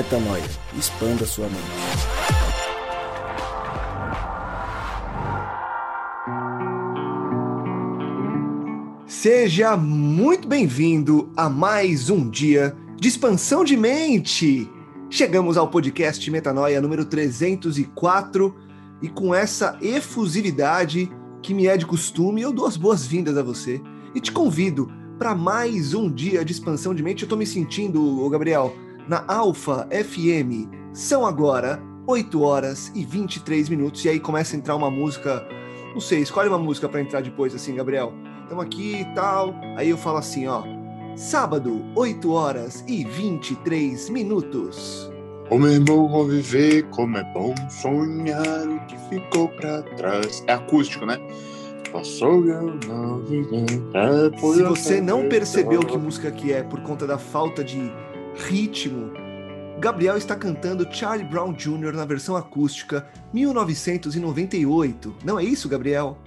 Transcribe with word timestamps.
Metanoia. 0.00 0.42
Expanda 0.78 1.26
sua 1.26 1.46
mente. 1.46 1.60
Seja 9.06 9.76
muito 9.76 10.48
bem-vindo 10.48 11.30
a 11.36 11.50
mais 11.50 12.08
um 12.08 12.30
dia 12.30 12.74
de 12.96 13.08
expansão 13.08 13.62
de 13.62 13.76
mente. 13.76 14.70
Chegamos 15.10 15.58
ao 15.58 15.68
podcast 15.68 16.30
Metanoia 16.30 16.80
número 16.80 17.04
304 17.04 18.56
e 19.02 19.08
com 19.10 19.34
essa 19.34 19.76
efusividade 19.82 21.12
que 21.42 21.52
me 21.52 21.66
é 21.66 21.76
de 21.76 21.84
costume, 21.84 22.40
eu 22.40 22.54
dou 22.54 22.66
as 22.66 22.78
boas-vindas 22.78 23.36
a 23.36 23.42
você 23.42 23.82
e 24.14 24.20
te 24.20 24.32
convido 24.32 24.90
para 25.18 25.34
mais 25.34 25.92
um 25.92 26.10
dia 26.10 26.42
de 26.42 26.52
expansão 26.52 26.94
de 26.94 27.02
mente. 27.02 27.22
Eu 27.22 27.26
estou 27.26 27.38
me 27.38 27.44
sentindo, 27.44 28.26
Gabriel, 28.30 28.74
na 29.10 29.24
Alfa 29.26 29.88
FM. 29.90 30.70
São 30.92 31.26
agora 31.26 31.82
8 32.06 32.40
horas 32.42 32.92
e 32.94 33.04
23 33.04 33.68
minutos. 33.68 34.04
E 34.04 34.08
aí 34.08 34.20
começa 34.20 34.54
a 34.54 34.58
entrar 34.58 34.76
uma 34.76 34.88
música. 34.88 35.44
Não 35.92 36.00
sei, 36.00 36.20
escolhe 36.20 36.48
uma 36.48 36.60
música 36.60 36.88
para 36.88 37.00
entrar 37.00 37.20
depois, 37.20 37.52
assim, 37.52 37.74
Gabriel. 37.74 38.12
Estamos 38.44 38.64
aqui 38.64 39.00
e 39.00 39.04
tal. 39.12 39.52
Aí 39.76 39.90
eu 39.90 39.98
falo 39.98 40.18
assim, 40.18 40.46
ó. 40.46 40.62
Sábado, 41.16 41.84
8 41.96 42.32
horas 42.32 42.84
e 42.86 43.04
23 43.04 44.10
minutos. 44.10 45.10
Como 45.48 45.66
é 45.66 45.80
bom 45.80 46.24
viver, 46.24 46.84
como 46.90 47.18
é 47.18 47.24
bom 47.34 47.52
sonhar 47.68 48.68
o 48.68 48.78
que 48.86 48.96
ficou 49.08 49.48
para 49.48 49.82
trás. 49.96 50.44
É 50.46 50.52
acústico, 50.52 51.04
né? 51.04 51.18
Passou 51.90 52.46
eu 52.46 52.78
não 52.86 53.18
viver. 53.24 53.66
É, 53.92 54.38
Se 54.38 54.62
você 54.62 55.00
não 55.00 55.28
percebeu 55.28 55.80
que 55.80 55.98
música 55.98 56.30
que 56.30 56.52
é 56.52 56.62
por 56.62 56.80
conta 56.82 57.08
da 57.08 57.18
falta 57.18 57.64
de 57.64 57.90
ritmo, 58.36 59.12
Gabriel 59.80 60.18
está 60.18 60.36
cantando 60.36 60.86
Charlie 60.92 61.26
Brown 61.26 61.54
Jr. 61.54 61.92
na 61.94 62.04
versão 62.04 62.36
acústica 62.36 63.08
1998. 63.32 65.16
Não 65.24 65.40
é 65.40 65.44
isso, 65.44 65.70
Gabriel? 65.70 66.18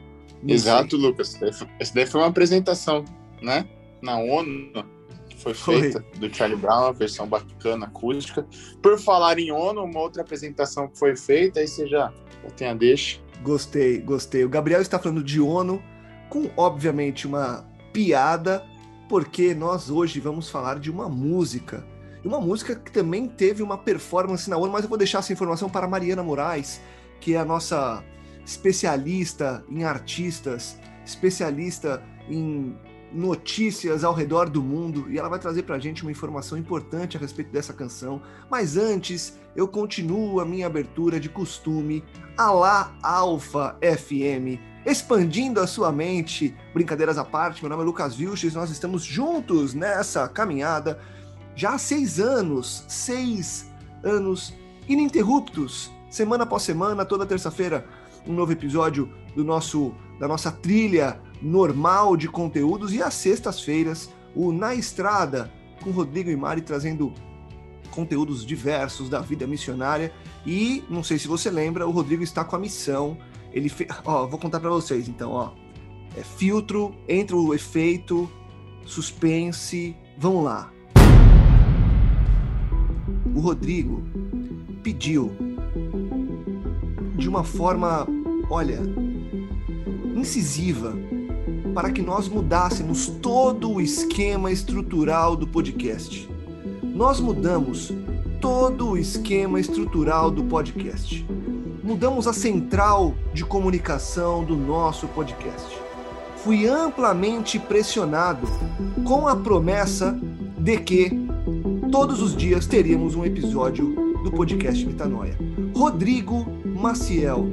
Não 0.42 0.54
Exato, 0.54 0.98
sei. 0.98 1.00
Lucas. 1.00 1.40
Essa 1.80 1.94
daí 1.94 2.08
foi 2.08 2.22
uma 2.22 2.28
apresentação, 2.28 3.06
né? 3.42 3.68
Na 4.02 4.18
ONU, 4.18 4.72
que 5.30 5.38
foi 5.38 5.54
feita 5.54 6.04
foi. 6.12 6.20
do 6.20 6.36
Charlie 6.36 6.58
Brown, 6.58 6.86
uma 6.86 6.94
versão 6.94 7.28
bacana, 7.28 7.86
acústica. 7.86 8.46
Por 8.82 8.98
falar 9.00 9.38
em 9.38 9.52
ONU, 9.52 9.84
uma 9.84 10.00
outra 10.00 10.24
apresentação 10.24 10.88
que 10.88 10.98
foi 10.98 11.16
feita, 11.16 11.60
aí 11.60 11.68
você 11.68 11.88
já, 11.88 12.12
já 12.44 12.50
tem 12.50 12.68
a 12.70 12.74
deixa. 12.74 13.20
Gostei, 13.44 14.00
gostei. 14.00 14.44
O 14.44 14.50
Gabriel 14.50 14.82
está 14.82 14.98
falando 14.98 15.24
de 15.24 15.40
ONU, 15.40 15.82
com 16.28 16.50
obviamente 16.58 17.28
uma 17.28 17.70
piada, 17.94 18.66
porque 19.08 19.54
nós 19.54 19.92
hoje 19.92 20.20
vamos 20.20 20.50
falar 20.50 20.80
de 20.80 20.90
uma 20.90 21.08
música 21.08 21.93
e 22.24 22.28
uma 22.28 22.40
música 22.40 22.76
que 22.76 22.92
também 22.92 23.28
teve 23.28 23.62
uma 23.62 23.78
performance 23.78 24.50
na 24.50 24.58
ONU, 24.58 24.72
mas 24.72 24.84
eu 24.84 24.90
vou 24.90 24.98
deixar 24.98 25.20
essa 25.20 25.34
informação 25.34 25.70
para 25.70 25.88
Mariana 25.88 26.24
Moraes, 26.24 26.80
que 27.20 27.36
é 27.36 27.38
a 27.38 27.46
nossa 27.46 28.04
especialista 28.46 29.64
em 29.70 29.84
artistas, 29.84 30.78
especialista 31.06 32.02
em 32.30 32.76
notícias 33.14 34.04
ao 34.04 34.14
redor 34.14 34.50
do 34.50 34.62
mundo 34.62 35.06
e 35.10 35.20
ela 35.20 35.30
vai 35.30 35.38
trazer 35.38 35.64
para 35.64 35.76
a 35.76 35.80
gente 35.80 36.02
uma 36.02 36.12
informação 36.12 36.58
importante 36.58 37.16
a 37.16 37.20
respeito 37.20 37.52
dessa 37.52 37.72
canção. 37.72 38.22
Mas 38.50 38.76
antes, 38.76 39.38
eu 39.56 39.68
continuo 39.68 40.40
a 40.40 40.46
minha 40.46 40.66
abertura 40.66 41.20
de 41.20 41.30
costume, 41.30 42.04
a 42.36 42.52
lá 42.52 42.96
Alfa 43.04 43.78
FM, 43.82 44.60
expandindo 44.86 45.60
a 45.60 45.68
sua 45.68 45.92
mente. 45.92 46.56
Brincadeiras 46.74 47.18
à 47.18 47.24
parte, 47.24 47.62
meu 47.62 47.70
nome 47.70 47.84
é 47.84 47.86
Lucas 47.86 48.16
Vilches, 48.16 48.56
nós 48.56 48.72
estamos 48.72 49.04
juntos 49.04 49.74
nessa 49.74 50.28
caminhada 50.28 51.00
já 51.56 51.76
há 51.76 51.78
seis 51.78 52.20
anos, 52.20 52.84
seis 52.88 53.70
anos 54.04 54.54
ininterruptos, 54.88 55.92
semana 56.10 56.44
após 56.44 56.64
semana, 56.64 57.06
toda 57.06 57.26
terça-feira, 57.26 57.88
um 58.28 58.34
novo 58.34 58.52
episódio 58.52 59.12
do 59.36 59.44
nosso 59.44 59.94
da 60.20 60.28
nossa 60.28 60.52
trilha 60.52 61.20
normal 61.42 62.16
de 62.16 62.28
conteúdos. 62.28 62.94
E 62.94 63.02
às 63.02 63.14
sextas-feiras 63.14 64.10
o 64.36 64.52
Na 64.52 64.74
Estrada 64.74 65.52
com 65.82 65.92
Rodrigo 65.92 66.30
e 66.30 66.36
Mari 66.36 66.62
trazendo 66.62 67.14
conteúdos 67.92 68.46
diversos 68.46 69.10
da 69.10 69.20
vida 69.20 69.46
missionária. 69.46 70.14
E 70.46 70.84
não 70.90 71.04
sei 71.04 71.20
se 71.20 71.28
você 71.28 71.52
lembra, 71.52 71.88
o 71.88 71.92
Rodrigo 71.92 72.24
está 72.24 72.44
com 72.44 72.56
a 72.56 72.60
missão, 72.60 73.18
ele 73.52 73.70
fe... 73.70 73.88
ó, 74.06 74.26
vou 74.26 74.40
contar 74.40 74.60
para 74.60 74.70
vocês 74.70 75.08
então, 75.08 75.32
ó. 75.32 75.52
É 76.16 76.24
filtro, 76.24 76.96
entra 77.08 77.36
o 77.36 77.54
efeito, 77.54 78.30
suspense, 78.86 79.96
vamos 80.18 80.46
lá 80.46 80.73
o 83.36 83.40
Rodrigo 83.40 84.04
pediu 84.82 85.32
de 87.16 87.28
uma 87.28 87.44
forma, 87.44 88.08
olha, 88.50 88.80
incisiva, 90.16 90.94
para 91.74 91.92
que 91.92 92.02
nós 92.02 92.28
mudássemos 92.28 93.08
todo 93.08 93.72
o 93.72 93.82
esquema 93.82 94.52
estrutural 94.52 95.36
do 95.36 95.48
podcast. 95.48 96.30
Nós 96.84 97.20
mudamos 97.20 97.92
todo 98.40 98.90
o 98.90 98.98
esquema 98.98 99.60
estrutural 99.60 100.30
do 100.30 100.44
podcast. 100.44 101.26
Mudamos 101.84 102.28
a 102.28 102.34
central 102.34 103.16
de 103.34 103.44
comunicação 103.44 104.44
do 104.44 104.56
nosso 104.56 105.08
podcast. 105.08 105.78
Fui 106.38 106.68
amplamente 106.68 107.58
pressionado 107.58 108.48
com 109.06 109.28
a 109.28 109.36
promessa 109.36 110.18
de 110.58 110.78
que 110.78 111.23
todos 111.94 112.24
os 112.24 112.36
dias 112.36 112.66
teríamos 112.66 113.14
um 113.14 113.24
episódio 113.24 113.94
do 114.24 114.32
podcast 114.32 114.84
Metanoia. 114.84 115.38
Rodrigo 115.76 116.44
Maciel, 116.66 117.48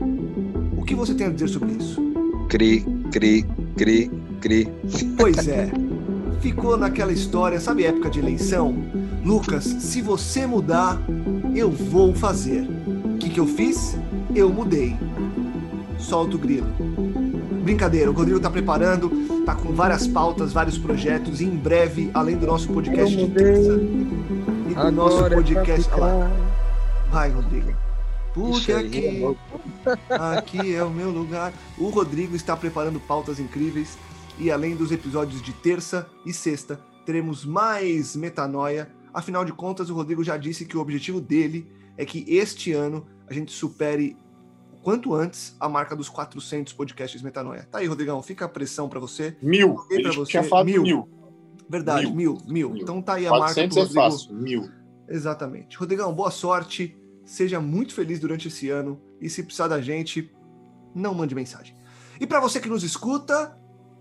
o 0.78 0.82
que 0.82 0.94
você 0.94 1.12
tem 1.12 1.26
a 1.26 1.30
dizer 1.30 1.48
sobre 1.48 1.72
isso? 1.72 2.00
Cri, 2.48 2.80
cri, 3.12 3.44
cri, 3.76 4.10
cri. 4.40 4.66
Pois 5.18 5.46
é, 5.46 5.70
ficou 6.40 6.78
naquela 6.78 7.12
história, 7.12 7.60
sabe 7.60 7.84
época 7.84 8.08
de 8.08 8.18
eleição? 8.18 8.74
Lucas, 9.22 9.64
se 9.64 10.00
você 10.00 10.46
mudar, 10.46 10.98
eu 11.54 11.70
vou 11.70 12.14
fazer. 12.14 12.66
O 13.14 13.18
que, 13.18 13.28
que 13.28 13.40
eu 13.40 13.46
fiz? 13.46 13.94
Eu 14.34 14.48
mudei. 14.48 14.96
Solta 15.98 16.36
o 16.36 16.38
grilo. 16.38 16.66
Brincadeira, 17.62 18.10
o 18.10 18.14
Rodrigo 18.14 18.38
está 18.38 18.48
preparando, 18.48 19.29
está 19.40 19.54
com 19.54 19.72
várias 19.72 20.06
pautas, 20.06 20.52
vários 20.52 20.78
projetos, 20.78 21.40
e 21.40 21.44
em 21.44 21.56
breve, 21.56 22.10
além 22.14 22.36
do 22.36 22.46
nosso 22.46 22.68
podcast 22.72 23.16
de 23.16 23.28
terça 23.30 23.72
e 24.70 24.74
do 24.74 24.92
nosso 24.92 25.26
é 25.26 25.30
podcast. 25.30 25.90
Olha 25.94 26.04
lá. 26.04 26.30
Vai, 27.10 27.30
Rodrigo. 27.30 27.74
Porque 28.32 28.72
aqui, 28.72 29.24
aqui 30.08 30.74
é 30.74 30.84
o 30.84 30.90
meu 30.90 31.10
lugar. 31.10 31.52
O 31.76 31.88
Rodrigo 31.88 32.36
está 32.36 32.56
preparando 32.56 33.00
pautas 33.00 33.40
incríveis. 33.40 33.98
E 34.38 34.50
além 34.50 34.76
dos 34.76 34.92
episódios 34.92 35.42
de 35.42 35.52
terça 35.52 36.06
e 36.24 36.32
sexta, 36.32 36.80
teremos 37.04 37.44
mais 37.44 38.14
metanoia. 38.14 38.88
Afinal 39.12 39.44
de 39.44 39.52
contas, 39.52 39.90
o 39.90 39.94
Rodrigo 39.94 40.22
já 40.22 40.36
disse 40.36 40.64
que 40.64 40.76
o 40.76 40.80
objetivo 40.80 41.20
dele 41.20 41.66
é 41.96 42.04
que 42.04 42.24
este 42.28 42.72
ano 42.72 43.04
a 43.26 43.34
gente 43.34 43.52
supere 43.52 44.16
quanto 44.82 45.14
antes 45.14 45.56
a 45.58 45.68
marca 45.68 45.94
dos 45.94 46.08
400 46.08 46.72
podcasts 46.72 47.20
Metanoia. 47.22 47.66
Tá 47.70 47.78
aí, 47.78 47.86
Rodrigão, 47.86 48.22
fica 48.22 48.44
a 48.44 48.48
pressão 48.48 48.88
para 48.88 49.00
você. 49.00 49.36
Mil. 49.42 49.74
Pra 49.74 50.12
você. 50.12 50.30
Tinha 50.32 50.42
falado 50.42 50.66
mil. 50.66 50.82
mil. 50.82 51.08
Verdade, 51.68 52.06
mil. 52.06 52.38
Mil, 52.46 52.70
mil. 52.70 52.76
Então 52.76 53.00
tá 53.00 53.14
aí 53.14 53.26
a 53.26 53.30
marca 53.30 53.54
do 53.54 53.78
é 53.78 53.82
Rodrigo. 53.82 54.00
é 54.00 54.02
fácil, 54.02 54.34
mil. 54.34 54.68
Exatamente. 55.08 55.76
Rodrigão, 55.76 56.12
boa 56.12 56.30
sorte. 56.30 56.96
Seja 57.24 57.60
muito 57.60 57.94
feliz 57.94 58.18
durante 58.18 58.48
esse 58.48 58.68
ano. 58.70 59.00
E 59.20 59.28
se 59.28 59.42
precisar 59.42 59.68
da 59.68 59.80
gente, 59.80 60.32
não 60.94 61.14
mande 61.14 61.34
mensagem. 61.34 61.76
E 62.20 62.26
para 62.26 62.40
você 62.40 62.60
que 62.60 62.68
nos 62.68 62.82
escuta, 62.82 63.56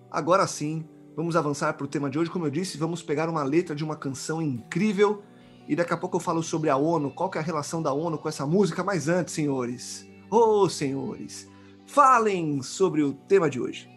agora 0.10 0.48
sim, 0.48 0.84
vamos 1.16 1.36
avançar 1.36 1.74
para 1.74 1.86
o 1.86 1.88
tema 1.88 2.10
de 2.10 2.18
hoje. 2.18 2.32
Como 2.32 2.46
eu 2.46 2.50
disse, 2.50 2.78
vamos 2.78 3.04
pegar 3.04 3.30
uma 3.30 3.44
letra 3.44 3.76
de 3.76 3.84
uma 3.84 3.96
canção 3.96 4.42
incrível. 4.42 5.22
E 5.68 5.76
daqui 5.76 5.94
a 5.94 5.98
pouco 5.98 6.18
eu 6.18 6.20
falo 6.20 6.42
sobre 6.42 6.72
a 6.72 6.78
ONU, 6.78 7.12
qual 7.12 7.30
que 7.30 7.38
é 7.38 7.42
a 7.42 7.44
relação 7.44 7.84
da 7.84 7.94
ONU 7.94 8.18
com 8.18 8.28
essa 8.28 8.48
música. 8.48 8.84
Mas 8.84 9.08
antes, 9.08 9.36
senhores, 9.36 10.09
oh, 10.30 10.70
senhores, 10.70 11.50
falem 11.88 12.62
sobre 12.62 13.02
o 13.02 13.14
tema 13.14 13.50
de 13.50 13.60
hoje. 13.60 13.90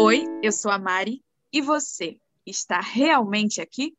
Oi, 0.00 0.24
eu 0.42 0.52
sou 0.52 0.70
a 0.70 0.78
Mari 0.78 1.22
e 1.52 1.60
você 1.60 2.16
está 2.46 2.80
realmente 2.80 3.60
aqui? 3.60 3.94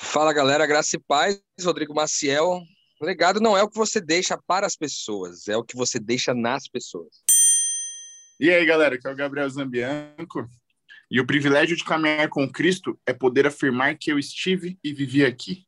Fala 0.00 0.32
galera, 0.32 0.66
graça 0.66 0.96
e 0.96 1.00
paz, 1.00 1.40
Rodrigo 1.62 1.94
Maciel. 1.94 2.60
O 3.00 3.04
legado 3.04 3.40
não 3.40 3.56
é 3.56 3.62
o 3.62 3.68
que 3.68 3.76
você 3.76 4.00
deixa 4.00 4.36
para 4.36 4.66
as 4.66 4.76
pessoas, 4.76 5.46
é 5.46 5.56
o 5.56 5.62
que 5.62 5.76
você 5.76 6.00
deixa 6.00 6.34
nas 6.34 6.66
pessoas. 6.68 7.22
E 8.40 8.50
aí 8.50 8.64
galera, 8.64 8.96
aqui 8.96 9.06
é 9.06 9.12
o 9.12 9.16
Gabriel 9.16 9.48
Zambianco. 9.48 10.48
E 11.10 11.20
o 11.20 11.26
privilégio 11.26 11.76
de 11.76 11.84
caminhar 11.84 12.28
com 12.28 12.50
Cristo 12.50 12.98
é 13.06 13.14
poder 13.14 13.46
afirmar 13.46 13.96
que 13.96 14.12
eu 14.12 14.18
estive 14.18 14.78
e 14.84 14.92
vivi 14.92 15.24
aqui. 15.24 15.67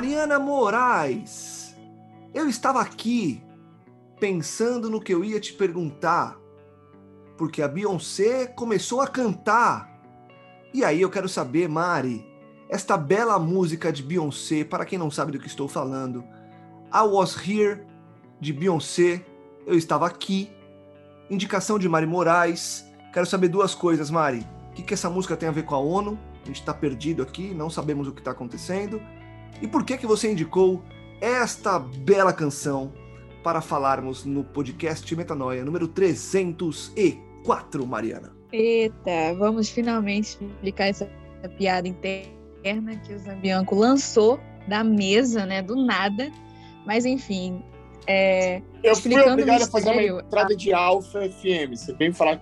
Mariana 0.00 0.38
Moraes, 0.38 1.76
eu 2.32 2.48
estava 2.48 2.80
aqui 2.80 3.44
pensando 4.18 4.88
no 4.88 4.98
que 4.98 5.12
eu 5.12 5.22
ia 5.22 5.38
te 5.38 5.52
perguntar, 5.52 6.38
porque 7.36 7.60
a 7.60 7.68
Beyoncé 7.68 8.46
começou 8.46 9.02
a 9.02 9.06
cantar. 9.06 9.92
E 10.72 10.82
aí 10.82 11.02
eu 11.02 11.10
quero 11.10 11.28
saber, 11.28 11.68
Mari, 11.68 12.26
esta 12.70 12.96
bela 12.96 13.38
música 13.38 13.92
de 13.92 14.02
Beyoncé, 14.02 14.64
para 14.64 14.86
quem 14.86 14.98
não 14.98 15.10
sabe 15.10 15.32
do 15.32 15.38
que 15.38 15.46
estou 15.46 15.68
falando, 15.68 16.24
I 16.90 17.02
Was 17.06 17.36
Here, 17.36 17.82
de 18.40 18.54
Beyoncé, 18.54 19.22
eu 19.66 19.76
estava 19.76 20.06
aqui, 20.06 20.50
indicação 21.28 21.78
de 21.78 21.86
Mari 21.90 22.06
Moraes. 22.06 22.86
Quero 23.12 23.26
saber 23.26 23.48
duas 23.48 23.74
coisas, 23.74 24.10
Mari. 24.10 24.46
O 24.70 24.72
que, 24.72 24.82
que 24.82 24.94
essa 24.94 25.10
música 25.10 25.36
tem 25.36 25.50
a 25.50 25.52
ver 25.52 25.64
com 25.64 25.74
a 25.74 25.78
ONU? 25.78 26.18
A 26.42 26.46
gente 26.46 26.60
está 26.60 26.72
perdido 26.72 27.22
aqui, 27.22 27.52
não 27.52 27.68
sabemos 27.68 28.08
o 28.08 28.12
que 28.12 28.22
está 28.22 28.30
acontecendo. 28.30 28.98
E 29.60 29.68
por 29.68 29.84
que, 29.84 29.98
que 29.98 30.06
você 30.06 30.30
indicou 30.32 30.82
esta 31.20 31.78
bela 31.78 32.32
canção 32.32 32.92
para 33.42 33.60
falarmos 33.60 34.24
no 34.24 34.42
podcast 34.44 35.14
Metanoia 35.14 35.64
número 35.64 35.88
304, 35.88 37.86
Mariana? 37.86 38.34
Eita, 38.52 39.34
vamos 39.38 39.68
finalmente 39.70 40.38
explicar 40.42 40.88
essa 40.88 41.08
piada 41.56 41.86
interna 41.86 42.96
que 42.96 43.14
o 43.14 43.18
Zambianco 43.18 43.74
lançou 43.74 44.40
da 44.66 44.82
mesa, 44.82 45.46
né, 45.46 45.62
do 45.62 45.76
nada. 45.76 46.30
Mas 46.84 47.04
enfim, 47.04 47.62
é, 48.06 48.62
eu 48.82 48.96
fui 48.96 49.18
obrigado 49.20 49.62
a 49.62 49.66
fazer 49.66 49.90
uma 49.90 50.02
entrada 50.02 50.56
de 50.56 50.72
Alfa 50.72 51.28
FM. 51.28 51.76
Você 51.76 51.92
vem 51.94 52.12
falar 52.12 52.40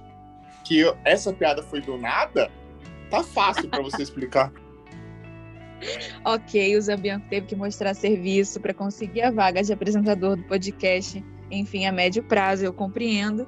que 0.65 0.81
eu, 0.81 0.97
essa 1.05 1.33
piada 1.33 1.63
foi 1.63 1.81
do 1.81 1.99
nada? 1.99 2.51
Tá 3.11 3.23
fácil 3.23 3.69
para 3.69 3.83
você 3.83 4.03
explicar. 4.03 4.53
ok, 6.25 6.77
o 6.77 6.81
Zambianco 6.81 7.27
teve 7.29 7.47
que 7.47 7.57
mostrar 7.57 7.95
serviço 7.95 8.61
para 8.61 8.75
conseguir 8.75 9.23
a 9.23 9.31
vaga 9.31 9.63
de 9.63 9.73
apresentador 9.73 10.37
do 10.37 10.43
podcast, 10.45 11.25
enfim, 11.51 11.87
a 11.87 11.93
médio 11.93 12.23
prazo, 12.23 12.65
eu 12.65 12.73
compreendo. 12.73 13.47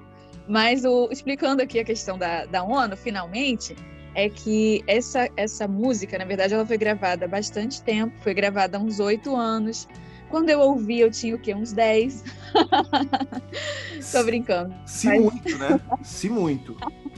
Mas 0.49 0.85
o, 0.85 1.09
explicando 1.11 1.63
aqui 1.63 1.79
a 1.79 1.85
questão 1.85 2.19
da, 2.19 2.45
da 2.47 2.63
ONU, 2.63 2.97
finalmente, 2.97 3.77
é 4.15 4.29
que 4.29 4.83
essa, 4.87 5.29
essa 5.37 5.69
música, 5.69 6.19
na 6.19 6.25
verdade, 6.25 6.55
ela 6.55 6.67
foi 6.67 6.77
gravada 6.77 7.25
há 7.25 7.29
bastante 7.29 7.83
tempo, 7.83 8.13
foi 8.21 8.35
gravada 8.35 8.77
há 8.77 8.81
uns 8.81 8.99
oito 8.99 9.37
anos. 9.37 9.89
Quando 10.29 10.49
eu 10.51 10.61
ouvi, 10.61 11.01
eu 11.01 11.11
tinha 11.11 11.35
o 11.35 11.39
quê? 11.39 11.55
Uns 11.55 11.73
10. 11.73 12.25
Tô 14.13 14.25
brincando. 14.25 14.75
Se 14.87 15.09
mas... 15.09 15.21
muito, 15.21 15.59
né? 15.59 15.81
Se 16.03 16.29
muito. 16.29 16.77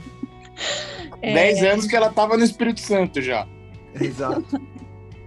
É... 1.21 1.33
10 1.33 1.63
anos 1.63 1.87
que 1.87 1.95
ela 1.95 2.11
tava 2.11 2.37
no 2.37 2.43
Espírito 2.43 2.81
Santo 2.81 3.21
já. 3.21 3.47
Exato. 3.99 4.61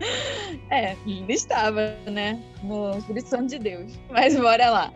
É, 0.71 0.97
estava, 1.29 1.97
né? 2.07 2.43
No 2.63 2.99
Espírito 2.99 3.47
de 3.47 3.59
Deus. 3.59 3.93
Mas 4.11 4.37
bora 4.37 4.69
lá. 4.69 4.93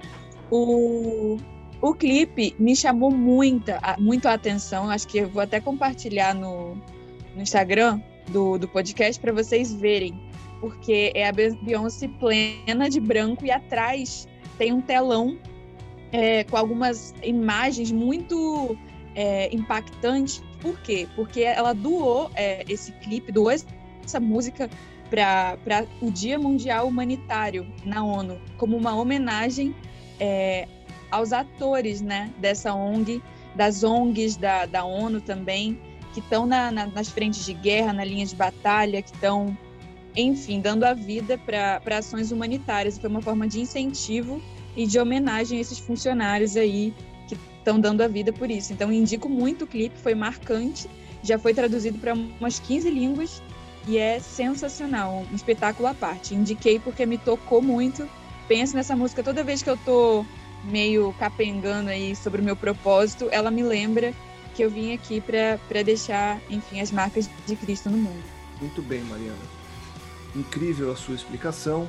O, 0.51 1.37
o 1.81 1.95
clipe 1.95 2.55
me 2.59 2.75
chamou 2.75 3.11
muita, 3.11 3.81
muito 3.99 4.27
a 4.27 4.35
atenção. 4.35 4.91
Acho 4.91 5.07
que 5.07 5.19
eu 5.19 5.29
vou 5.29 5.43
até 5.43 5.61
compartilhar 5.61 6.35
no, 6.35 6.75
no 7.35 7.43
Instagram 7.43 8.01
do, 8.29 8.59
do 8.59 8.67
podcast 8.69 9.21
para 9.21 9.33
vocês 9.33 9.73
verem. 9.73 10.19
Porque 10.61 11.13
é 11.15 11.29
a 11.29 11.33
Beyoncé 11.33 12.09
plena 12.09 12.89
de 12.91 13.01
branco 13.01 13.47
e 13.47 13.51
atrás 13.51 14.29
tem 14.59 14.73
um 14.73 14.81
telão 14.81 15.39
é, 16.13 16.45
com 16.45 16.57
algumas 16.57 17.15
imagens 17.23 17.91
muito 17.93 18.77
é, 19.15 19.55
impactantes. 19.55 20.43
Por 20.61 20.79
quê? 20.81 21.09
Porque 21.17 21.43
ela 21.43 21.73
doou 21.73 22.31
é, 22.35 22.65
esse 22.69 22.93
clipe, 22.93 23.33
doou 23.33 23.51
essa 24.11 24.21
música 24.21 24.69
para 25.09 25.87
o 26.01 26.11
Dia 26.11 26.39
Mundial 26.39 26.89
Humanitário 26.89 27.67
na 27.85 28.05
ONU, 28.05 28.41
como 28.57 28.77
uma 28.77 28.95
homenagem 28.95 29.75
é, 30.19 30.67
aos 31.11 31.33
atores 31.33 32.01
né, 32.01 32.31
dessa 32.39 32.75
ONG, 32.75 33.23
das 33.55 33.83
ONGs 33.83 34.37
da, 34.37 34.67
da 34.67 34.85
ONU 34.85 35.21
também, 35.21 35.79
que 36.13 36.21
estão 36.21 36.47
na, 36.47 36.71
na, 36.71 36.87
nas 36.87 37.09
frentes 37.09 37.45
de 37.45 37.55
guerra, 37.55 37.93
na 37.93 38.05
linha 38.05 38.27
de 38.27 38.35
batalha, 38.35 39.01
que 39.03 39.13
estão, 39.13 39.57
enfim, 40.17 40.61
dando 40.61 40.85
a 40.85 40.95
vida 40.95 41.39
para 41.39 41.99
ações 41.99 42.31
humanitárias. 42.33 42.99
Foi 42.99 43.09
uma 43.09 43.23
forma 43.23 43.47
de 43.49 43.61
incentivo 43.61 44.41
e 44.77 44.87
de 44.87 44.99
homenagem 44.99 45.59
a 45.59 45.61
esses 45.61 45.79
funcionários 45.79 46.57
aí 46.57 46.95
que 47.29 47.37
estão 47.59 47.79
dando 47.81 48.03
a 48.03 48.09
vida 48.09 48.33
por 48.33 48.51
isso. 48.51 48.73
Então, 48.73 48.93
indico 48.93 49.29
muito 49.29 49.65
o 49.65 49.67
clipe, 49.67 49.97
foi 49.99 50.15
marcante, 50.15 50.89
já 51.23 51.39
foi 51.39 51.53
traduzido 51.53 51.99
para 51.99 52.15
umas 52.15 52.59
15 52.61 52.91
línguas 52.91 53.43
e 53.87 53.99
é 53.99 54.21
sensacional, 54.21 55.25
um 55.31 55.35
espetáculo 55.35 55.89
à 55.89 55.95
parte. 55.95 56.35
Indiquei 56.35 56.79
porque 56.79 57.07
me 57.07 57.19
tocou 57.19 57.63
muito. 57.63 58.09
Penso 58.47 58.75
nessa 58.75 58.97
música 58.97 59.23
toda 59.23 59.45
vez 59.45 59.63
que 59.63 59.71
eu 59.71 59.77
tô 59.77 60.25
meio 60.65 61.15
capengando 61.19 61.89
aí 61.89 62.15
sobre 62.15 62.41
o 62.41 62.45
meu 62.45 62.57
propósito, 62.57 63.29
ela 63.31 63.51
me 63.51 63.63
lembra 63.63 64.13
que 64.55 64.63
eu 64.63 64.71
vim 64.71 64.93
aqui 64.93 65.21
para 65.21 65.83
deixar, 65.83 66.39
enfim, 66.51 66.81
as 66.81 66.91
marcas 66.91 67.31
de 67.47 67.57
Cristo 67.57 67.89
no 67.89 67.97
mundo. 67.97 68.23
Muito 68.61 68.83
bem, 68.83 69.01
Mariana. 69.03 69.39
Incrível 70.37 70.93
a 70.93 70.97
sua 70.97 71.15
explicação 71.15 71.89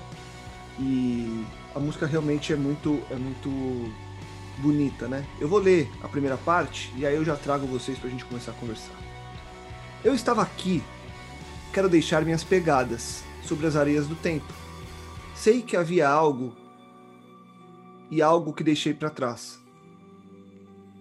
e 0.80 1.46
a 1.76 1.80
música 1.80 2.06
realmente 2.06 2.54
é 2.54 2.56
muito 2.56 3.02
é 3.10 3.16
muito 3.16 3.92
bonita, 4.58 5.08
né? 5.08 5.26
Eu 5.40 5.48
vou 5.48 5.60
ler 5.60 5.90
a 6.02 6.08
primeira 6.08 6.38
parte 6.38 6.92
e 6.96 7.06
aí 7.06 7.16
eu 7.16 7.26
já 7.26 7.36
trago 7.36 7.66
vocês 7.68 7.98
para 7.98 8.08
a 8.08 8.12
gente 8.12 8.26
começar 8.26 8.52
a 8.52 8.56
conversar. 8.56 8.96
Eu 10.04 10.14
estava 10.16 10.42
aqui 10.42 10.84
quero 11.72 11.90
deixar 11.90 12.24
minhas 12.24 12.44
pegadas 12.44 13.24
sobre 13.44 13.66
as 13.66 13.76
areias 13.76 14.08
do 14.08 14.16
tempo. 14.16 14.54
Sei 15.34 15.62
que 15.62 15.78
havia 15.78 16.08
algo 16.08 16.56
e 18.10 18.22
algo 18.22 18.54
que 18.54 18.64
deixei 18.64 18.94
para 18.94 19.10
trás. 19.10 19.60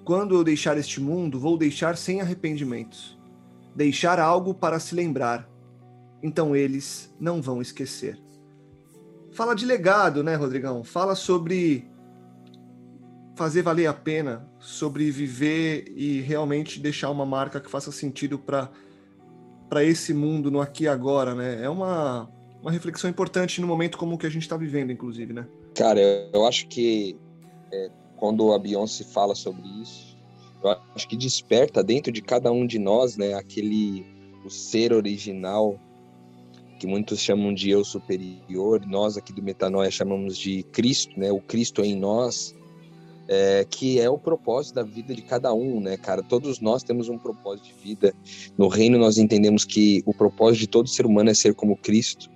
Quando 0.04 0.34
eu 0.34 0.44
deixar 0.44 0.78
este 0.78 1.00
mundo, 1.00 1.38
vou 1.38 1.58
deixar 1.58 1.96
sem 1.96 2.20
arrependimentos. 2.20 3.18
Deixar 3.74 4.18
algo 4.18 4.54
para 4.54 4.80
se 4.80 4.94
lembrar. 4.94 5.48
Então 6.22 6.54
eles 6.54 7.14
não 7.18 7.42
vão 7.42 7.60
esquecer. 7.60 8.18
Fala 9.32 9.54
de 9.54 9.64
legado, 9.64 10.22
né, 10.24 10.34
Rodrigão? 10.34 10.82
Fala 10.82 11.14
sobre 11.14 11.88
fazer 13.36 13.62
valer 13.62 13.86
a 13.86 13.94
pena, 13.94 14.48
sobre 14.58 15.10
viver 15.10 15.92
e 15.96 16.20
realmente 16.20 16.80
deixar 16.80 17.10
uma 17.10 17.24
marca 17.24 17.60
que 17.60 17.70
faça 17.70 17.92
sentido 17.92 18.38
para 18.38 18.70
para 19.70 19.84
esse 19.84 20.12
mundo 20.12 20.50
no 20.50 20.60
aqui 20.60 20.84
e 20.84 20.88
agora, 20.88 21.32
né? 21.32 21.64
É 21.64 21.68
uma, 21.68 22.28
uma 22.60 22.72
reflexão 22.72 23.08
importante 23.08 23.60
no 23.60 23.68
momento 23.68 23.96
como 23.96 24.16
o 24.16 24.18
que 24.18 24.26
a 24.26 24.30
gente 24.30 24.42
está 24.42 24.56
vivendo, 24.56 24.90
inclusive, 24.90 25.32
né? 25.32 25.46
Cara, 25.76 26.00
eu 26.32 26.44
acho 26.44 26.66
que 26.66 27.16
é, 27.72 27.88
quando 28.16 28.52
a 28.52 28.58
Beyoncé 28.58 29.04
fala 29.04 29.36
sobre 29.36 29.62
isso, 29.80 30.18
eu 30.62 30.76
acho 30.94 31.08
que 31.08 31.16
desperta 31.16 31.82
dentro 31.84 32.12
de 32.12 32.20
cada 32.20 32.50
um 32.50 32.66
de 32.66 32.78
nós, 32.78 33.16
né, 33.16 33.34
aquele 33.34 34.04
o 34.44 34.50
ser 34.50 34.92
original 34.92 35.78
que 36.78 36.86
muitos 36.86 37.20
chamam 37.20 37.52
de 37.52 37.70
eu 37.70 37.84
superior, 37.84 38.84
nós 38.86 39.16
aqui 39.16 39.32
do 39.34 39.42
Metanoia 39.42 39.90
chamamos 39.90 40.36
de 40.36 40.62
Cristo, 40.64 41.18
né, 41.18 41.30
o 41.30 41.40
Cristo 41.40 41.82
em 41.82 41.94
nós, 41.94 42.54
é, 43.32 43.64
que 43.70 44.00
é 44.00 44.10
o 44.10 44.18
propósito 44.18 44.74
da 44.74 44.82
vida 44.82 45.14
de 45.14 45.22
cada 45.22 45.54
um, 45.54 45.80
né, 45.80 45.96
cara? 45.96 46.20
Todos 46.20 46.58
nós 46.58 46.82
temos 46.82 47.08
um 47.08 47.16
propósito 47.16 47.66
de 47.66 47.74
vida. 47.74 48.12
No 48.58 48.66
reino 48.66 48.98
nós 48.98 49.18
entendemos 49.18 49.64
que 49.64 50.02
o 50.04 50.12
propósito 50.12 50.62
de 50.62 50.66
todo 50.66 50.88
ser 50.88 51.06
humano 51.06 51.30
é 51.30 51.34
ser 51.34 51.54
como 51.54 51.76
Cristo, 51.76 52.28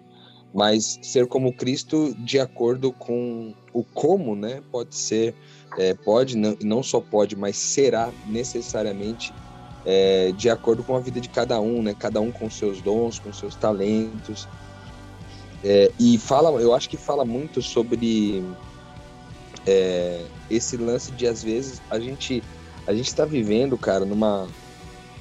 mas 0.54 1.00
ser 1.02 1.26
como 1.26 1.52
Cristo 1.52 2.14
de 2.20 2.38
acordo 2.38 2.92
com 2.92 3.52
o 3.72 3.82
como, 3.82 4.36
né? 4.36 4.62
Pode 4.70 4.94
ser, 4.94 5.34
é, 5.76 5.94
pode, 5.94 6.36
não, 6.36 6.56
não 6.62 6.80
só 6.80 7.00
pode, 7.00 7.34
mas 7.34 7.56
será 7.56 8.12
necessariamente 8.28 9.34
é, 9.84 10.30
de 10.30 10.48
acordo 10.48 10.84
com 10.84 10.94
a 10.94 11.00
vida 11.00 11.20
de 11.20 11.28
cada 11.28 11.60
um, 11.60 11.82
né? 11.82 11.92
Cada 11.98 12.20
um 12.20 12.30
com 12.30 12.48
seus 12.48 12.80
dons, 12.80 13.18
com 13.18 13.32
seus 13.32 13.56
talentos. 13.56 14.46
É, 15.64 15.90
e 15.98 16.18
fala, 16.18 16.50
eu 16.62 16.72
acho 16.72 16.88
que 16.88 16.96
fala 16.96 17.24
muito 17.24 17.60
sobre 17.60 18.44
é, 19.66 20.24
esse 20.50 20.76
lance 20.76 21.12
de 21.12 21.26
às 21.26 21.42
vezes 21.42 21.80
a 21.90 21.98
gente 21.98 22.42
a 22.86 22.92
gente 22.92 23.06
está 23.06 23.24
vivendo, 23.24 23.78
cara, 23.78 24.04
numa 24.04 24.46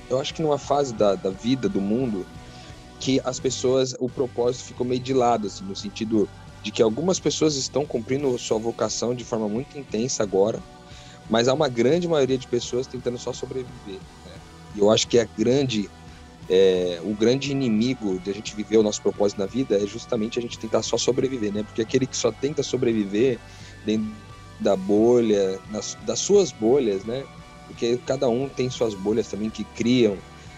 eu 0.09 0.19
acho 0.19 0.33
que 0.33 0.41
numa 0.41 0.57
fase 0.57 0.93
da, 0.93 1.15
da 1.15 1.29
vida 1.29 1.69
do 1.69 1.79
mundo 1.79 2.25
que 2.99 3.21
as 3.23 3.39
pessoas 3.39 3.95
o 3.99 4.09
propósito 4.09 4.65
ficou 4.65 4.85
meio 4.85 5.01
de 5.01 5.13
lado, 5.13 5.47
assim, 5.47 5.63
no 5.63 5.75
sentido 5.75 6.29
de 6.61 6.71
que 6.71 6.81
algumas 6.81 7.19
pessoas 7.19 7.55
estão 7.55 7.85
cumprindo 7.85 8.37
sua 8.37 8.57
vocação 8.57 9.13
de 9.13 9.23
forma 9.23 9.49
muito 9.49 9.77
intensa 9.77 10.23
agora, 10.23 10.59
mas 11.29 11.47
há 11.47 11.53
uma 11.53 11.67
grande 11.67 12.07
maioria 12.07 12.37
de 12.37 12.47
pessoas 12.47 12.87
tentando 12.87 13.17
só 13.17 13.33
sobreviver. 13.33 13.99
Né? 14.25 14.31
E 14.75 14.79
eu 14.79 14.89
acho 14.89 15.07
que 15.07 15.19
a 15.19 15.27
grande 15.37 15.89
é, 16.49 16.99
o 17.03 17.13
grande 17.13 17.51
inimigo 17.51 18.19
de 18.19 18.29
a 18.29 18.33
gente 18.33 18.55
viver 18.55 18.77
o 18.77 18.83
nosso 18.83 19.01
propósito 19.01 19.39
na 19.39 19.45
vida 19.45 19.77
é 19.81 19.87
justamente 19.87 20.39
a 20.39 20.41
gente 20.41 20.59
tentar 20.59 20.81
só 20.81 20.97
sobreviver, 20.97 21.53
né? 21.53 21.63
Porque 21.63 21.81
aquele 21.81 22.05
que 22.05 22.17
só 22.17 22.31
tenta 22.31 22.61
sobreviver 22.61 23.39
dentro 23.85 24.11
da 24.59 24.75
bolha, 24.75 25.59
nas, 25.71 25.97
das 26.05 26.19
suas 26.19 26.51
bolhas, 26.51 27.03
né? 27.03 27.23
Porque 27.67 27.97
cada 28.05 28.29
um 28.29 28.47
tem 28.47 28.69
suas 28.69 28.93
bolhas 28.93 29.27
também 29.27 29.49
que 29.49 29.63
criam 29.63 30.17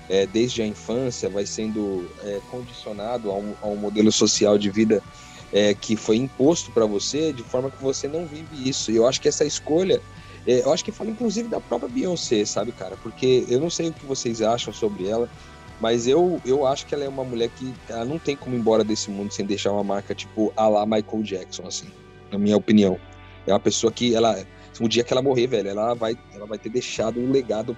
é, 0.10 0.25
desde 0.25 0.62
a 0.62 0.68
infância, 0.68 1.30
vai 1.30 1.46
sendo 1.46 2.08
é, 2.24 2.40
condicionado 2.52 3.32
a 3.32 3.36
um, 3.36 3.54
a 3.62 3.68
um, 3.68 3.75
modelo 3.75 4.12
social 4.12 4.58
de 4.58 4.70
vida 4.70 5.02
é, 5.52 5.74
que 5.74 5.96
foi 5.96 6.18
imposto 6.18 6.72
para 6.72 6.86
você 6.86 7.32
de 7.32 7.44
forma 7.44 7.72
que 7.72 7.82
você 7.82 8.08
não 8.08 8.25
vive 8.25 8.70
isso. 8.70 8.92
E 8.92 8.96
eu 8.96 9.08
acho 9.08 9.22
que 9.22 9.28
essa 9.28 9.46
escolha, 9.46 10.02
é, 10.46 10.62
eu 10.62 10.72
acho 10.72 10.84
que 10.84 10.92
fala 10.92 11.10
inclusive 11.10 11.48
da 11.48 11.60
própria 11.60 11.90
Beyoncé, 11.90 12.46
sabe, 12.46 12.72
cara? 12.72 12.96
Porque 13.02 13.46
eu 13.48 13.60
não 13.60 13.70
sei 13.70 13.90
o 13.90 13.94
que 13.94 14.06
vocês 14.06 14.42
acham 14.42 14.74
sobre 14.74 15.08
ela, 15.08 15.30
mas 15.80 16.08
eu, 16.08 16.42
eu 16.46 16.66
acho 16.66 16.86
que 16.86 16.94
ela 16.94 17.04
é 17.04 17.10
uma 17.10 17.24
mulher 17.24 17.50
que 17.50 17.74
ela 17.90 18.06
não 18.06 18.18
tem 18.18 18.36
como 18.36 18.56
ir 18.56 18.60
embora 18.60 18.84
desse 18.84 19.10
mundo 19.10 19.34
sem 19.34 19.46
deixar 19.46 19.72
uma 19.72 19.84
marca 19.84 20.14
tipo 20.14 20.54
a 20.56 20.68
lá 20.68 20.86
Michael 20.86 21.24
Jackson, 21.24 21.68
assim, 21.68 21.88
na 22.32 22.38
minha 22.38 22.56
opinião. 22.56 22.98
É 23.48 23.52
uma 23.52 23.60
pessoa 23.60 23.92
que 23.92 24.16
ela, 24.16 24.44
um 24.80 24.88
dia 24.88 25.04
que 25.04 25.14
ela 25.14 25.22
morrer, 25.22 25.48
velho, 25.48 25.70
ela 25.70 25.94
vai, 25.94 26.18
ela 26.34 26.46
vai 26.46 26.58
ter 26.58 26.70
deixado 26.70 27.20
um 27.20 27.32
legado 27.32 27.78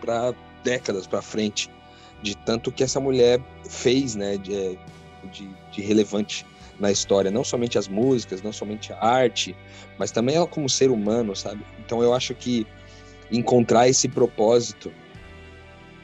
para 0.00 0.34
décadas 0.62 1.06
para 1.06 1.22
frente 1.22 1.70
de 2.22 2.36
tanto 2.36 2.72
que 2.72 2.82
essa 2.82 2.98
mulher 3.00 3.40
fez, 3.68 4.14
né, 4.14 4.36
de, 4.36 4.78
de, 5.30 5.48
de 5.72 5.82
relevante 5.82 6.44
na 6.78 6.90
história, 6.90 7.30
não 7.30 7.44
somente 7.44 7.78
as 7.78 7.88
músicas, 7.88 8.42
não 8.42 8.52
somente 8.52 8.92
a 8.92 9.04
arte, 9.04 9.54
mas 9.98 10.10
também 10.10 10.36
ela 10.36 10.46
como 10.46 10.68
ser 10.68 10.90
humano, 10.90 11.34
sabe? 11.34 11.64
Então 11.84 12.02
eu 12.02 12.14
acho 12.14 12.34
que 12.34 12.66
encontrar 13.30 13.88
esse 13.88 14.08
propósito 14.08 14.92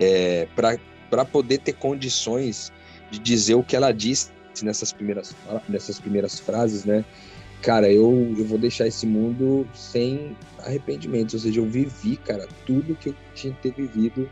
é, 0.00 0.48
para 0.56 1.24
poder 1.24 1.58
ter 1.58 1.74
condições 1.74 2.72
de 3.10 3.18
dizer 3.18 3.54
o 3.54 3.62
que 3.62 3.76
ela 3.76 3.92
disse 3.92 4.30
nessas 4.62 4.92
primeiras, 4.92 5.34
nessas 5.68 6.00
primeiras 6.00 6.38
frases, 6.38 6.84
né? 6.84 7.04
Cara, 7.64 7.90
eu, 7.90 8.34
eu 8.36 8.44
vou 8.44 8.58
deixar 8.58 8.86
esse 8.86 9.06
mundo 9.06 9.66
sem 9.72 10.36
arrependimentos, 10.58 11.32
ou 11.32 11.40
seja, 11.40 11.60
eu 11.60 11.64
vivi, 11.64 12.18
cara, 12.18 12.46
tudo 12.66 12.94
que 12.94 13.08
eu 13.08 13.14
tinha 13.34 13.54
que 13.54 13.70
ter 13.70 13.72
vivido, 13.72 14.30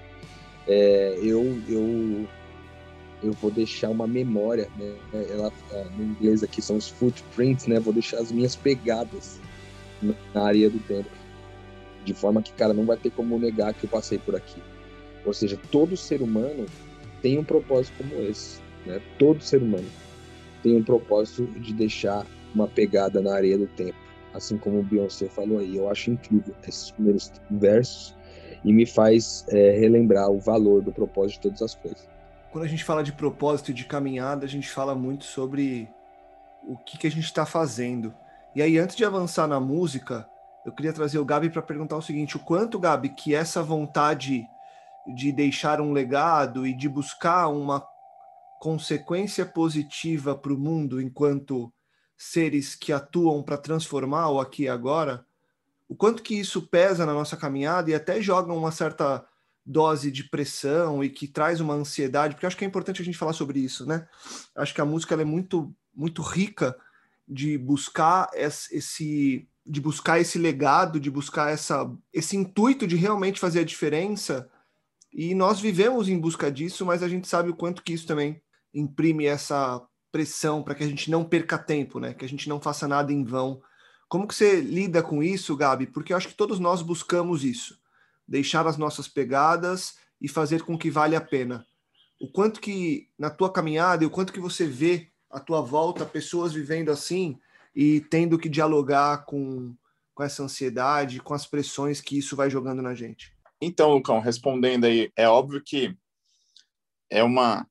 é, 0.69 1.19
eu, 1.23 1.59
eu 1.67 2.29
eu 3.23 3.33
vou 3.33 3.51
deixar 3.51 3.89
uma 3.89 4.07
memória, 4.07 4.69
né? 4.77 4.97
Ela, 5.31 5.51
no 5.97 6.05
inglês 6.05 6.43
aqui 6.43 6.61
são 6.61 6.77
os 6.77 6.89
footprints, 6.89 7.67
né? 7.67 7.81
Vou 7.81 7.93
deixar 7.93 8.19
as 8.19 8.31
minhas 8.31 8.55
pegadas 8.55 9.41
na 10.35 10.43
areia 10.43 10.69
do 10.69 10.79
tempo. 10.81 11.09
De 12.05 12.13
forma 12.13 12.43
que, 12.43 12.53
cara, 12.53 12.75
não 12.75 12.85
vai 12.85 12.97
ter 12.97 13.11
como 13.11 13.39
negar 13.39 13.73
que 13.73 13.85
eu 13.85 13.91
passei 13.91 14.19
por 14.19 14.35
aqui. 14.35 14.61
Ou 15.25 15.33
seja, 15.33 15.59
todo 15.71 15.97
ser 15.97 16.21
humano 16.21 16.67
tem 17.23 17.39
um 17.39 17.45
propósito 17.45 17.95
como 17.97 18.23
esse, 18.25 18.61
né? 18.85 19.01
Todo 19.19 19.41
ser 19.41 19.63
humano 19.63 19.89
tem 20.63 20.77
um 20.77 20.83
propósito 20.83 21.47
de 21.61 21.73
deixar 21.73 22.27
uma 22.55 22.69
pegada 22.69 23.21
na 23.21 23.35
areia 23.35 23.59
do 23.59 23.67
tempo. 23.67 23.97
Assim 24.35 24.57
como 24.57 24.81
o 24.81 24.83
Beyoncé 24.83 25.29
falou 25.29 25.59
aí. 25.59 25.77
Eu 25.77 25.91
acho 25.91 26.11
incrível 26.11 26.55
esses 26.67 26.91
primeiros 26.91 27.33
versos 27.51 28.15
e 28.65 28.73
me 28.73 28.87
faz 28.87 29.45
é, 29.49 29.73
relembrar 29.73 30.31
o 30.31 30.39
valor 30.39 30.83
do 30.83 30.93
propósito 30.93 31.35
de 31.35 31.41
todas 31.41 31.63
as 31.63 31.75
coisas 31.75 32.13
quando 32.53 32.65
a 32.65 32.69
gente 32.69 32.85
fala 32.85 33.03
de 33.03 33.15
propósito 33.15 33.71
e 33.71 33.75
de 33.75 33.87
caminhada, 33.87 34.45
a 34.45 34.49
gente 34.49 34.69
fala 34.69 34.95
muito 34.95 35.25
sobre 35.25 35.89
o 36.69 36.77
que, 36.77 36.99
que 36.99 37.07
a 37.07 37.11
gente 37.11 37.25
está 37.25 37.47
fazendo. 37.47 38.15
E 38.55 38.61
aí, 38.61 38.79
antes 38.79 38.95
de 38.95 39.07
avançar 39.07 39.47
na 39.47 39.59
música, 39.59 40.29
eu 40.65 40.71
queria 40.71 40.93
trazer 40.93 41.19
o 41.19 41.25
Gabi 41.25 41.49
para 41.49 41.63
perguntar 41.63 41.97
o 41.97 42.03
seguinte: 42.03 42.37
o 42.37 42.41
quanto, 42.41 42.79
Gabi, 42.79 43.09
que 43.09 43.35
essa 43.35 43.63
vontade 43.63 44.47
de 45.15 45.33
deixar 45.33 45.81
um 45.81 45.93
legado 45.93 46.67
e 46.67 46.75
de 46.75 46.91
buscar 46.91 47.49
uma 47.49 47.83
consequência 48.61 49.47
positiva 49.47 50.35
para 50.35 50.53
o 50.53 50.59
mundo 50.59 51.01
enquanto 51.01 51.73
seres 52.23 52.75
que 52.75 52.93
atuam 52.93 53.43
para 53.43 53.59
transformar 53.59 54.31
o 54.31 54.41
aqui 54.41 54.65
e 54.65 54.69
agora, 54.69 55.27
o 55.89 55.95
quanto 55.95 56.23
que 56.23 56.39
isso 56.39 56.63
pesa 56.63 57.05
na 57.05 57.13
nossa 57.13 57.37
caminhada 57.37 57.91
e 57.91 57.95
até 57.95 58.23
joga 58.23 58.53
uma 58.53 58.71
certa 58.71 59.27
dose 59.67 60.11
de 60.11 60.25
pressão 60.25 61.03
e 61.03 61.11
que 61.11 61.27
traz 61.27 61.61
uma 61.61 61.75
ansiedade, 61.75 62.35
porque 62.35 62.47
acho 62.47 62.57
que 62.57 62.65
é 62.65 62.69
importante 62.69 63.03
a 63.03 63.05
gente 63.05 63.19
falar 63.19 63.33
sobre 63.33 63.59
isso, 63.59 63.85
né? 63.87 64.09
Acho 64.55 64.75
que 64.75 64.81
a 64.81 64.85
música 64.85 65.15
é 65.15 65.25
muito 65.25 65.75
muito 65.95 66.23
rica 66.23 66.77
de 67.29 67.59
buscar 67.59 68.31
esse 68.35 69.47
de 69.65 69.81
buscar 69.81 70.19
esse 70.21 70.39
legado, 70.39 70.99
de 71.01 71.11
buscar 71.11 71.51
essa 71.53 71.91
esse 72.13 72.37
intuito 72.37 72.87
de 72.87 72.97
realmente 72.97 73.41
fazer 73.41 73.61
a 73.61 73.65
diferença. 73.65 74.49
E 75.13 75.35
nós 75.35 75.61
vivemos 75.61 76.09
em 76.09 76.19
busca 76.19 76.51
disso, 76.51 76.87
mas 76.87 77.03
a 77.03 77.09
gente 77.09 77.29
sabe 77.29 77.51
o 77.51 77.57
quanto 77.57 77.83
que 77.83 77.93
isso 77.93 78.07
também 78.07 78.41
imprime 78.73 79.27
essa 79.27 79.87
pressão 80.13 80.63
para 80.63 80.75
que 80.75 80.85
a 80.85 80.87
gente 80.87 81.11
não 81.11 81.25
perca 81.25 81.59
tempo, 81.59 81.99
né? 81.99 82.15
Que 82.15 82.25
a 82.25 82.29
gente 82.29 82.49
não 82.49 82.61
faça 82.61 82.87
nada 82.87 83.13
em 83.13 83.25
vão. 83.25 83.61
Como 84.09 84.29
que 84.29 84.35
você 84.35 84.61
lida 84.61 85.03
com 85.03 85.23
isso, 85.23 85.57
Gabi? 85.57 85.87
Porque 85.87 86.13
eu 86.13 86.17
acho 86.17 86.29
que 86.29 86.35
todos 86.35 86.61
nós 86.61 86.83
buscamos 86.83 87.43
isso 87.43 87.83
deixar 88.27 88.67
as 88.67 88.79
nossas 88.79 89.09
pegadas 89.09 89.97
e 90.21 90.29
fazer 90.29 90.63
com 90.63 90.79
que 90.79 90.91
vale 90.91 91.17
a 91.17 91.21
pena. 91.21 91.67
O 92.21 92.31
quanto 92.31 92.61
que 92.61 93.09
na 93.19 93.31
tua 93.31 93.53
caminhada 93.53 94.05
e 94.05 94.07
o 94.07 94.11
quanto 94.11 94.33
que 94.33 94.41
você 94.41 94.67
vê 94.67 95.09
à 95.29 95.41
tua 95.41 95.61
volta 95.61 96.07
pessoas 96.07 96.53
vivendo 96.53 96.91
assim 96.91 97.39
e 97.75 98.01
tendo 98.01 98.39
que 98.39 98.49
dialogar 98.49 99.25
com, 99.25 99.75
com 100.15 100.23
essa 100.23 100.43
ansiedade, 100.43 101.21
com 101.21 101.35
as 101.35 101.47
pressões 101.47 102.01
que 102.01 102.17
isso 102.17 102.37
vai 102.37 102.49
jogando 102.49 102.81
na 102.81 102.95
gente. 102.95 103.37
Então, 103.61 103.93
Lucão, 103.93 104.21
respondendo 104.21 104.85
aí, 104.85 105.11
é 105.17 105.29
óbvio 105.29 105.63
que 105.63 105.97
é 107.11 107.23
uma 107.23 107.67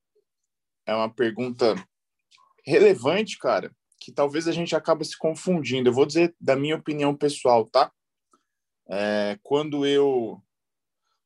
é 0.84 0.94
uma 0.94 1.08
pergunta 1.08 1.74
relevante, 2.64 3.38
cara, 3.38 3.74
que 4.00 4.12
talvez 4.12 4.48
a 4.48 4.52
gente 4.52 4.74
acabe 4.74 5.04
se 5.04 5.16
confundindo. 5.16 5.88
Eu 5.88 5.92
vou 5.92 6.06
dizer 6.06 6.34
da 6.40 6.56
minha 6.56 6.76
opinião 6.76 7.14
pessoal, 7.14 7.66
tá? 7.66 7.90
É, 8.88 9.38
quando 9.42 9.86
eu 9.86 10.42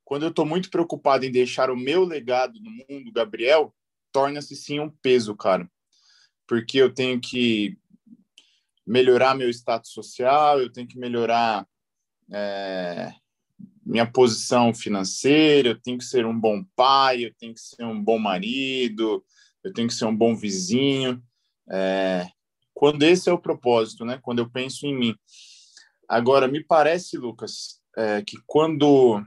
quando 0.04 0.22
eu 0.22 0.28
estou 0.28 0.46
muito 0.46 0.70
preocupado 0.70 1.24
em 1.24 1.32
deixar 1.32 1.68
o 1.68 1.76
meu 1.76 2.04
legado 2.04 2.60
no 2.60 2.70
mundo, 2.70 3.10
Gabriel, 3.10 3.74
torna-se 4.12 4.54
sim 4.54 4.78
um 4.78 4.88
peso, 4.88 5.34
cara, 5.34 5.68
porque 6.46 6.78
eu 6.78 6.94
tenho 6.94 7.20
que 7.20 7.76
melhorar 8.86 9.34
meu 9.34 9.50
status 9.50 9.90
social, 9.90 10.60
eu 10.60 10.70
tenho 10.70 10.86
que 10.86 10.96
melhorar 10.96 11.66
é, 12.32 13.12
minha 13.84 14.06
posição 14.06 14.72
financeira, 14.72 15.70
eu 15.70 15.80
tenho 15.80 15.98
que 15.98 16.04
ser 16.04 16.24
um 16.24 16.38
bom 16.38 16.64
pai, 16.76 17.24
eu 17.24 17.34
tenho 17.34 17.52
que 17.52 17.60
ser 17.60 17.84
um 17.84 18.00
bom 18.00 18.18
marido, 18.18 19.24
eu 19.64 19.72
tenho 19.72 19.88
que 19.88 19.94
ser 19.94 20.04
um 20.04 20.16
bom 20.16 20.36
vizinho. 20.36 21.20
É, 21.70 22.26
quando 22.74 23.02
esse 23.02 23.28
é 23.28 23.32
o 23.32 23.38
propósito, 23.38 24.04
né? 24.04 24.18
Quando 24.22 24.40
eu 24.40 24.50
penso 24.50 24.86
em 24.86 24.96
mim. 24.96 25.16
Agora, 26.08 26.46
me 26.46 26.62
parece, 26.62 27.16
Lucas, 27.16 27.80
é, 27.96 28.22
que 28.22 28.36
quando, 28.46 29.24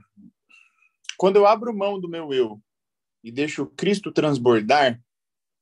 quando 1.18 1.36
eu 1.36 1.46
abro 1.46 1.76
mão 1.76 2.00
do 2.00 2.08
meu 2.08 2.32
eu 2.32 2.62
e 3.22 3.30
deixo 3.30 3.66
Cristo 3.66 4.12
transbordar, 4.12 5.02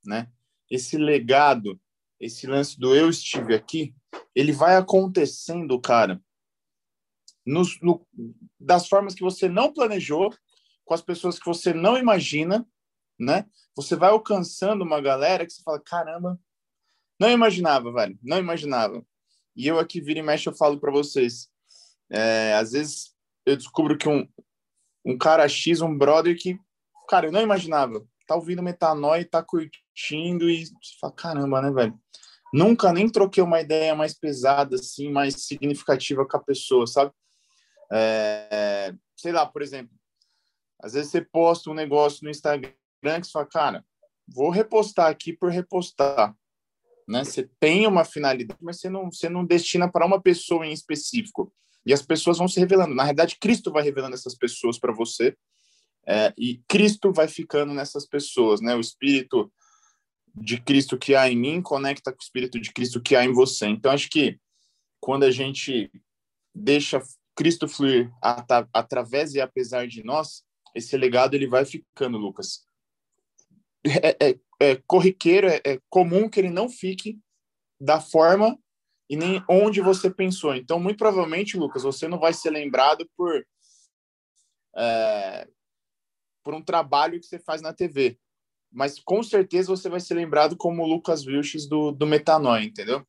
né, 0.05 0.31
esse 0.71 0.97
legado, 0.97 1.81
esse 2.21 2.47
lance 2.47 2.79
do 2.79 2.95
eu 2.95 3.09
estive 3.09 3.55
aqui, 3.55 3.95
ele 4.35 4.53
vai 4.53 4.77
acontecendo, 4.77 5.81
cara, 5.81 6.23
no, 7.45 8.07
das 8.61 8.87
formas 8.87 9.15
que 9.15 9.23
você 9.23 9.49
não 9.49 9.73
planejou, 9.73 10.33
com 10.85 10.95
as 10.95 11.03
pessoas 11.03 11.39
que 11.39 11.47
você 11.47 11.73
não 11.73 11.99
imagina, 11.99 12.67
né? 13.19 13.47
Você 13.75 13.97
vai 13.97 14.11
alcançando 14.11 14.83
uma 14.83 15.01
galera 15.01 15.45
que 15.45 15.53
você 15.53 15.63
fala, 15.63 15.81
caramba, 15.81 16.39
não 17.19 17.31
imaginava, 17.31 17.93
velho, 17.93 18.19
não 18.23 18.39
imaginava. 18.39 19.05
E 19.57 19.67
eu 19.67 19.79
aqui, 19.79 20.01
vira 20.01 20.21
e 20.21 20.23
mexe, 20.23 20.49
eu 20.49 20.55
falo 20.55 20.79
para 20.79 20.93
vocês. 20.93 21.49
É, 22.11 22.55
às 22.55 22.73
vezes 22.73 23.15
eu 23.45 23.57
descubro 23.57 23.99
que 23.99 24.09
um, 24.09 24.27
um 25.05 25.19
cara 25.19 25.49
X, 25.49 25.81
um 25.81 25.97
brother 25.97 26.37
que, 26.39 26.59
cara, 27.09 27.27
eu 27.27 27.33
não 27.33 27.43
imaginava. 27.43 28.07
Tá 28.27 28.37
ouvindo 28.37 28.63
Metanoia, 28.63 29.29
tá 29.29 29.43
curtindo 29.43 30.49
e 30.49 30.65
fala, 31.01 31.13
caramba, 31.13 31.63
né, 31.63 31.71
velho? 31.71 31.99
Nunca 32.53 32.93
nem 32.93 33.09
troquei 33.09 33.43
uma 33.43 33.61
ideia 33.61 33.95
mais 33.95 34.15
pesada, 34.15 34.77
assim, 34.77 35.11
mais 35.11 35.35
significativa 35.35 36.27
com 36.27 36.37
a 36.37 36.43
pessoa, 36.43 36.87
sabe? 36.87 37.13
É, 37.91 38.95
sei 39.17 39.33
lá, 39.33 39.45
por 39.47 39.63
exemplo, 39.63 39.95
às 40.81 40.93
vezes 40.93 41.11
você 41.11 41.21
posta 41.21 41.71
um 41.71 41.75
negócio 41.75 42.23
no 42.23 42.31
Instagram 42.31 42.73
que 43.03 43.27
você 43.27 43.33
fala, 43.33 43.47
cara, 43.47 43.85
vou 44.27 44.51
repostar 44.51 45.11
aqui 45.11 45.33
por 45.33 45.51
repostar 45.51 46.35
né? 47.09 47.25
Você 47.25 47.49
tem 47.59 47.87
uma 47.87 48.05
finalidade, 48.05 48.61
mas 48.63 48.79
você 48.79 48.91
não, 48.91 49.11
você 49.11 49.29
não 49.31 49.45
destina 49.45 49.91
para 49.91 50.07
uma 50.07 50.21
pessoa 50.21 50.67
em 50.67 50.73
específico. 50.73 51.51
E 51.87 51.93
as 51.93 52.03
pessoas 52.03 52.37
vão 52.37 52.47
se 52.47 52.61
revelando. 52.61 52.95
Na 52.95 53.03
realidade, 53.03 53.39
Cristo 53.41 53.73
vai 53.73 53.83
revelando 53.83 54.15
essas 54.15 54.35
pessoas 54.35 54.79
para 54.79 54.93
você, 54.93 55.35
é, 56.07 56.33
e 56.37 56.63
Cristo 56.69 57.13
vai 57.13 57.27
ficando 57.29 57.73
nessas 57.73 58.07
pessoas, 58.07 58.61
né? 58.61 58.75
O 58.75 58.81
Espírito 58.81 59.51
de 60.35 60.61
Cristo 60.61 60.99
que 60.99 61.15
há 61.15 61.31
em 61.31 61.37
mim 61.37 61.63
conecta 61.63 62.13
com 62.13 62.19
o 62.19 62.23
Espírito 62.23 62.61
de 62.61 62.73
Cristo 62.73 63.01
que 63.01 63.17
há 63.17 63.25
em 63.25 63.33
você. 63.33 63.67
Então, 63.67 63.91
acho 63.91 64.09
que 64.11 64.39
quando 65.01 65.25
a 65.25 65.31
gente 65.31 65.91
deixa 66.55 67.03
Cristo 67.35 67.69
fluir 67.69 68.11
at 68.23 68.47
através 68.73 69.35
e 69.35 69.41
apesar 69.41 69.87
de 69.87 70.03
nós, 70.03 70.43
esse 70.75 70.97
legado 70.97 71.35
ele 71.35 71.47
vai 71.47 71.65
ficando, 71.65 72.19
Lucas. 72.19 72.68
É, 74.03 74.31
é, 74.31 74.39
é 74.61 74.77
corriqueiro, 74.87 75.47
é, 75.49 75.61
é 75.65 75.81
comum 75.89 76.29
que 76.29 76.41
ele 76.41 76.51
não 76.51 76.69
fique 76.69 77.19
da 77.81 78.01
forma 78.01 78.59
e 79.09 79.17
nem 79.17 79.43
onde 79.49 79.81
você 79.81 80.11
pensou. 80.11 80.55
Então, 80.55 80.79
muito 80.79 80.99
provavelmente, 80.99 81.57
Lucas, 81.57 81.83
você 81.85 82.09
não 82.09 82.19
vai 82.19 82.33
ser 82.33 82.51
lembrado 82.51 83.09
por 83.17 83.47
é, 84.77 85.49
por 86.43 86.55
um 86.55 86.63
trabalho 86.63 87.21
que 87.21 87.27
você 87.27 87.39
faz 87.39 87.61
na 87.61 87.73
TV, 87.73 88.19
mas 88.71 88.99
com 88.99 89.23
certeza 89.23 89.69
você 89.69 89.89
vai 89.89 90.01
ser 90.01 90.15
lembrado 90.15 90.57
como 90.57 90.83
o 90.83 90.87
Lucas 90.87 91.25
Vilches 91.25 91.67
do, 91.67 91.91
do 91.91 92.07
Metanoia, 92.07 92.65
entendeu? 92.65 93.07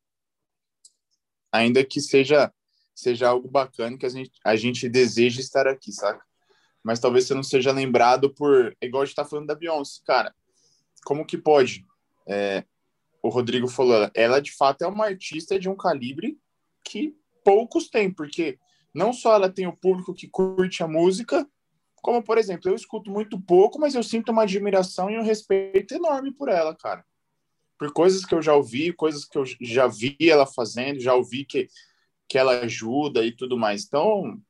Ainda 1.52 1.84
que 1.84 2.00
seja 2.02 2.54
seja 3.00 3.30
algo 3.30 3.50
bacana 3.50 3.98
que 3.98 4.06
a 4.06 4.10
gente, 4.10 4.32
a 4.44 4.56
gente 4.56 4.90
deseja 4.90 5.40
estar 5.40 5.68
aqui, 5.68 5.92
sabe? 5.92 6.20
Mas 6.84 7.00
talvez 7.00 7.26
você 7.26 7.34
não 7.34 7.44
seja 7.44 7.72
lembrado 7.72 8.34
por. 8.34 8.76
Igual 8.82 9.04
a 9.04 9.06
gente 9.06 9.16
tá 9.16 9.26
falando 9.26 9.48
da 9.48 9.56
Beyoncé, 9.56 10.02
cara. 10.06 10.34
Como 11.04 11.26
que 11.26 11.38
pode? 11.38 11.86
É, 12.28 12.64
o 13.22 13.30
Rodrigo 13.30 13.68
falou, 13.68 14.10
ela 14.14 14.40
de 14.40 14.52
fato 14.52 14.84
é 14.84 14.88
uma 14.88 15.06
artista 15.06 15.60
de 15.60 15.70
um 15.70 15.76
calibre 15.76 16.40
que 16.84 17.16
poucos 17.44 17.90
têm, 17.90 18.12
porque 18.12 18.58
não 18.94 19.14
só 19.14 19.36
ela 19.36 19.50
tem 19.50 19.68
o 19.68 19.76
público 19.76 20.14
que 20.14 20.28
curte 20.28 20.84
a 20.84 20.88
música, 20.88 21.48
como, 22.02 22.24
por 22.24 22.38
exemplo, 22.38 22.70
eu 22.70 22.76
escuto 22.76 23.12
muito 23.12 23.40
pouco, 23.40 23.80
mas 23.80 23.94
eu 23.94 24.04
sinto 24.04 24.32
uma 24.32 24.44
admiração 24.44 25.10
e 25.10 25.18
um 25.18 25.24
respeito 25.24 25.94
enorme 25.94 26.32
por 26.32 26.50
ela, 26.50 26.76
cara. 26.76 27.06
Por 27.78 27.92
coisas 27.92 28.26
que 28.26 28.34
eu 28.34 28.42
já 28.42 28.54
ouvi, 28.54 28.94
coisas 28.94 29.26
que 29.26 29.38
eu 29.38 29.44
já 29.62 29.88
vi 29.88 30.16
ela 30.22 30.46
fazendo, 30.46 31.00
já 31.00 31.14
ouvi 31.14 31.46
que, 31.46 31.68
que 32.28 32.38
ela 32.38 32.60
ajuda 32.60 33.26
e 33.26 33.32
tudo 33.32 33.58
mais. 33.58 33.86
Então, 33.86 34.42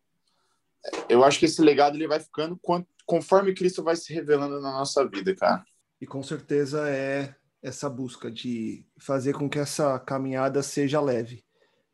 eu 1.08 1.24
acho 1.24 1.40
que 1.40 1.46
esse 1.46 1.62
legado 1.62 1.96
ele 1.96 2.08
vai 2.08 2.20
ficando 2.20 2.60
conforme 3.06 3.54
Cristo 3.54 3.84
vai 3.84 3.96
se 3.96 4.14
revelando 4.14 4.60
na 4.60 4.72
nossa 4.72 5.08
vida, 5.08 5.36
cara. 5.36 5.64
E 6.02 6.08
com 6.08 6.24
certeza 6.24 6.90
é 6.90 7.36
essa 7.62 7.90
busca 7.90 8.32
de 8.32 8.86
fazer 8.98 9.34
com 9.34 9.50
que 9.50 9.60
essa 9.60 10.00
caminhada 10.00 10.64
seja 10.64 11.02
leve. 11.02 11.44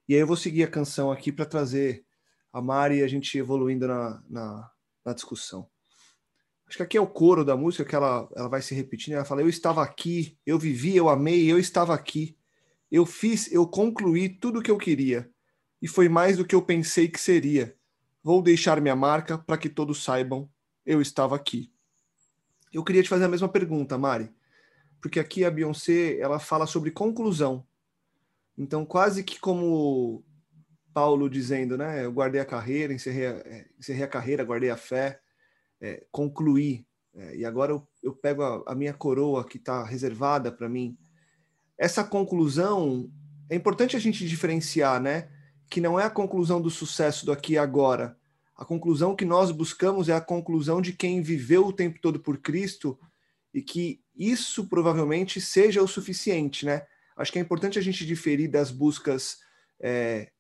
E 0.08 0.14
aí 0.14 0.20
eu 0.20 0.28
vou 0.28 0.38
seguir 0.38 0.64
a 0.64 0.70
canção 0.70 1.12
aqui 1.12 1.32
para 1.32 1.46
trazer 1.46 2.06
a 2.54 2.62
Mari 2.62 3.00
e 3.00 3.04
a 3.04 3.08
gente 3.08 3.38
evoluindo 3.38 3.88
na, 3.88 4.24
na, 4.30 4.72
na, 5.04 5.14
discussão. 5.14 5.68
Acho 6.68 6.78
que 6.78 6.84
aqui 6.84 6.98
é 6.98 7.02
o 7.02 7.08
coro 7.08 7.44
da 7.44 7.58
música 7.58 7.84
que 7.84 7.96
ela, 7.96 8.30
ela 8.36 8.48
vai 8.48 8.62
se 8.62 8.74
repetindo. 8.74 9.16
Ela 9.16 9.26
fala: 9.26 9.42
Eu 9.42 9.50
estava 9.50 9.84
aqui, 9.84 10.38
eu 10.46 10.58
vivi, 10.58 10.96
eu 10.96 11.10
amei, 11.10 11.52
eu 11.52 11.60
estava 11.60 11.94
aqui. 11.94 12.38
Eu 12.92 13.06
fiz, 13.06 13.52
eu 13.52 13.68
concluí 13.68 14.30
tudo 14.30 14.60
o 14.60 14.62
que 14.62 14.72
eu 14.72 14.78
queria. 14.78 15.30
E 15.82 15.88
foi 15.88 16.08
mais 16.08 16.38
do 16.38 16.46
que 16.46 16.56
eu 16.56 16.62
pensei 16.62 17.08
que 17.08 17.20
seria. 17.20 17.76
Vou 18.24 18.42
deixar 18.42 18.80
minha 18.80 18.96
marca 18.96 19.38
para 19.38 19.58
que 19.58 19.70
todos 19.70 20.04
saibam, 20.04 20.50
eu 20.86 21.02
estava 21.02 21.36
aqui. 21.36 21.72
Eu 22.76 22.84
queria 22.84 23.04
te 23.04 23.10
fazer 23.10 23.26
a 23.26 23.30
mesma 23.30 23.50
pergunta, 23.50 23.98
Mari 23.98 24.32
porque 25.06 25.20
aqui 25.20 25.46
a 25.46 25.52
Beyoncé 25.52 26.18
ela 26.20 26.40
fala 26.40 26.66
sobre 26.66 26.90
conclusão. 26.90 27.64
Então, 28.58 28.84
quase 28.84 29.24
que 29.24 29.40
como 29.40 30.26
Paulo 30.92 31.30
dizendo, 31.30 31.78
né? 31.78 32.04
Eu 32.04 32.12
guardei 32.12 32.42
a 32.42 32.46
carreira, 32.46 32.92
encerrei 32.92 33.28
a, 33.28 33.30
é, 33.30 33.66
encerrei 33.78 34.04
a 34.04 34.08
carreira, 34.08 34.44
guardei 34.44 34.72
a 34.72 34.76
fé, 34.76 35.20
é, 35.80 36.04
concluí. 36.12 36.88
É, 37.14 37.36
e 37.36 37.46
agora 37.46 37.72
eu, 37.72 37.88
eu 38.02 38.16
pego 38.16 38.42
a, 38.42 38.64
a 38.72 38.74
minha 38.74 38.96
coroa 38.96 39.46
que 39.46 39.58
está 39.58 39.86
reservada 39.86 40.52
para 40.52 40.68
mim. 40.68 40.98
Essa 41.78 42.04
conclusão 42.04 43.08
é 43.48 43.56
importante 43.56 43.96
a 43.96 44.00
gente 44.00 44.28
diferenciar, 44.28 45.00
né? 45.00 45.30
Que 45.70 45.80
não 45.80 46.00
é 46.00 46.06
a 46.06 46.10
conclusão 46.10 46.60
do 46.60 46.72
sucesso 46.72 47.28
do 47.28 47.32
aqui 47.32 47.54
e 47.54 47.58
agora. 47.60 48.18
A 48.56 48.64
conclusão 48.64 49.16
que 49.16 49.26
nós 49.26 49.52
buscamos 49.52 50.08
é 50.08 50.14
a 50.14 50.22
conclusão 50.22 50.82
de 50.82 50.94
quem 50.94 51.22
viveu 51.22 51.68
o 51.68 51.74
tempo 51.74 52.00
todo 52.02 52.20
por 52.20 52.38
Cristo 52.38 52.98
e 53.54 53.62
que 53.62 54.02
isso 54.16 54.68
provavelmente 54.68 55.42
seja 55.42 55.82
o 55.82 55.88
suficiente, 55.88 56.66
né? 56.66 56.86
Acho 57.18 57.32
que 57.32 57.40
é 57.40 57.42
importante 57.42 57.80
a 57.80 57.82
gente 57.82 58.06
diferir 58.06 58.50
das 58.50 58.72
buscas 58.72 59.40
é, 59.80 60.32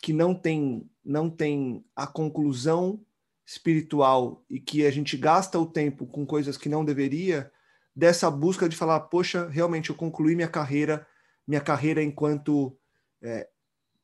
que 0.00 0.12
não 0.12 0.34
tem, 0.34 0.88
não 1.04 1.30
tem 1.30 1.84
a 1.94 2.06
conclusão 2.06 3.04
espiritual 3.46 4.44
e 4.48 4.60
que 4.60 4.86
a 4.86 4.90
gente 4.90 5.16
gasta 5.16 5.58
o 5.58 5.66
tempo 5.66 6.06
com 6.06 6.26
coisas 6.26 6.56
que 6.56 6.68
não 6.68 6.84
deveria, 6.84 7.50
dessa 7.94 8.30
busca 8.30 8.68
de 8.68 8.76
falar, 8.76 9.00
poxa, 9.00 9.48
realmente 9.48 9.90
eu 9.90 9.96
concluí 9.96 10.34
minha 10.34 10.48
carreira, 10.48 11.06
minha 11.46 11.60
carreira 11.60 12.02
enquanto 12.02 12.76
é, 13.20 13.48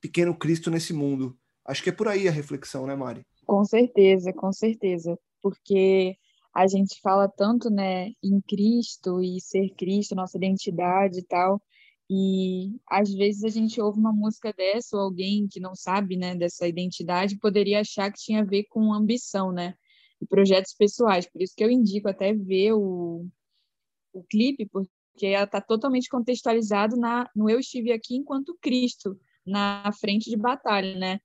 pequeno 0.00 0.36
Cristo 0.36 0.70
nesse 0.70 0.92
mundo. 0.92 1.38
Acho 1.64 1.82
que 1.82 1.90
é 1.90 1.92
por 1.92 2.08
aí 2.08 2.28
a 2.28 2.32
reflexão, 2.32 2.86
né, 2.86 2.94
Mari? 2.94 3.26
Com 3.48 3.64
certeza, 3.64 4.30
com 4.30 4.52
certeza. 4.52 5.18
Porque 5.40 6.18
a 6.54 6.66
gente 6.66 7.00
fala 7.00 7.26
tanto, 7.26 7.70
né, 7.70 8.08
em 8.22 8.42
Cristo 8.42 9.22
e 9.22 9.40
ser 9.40 9.70
Cristo, 9.70 10.14
nossa 10.14 10.36
identidade 10.36 11.20
e 11.20 11.24
tal, 11.24 11.62
e 12.10 12.76
às 12.86 13.10
vezes 13.14 13.44
a 13.44 13.48
gente 13.48 13.80
ouve 13.80 13.98
uma 13.98 14.12
música 14.12 14.52
dessa 14.52 14.96
ou 14.96 15.02
alguém 15.02 15.48
que 15.48 15.60
não 15.60 15.74
sabe, 15.74 16.16
né, 16.16 16.34
dessa 16.34 16.68
identidade 16.68 17.38
poderia 17.38 17.80
achar 17.80 18.12
que 18.12 18.20
tinha 18.20 18.40
a 18.42 18.44
ver 18.44 18.64
com 18.64 18.92
ambição, 18.92 19.50
né, 19.50 19.74
e 20.20 20.26
projetos 20.26 20.74
pessoais. 20.74 21.26
Por 21.30 21.40
isso 21.40 21.54
que 21.56 21.64
eu 21.64 21.70
indico 21.70 22.08
até 22.08 22.34
ver 22.34 22.74
o, 22.74 23.26
o 24.12 24.22
clipe, 24.24 24.66
porque 24.66 25.26
ela 25.26 25.44
está 25.44 25.60
totalmente 25.60 26.08
contextualizado 26.10 26.96
na 26.98 27.30
no 27.34 27.48
eu 27.48 27.60
estive 27.60 27.92
aqui 27.92 28.16
enquanto 28.16 28.58
Cristo 28.60 29.18
na 29.46 29.90
frente 30.00 30.28
de 30.30 30.36
batalha, 30.36 30.94
né, 30.98 31.20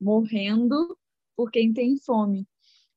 morrendo 0.00 0.96
por 1.36 1.50
quem 1.50 1.72
tem 1.72 1.96
fome. 1.98 2.46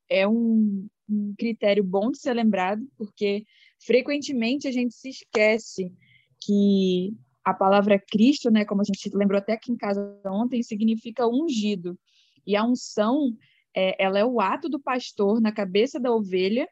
É 0.10 0.28
um, 0.28 0.88
um 1.10 1.34
critério 1.38 1.84
bom 1.84 2.12
de 2.12 2.20
ser 2.20 2.34
lembrado, 2.34 2.88
porque 2.98 3.46
frequentemente 3.80 4.68
a 4.68 4.72
gente 4.72 4.94
se 4.96 5.10
esquece 5.10 5.94
que 6.42 7.14
a 7.44 7.54
palavra 7.54 8.00
Cristo, 8.00 8.50
né, 8.50 8.66
como 8.66 8.82
a 8.82 8.84
gente 8.84 9.10
lembrou 9.14 9.40
até 9.40 9.54
aqui 9.54 9.72
em 9.72 9.78
casa 9.78 10.20
ontem, 10.26 10.64
significa 10.64 11.28
ungido. 11.28 11.98
E 12.46 12.56
a 12.56 12.64
unção, 12.64 13.36
é, 13.76 14.04
ela 14.04 14.20
é 14.20 14.26
o 14.26 14.40
ato 14.40 14.70
do 14.70 14.80
pastor 14.80 15.42
na 15.42 15.52
cabeça 15.52 16.00
da 16.00 16.12
ovelha 16.12 16.68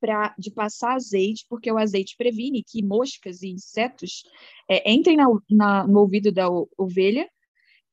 para 0.00 0.34
de 0.38 0.50
passar 0.50 0.94
azeite, 0.94 1.44
porque 1.48 1.70
o 1.70 1.76
azeite 1.76 2.16
previne 2.16 2.64
que 2.64 2.82
moscas 2.82 3.42
e 3.42 3.48
insetos 3.48 4.22
é, 4.68 4.90
entrem 4.90 5.16
na, 5.16 5.26
na, 5.48 5.86
no 5.86 6.00
ouvido 6.00 6.32
da 6.32 6.48
ovelha 6.78 7.28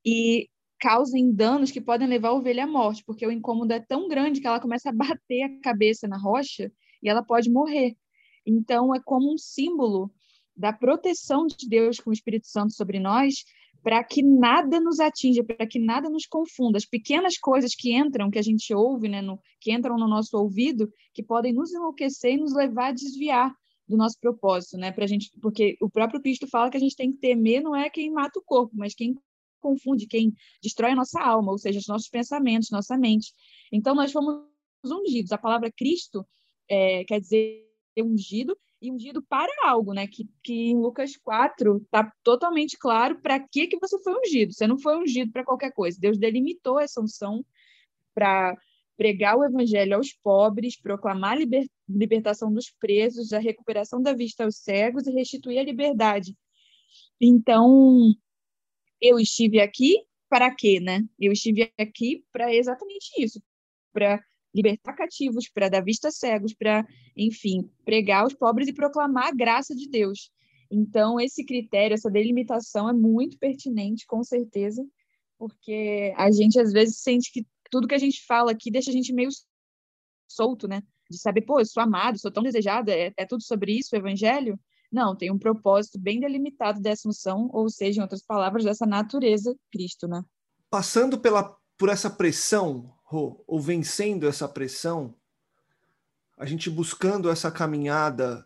e 0.06 0.49
causem 0.79 1.33
danos 1.33 1.71
que 1.71 1.81
podem 1.81 2.07
levar 2.07 2.29
a 2.29 2.33
ovelha 2.33 2.63
à 2.63 2.67
morte, 2.67 3.03
porque 3.05 3.25
o 3.25 3.31
incômodo 3.31 3.73
é 3.73 3.79
tão 3.79 4.07
grande 4.07 4.39
que 4.39 4.47
ela 4.47 4.59
começa 4.59 4.89
a 4.89 4.93
bater 4.93 5.43
a 5.43 5.59
cabeça 5.61 6.07
na 6.07 6.17
rocha 6.17 6.71
e 7.01 7.09
ela 7.09 7.23
pode 7.23 7.49
morrer. 7.49 7.95
Então, 8.45 8.93
é 8.95 8.99
como 9.03 9.33
um 9.33 9.37
símbolo 9.37 10.11
da 10.55 10.73
proteção 10.73 11.45
de 11.45 11.67
Deus 11.67 11.99
com 11.99 12.09
o 12.09 12.13
Espírito 12.13 12.47
Santo 12.47 12.73
sobre 12.73 12.99
nós, 12.99 13.43
para 13.83 14.03
que 14.03 14.23
nada 14.23 14.79
nos 14.79 14.99
atinja, 14.99 15.43
para 15.43 15.67
que 15.67 15.79
nada 15.79 16.09
nos 16.09 16.25
confunda. 16.25 16.77
As 16.77 16.85
pequenas 16.85 17.37
coisas 17.37 17.75
que 17.75 17.95
entram, 17.95 18.29
que 18.29 18.39
a 18.39 18.41
gente 18.43 18.73
ouve, 18.73 19.07
né, 19.07 19.21
no, 19.21 19.39
que 19.61 19.71
entram 19.71 19.97
no 19.97 20.07
nosso 20.07 20.35
ouvido, 20.37 20.91
que 21.13 21.23
podem 21.23 21.53
nos 21.53 21.71
enlouquecer 21.71 22.33
e 22.33 22.37
nos 22.37 22.53
levar 22.53 22.87
a 22.87 22.91
desviar 22.91 23.53
do 23.87 23.95
nosso 23.95 24.19
propósito, 24.19 24.77
né? 24.77 24.91
Pra 24.91 25.07
gente, 25.07 25.31
porque 25.41 25.77
o 25.81 25.89
próprio 25.89 26.21
Cristo 26.21 26.47
fala 26.47 26.69
que 26.69 26.77
a 26.77 26.79
gente 26.79 26.95
tem 26.95 27.11
que 27.11 27.19
temer 27.19 27.61
não 27.61 27.75
é 27.75 27.89
quem 27.89 28.11
mata 28.11 28.39
o 28.39 28.43
corpo, 28.43 28.75
mas 28.75 28.93
quem 28.93 29.15
confunde, 29.60 30.08
quem 30.08 30.34
destrói 30.62 30.91
a 30.91 30.96
nossa 30.96 31.22
alma, 31.22 31.52
ou 31.52 31.58
seja, 31.58 31.80
os 31.80 31.88
nossos 31.88 32.10
pensamentos, 32.10 32.70
nossa 32.70 32.98
mente. 32.98 33.34
Então, 33.72 33.96
nós 33.96 34.12
fomos 34.12 34.43
ungidos. 34.86 35.32
A 35.32 35.38
palavra 35.38 35.72
Cristo 35.72 36.26
é, 36.70 37.04
quer 37.06 37.20
dizer 37.20 37.65
ungido 37.98 38.58
e 38.82 38.91
ungido 38.91 39.22
para 39.24 39.52
algo, 39.63 39.93
né? 39.93 40.08
Que, 40.08 40.30
que 40.43 40.54
em 40.70 40.78
Lucas 40.78 41.17
4 41.17 41.78
está 41.78 42.12
totalmente 42.24 42.78
claro 42.78 43.20
para 43.22 43.39
que, 43.39 43.67
que 43.67 43.80
você 43.80 44.00
foi 44.04 44.20
ungido. 44.20 44.54
Você 44.54 44.67
não 44.67 44.78
foi 44.78 44.98
ungido 44.98 45.32
para 45.32 45.43
qualquer 45.43 45.72
coisa. 45.72 46.00
Deus 46.00 46.17
delimitou 46.17 46.80
essa 46.80 47.02
unção 47.02 47.43
para 48.13 48.56
pregar 48.96 49.38
o 49.38 49.43
evangelho 49.43 49.96
aos 49.96 50.12
pobres, 50.12 50.80
proclamar 50.80 51.34
a 51.34 51.36
liber, 51.36 51.67
libertação 51.88 52.52
dos 52.52 52.72
presos, 52.80 53.32
a 53.32 53.39
recuperação 53.39 54.02
da 54.02 54.13
vista 54.13 54.43
aos 54.43 54.58
cegos 54.58 55.06
e 55.06 55.12
restituir 55.12 55.60
a 55.60 55.63
liberdade. 55.63 56.36
Então, 57.22 58.12
eu 59.01 59.19
estive 59.19 59.60
aqui 59.60 59.95
para 60.29 60.53
quê, 60.53 60.79
né? 60.79 61.03
Eu 61.19 61.31
estive 61.31 61.71
aqui 61.77 62.23
para 62.31 62.53
exatamente 62.53 63.10
isso, 63.17 63.41
para 63.93 64.21
libertar 64.53 64.93
cativos, 64.93 65.49
para 65.49 65.69
dar 65.69 65.81
vista 65.83 66.07
a 66.07 66.12
cegos, 66.12 66.53
para, 66.53 66.86
enfim, 67.15 67.69
pregar 67.86 68.23
aos 68.23 68.33
pobres 68.33 68.67
e 68.67 68.73
proclamar 68.73 69.27
a 69.27 69.36
graça 69.36 69.75
de 69.75 69.88
Deus. 69.88 70.31
Então, 70.69 71.19
esse 71.19 71.45
critério, 71.45 71.93
essa 71.93 72.10
delimitação 72.10 72.89
é 72.89 72.93
muito 72.93 73.38
pertinente, 73.38 74.05
com 74.05 74.23
certeza, 74.23 74.86
porque 75.38 76.13
a 76.17 76.31
gente 76.31 76.60
às 76.60 76.73
vezes 76.73 77.01
sente 77.01 77.31
que 77.31 77.45
tudo 77.69 77.88
que 77.88 77.95
a 77.95 77.99
gente 77.99 78.25
fala 78.25 78.51
aqui 78.51 78.71
deixa 78.71 78.89
a 78.89 78.93
gente 78.93 79.13
meio 79.13 79.29
solto, 80.27 80.67
né? 80.67 80.81
De 81.10 81.17
saber, 81.17 81.41
pô, 81.41 81.60
eu 81.60 81.65
sou 81.65 81.81
amado, 81.81 82.19
sou 82.19 82.31
tão 82.31 82.43
desejado, 82.43 82.91
é, 82.91 83.13
é 83.15 83.25
tudo 83.25 83.43
sobre 83.43 83.73
isso, 83.73 83.95
o 83.95 83.97
evangelho. 83.97 84.60
Não, 84.91 85.15
tem 85.15 85.32
um 85.32 85.38
propósito 85.38 86.00
bem 86.00 86.19
delimitado 86.19 86.80
dessa 86.80 87.08
unção, 87.08 87.50
ou 87.52 87.69
seja, 87.69 88.00
em 88.00 88.04
outras 88.04 88.23
palavras, 88.23 88.63
dessa 88.63 88.86
natureza 88.86 89.56
Cristo, 89.71 90.08
né? 90.08 90.23
Passando 90.69 91.17
pela, 91.17 91.56
por 91.78 91.89
essa 91.89 92.10
pressão, 92.10 92.93
ou 93.12 93.62
vencendo 93.62 94.28
essa 94.28 94.47
pressão, 94.47 95.13
a 96.38 96.45
gente 96.45 96.69
buscando 96.69 97.30
essa 97.30 97.52
caminhada 97.52 98.45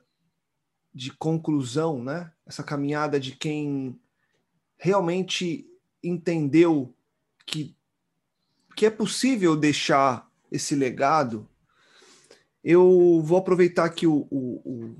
de 0.93 1.11
conclusão, 1.11 2.03
né? 2.03 2.31
Essa 2.45 2.63
caminhada 2.63 3.19
de 3.19 3.35
quem 3.35 3.99
realmente 4.77 5.67
entendeu 6.03 6.93
que, 7.45 7.75
que 8.75 8.85
é 8.85 8.89
possível 8.89 9.55
deixar 9.55 10.29
esse 10.51 10.75
legado. 10.75 11.47
Eu 12.63 13.21
vou 13.23 13.37
aproveitar 13.37 13.85
aqui 13.85 14.05
o, 14.05 14.27
o, 14.29 14.61
o 14.63 14.95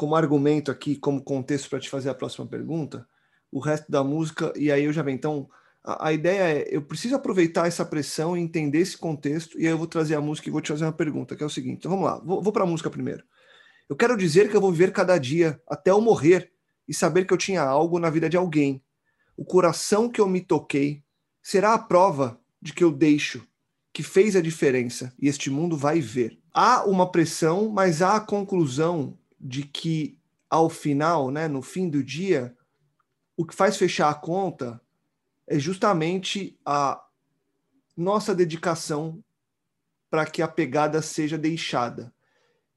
como 0.00 0.16
argumento 0.16 0.70
aqui, 0.70 0.96
como 0.96 1.22
contexto 1.22 1.68
para 1.68 1.78
te 1.78 1.90
fazer 1.90 2.08
a 2.08 2.14
próxima 2.14 2.46
pergunta, 2.46 3.06
o 3.52 3.60
resto 3.60 3.92
da 3.92 4.02
música, 4.02 4.50
e 4.56 4.72
aí 4.72 4.84
eu 4.84 4.94
já 4.94 5.02
venho. 5.02 5.16
Então, 5.16 5.46
a, 5.84 6.08
a, 6.08 6.12
ideia 6.14 6.40
é, 6.40 6.74
eu 6.74 6.80
preciso 6.80 7.16
aproveitar 7.16 7.66
essa 7.66 7.84
pressão 7.84 8.34
e 8.34 8.40
entender 8.40 8.78
esse 8.78 8.96
contexto, 8.96 9.60
e 9.60 9.66
aí 9.66 9.72
eu 9.72 9.76
vou 9.76 9.86
trazer 9.86 10.14
a 10.14 10.20
música 10.22 10.48
e 10.48 10.50
vou 10.50 10.62
te 10.62 10.68
fazer 10.68 10.86
uma 10.86 10.92
pergunta, 10.94 11.36
que 11.36 11.42
é 11.42 11.46
o 11.46 11.50
seguinte. 11.50 11.80
Então 11.80 11.90
vamos 11.90 12.06
lá, 12.06 12.18
vou, 12.18 12.42
vou 12.42 12.50
para 12.50 12.62
a 12.62 12.66
música 12.66 12.88
primeiro. 12.88 13.22
Eu 13.90 13.94
quero 13.94 14.16
dizer 14.16 14.48
que 14.48 14.56
eu 14.56 14.60
vou 14.62 14.72
viver 14.72 14.90
cada 14.90 15.18
dia 15.18 15.60
até 15.68 15.90
eu 15.90 16.00
morrer 16.00 16.50
e 16.88 16.94
saber 16.94 17.26
que 17.26 17.34
eu 17.34 17.38
tinha 17.38 17.60
algo 17.60 17.98
na 17.98 18.08
vida 18.08 18.30
de 18.30 18.38
alguém. 18.38 18.82
O 19.36 19.44
coração 19.44 20.08
que 20.08 20.18
eu 20.22 20.26
me 20.26 20.40
toquei 20.40 21.04
será 21.42 21.74
a 21.74 21.78
prova 21.78 22.40
de 22.62 22.72
que 22.72 22.82
eu 22.82 22.90
deixo, 22.90 23.46
que 23.92 24.02
fez 24.02 24.34
a 24.34 24.40
diferença 24.40 25.12
e 25.20 25.28
este 25.28 25.50
mundo 25.50 25.76
vai 25.76 26.00
ver. 26.00 26.38
Há 26.54 26.84
uma 26.84 27.12
pressão, 27.12 27.68
mas 27.68 28.00
há 28.00 28.16
a 28.16 28.20
conclusão 28.20 29.19
de 29.40 29.62
que 29.62 30.18
ao 30.48 30.68
final, 30.68 31.30
né, 31.30 31.48
no 31.48 31.62
fim 31.62 31.88
do 31.88 32.02
dia, 32.02 32.56
o 33.36 33.46
que 33.46 33.54
faz 33.54 33.76
fechar 33.76 34.10
a 34.10 34.14
conta 34.14 34.80
é 35.46 35.58
justamente 35.58 36.58
a 36.64 37.02
nossa 37.96 38.34
dedicação 38.34 39.22
para 40.10 40.26
que 40.26 40.42
a 40.42 40.48
pegada 40.48 41.00
seja 41.00 41.38
deixada. 41.38 42.12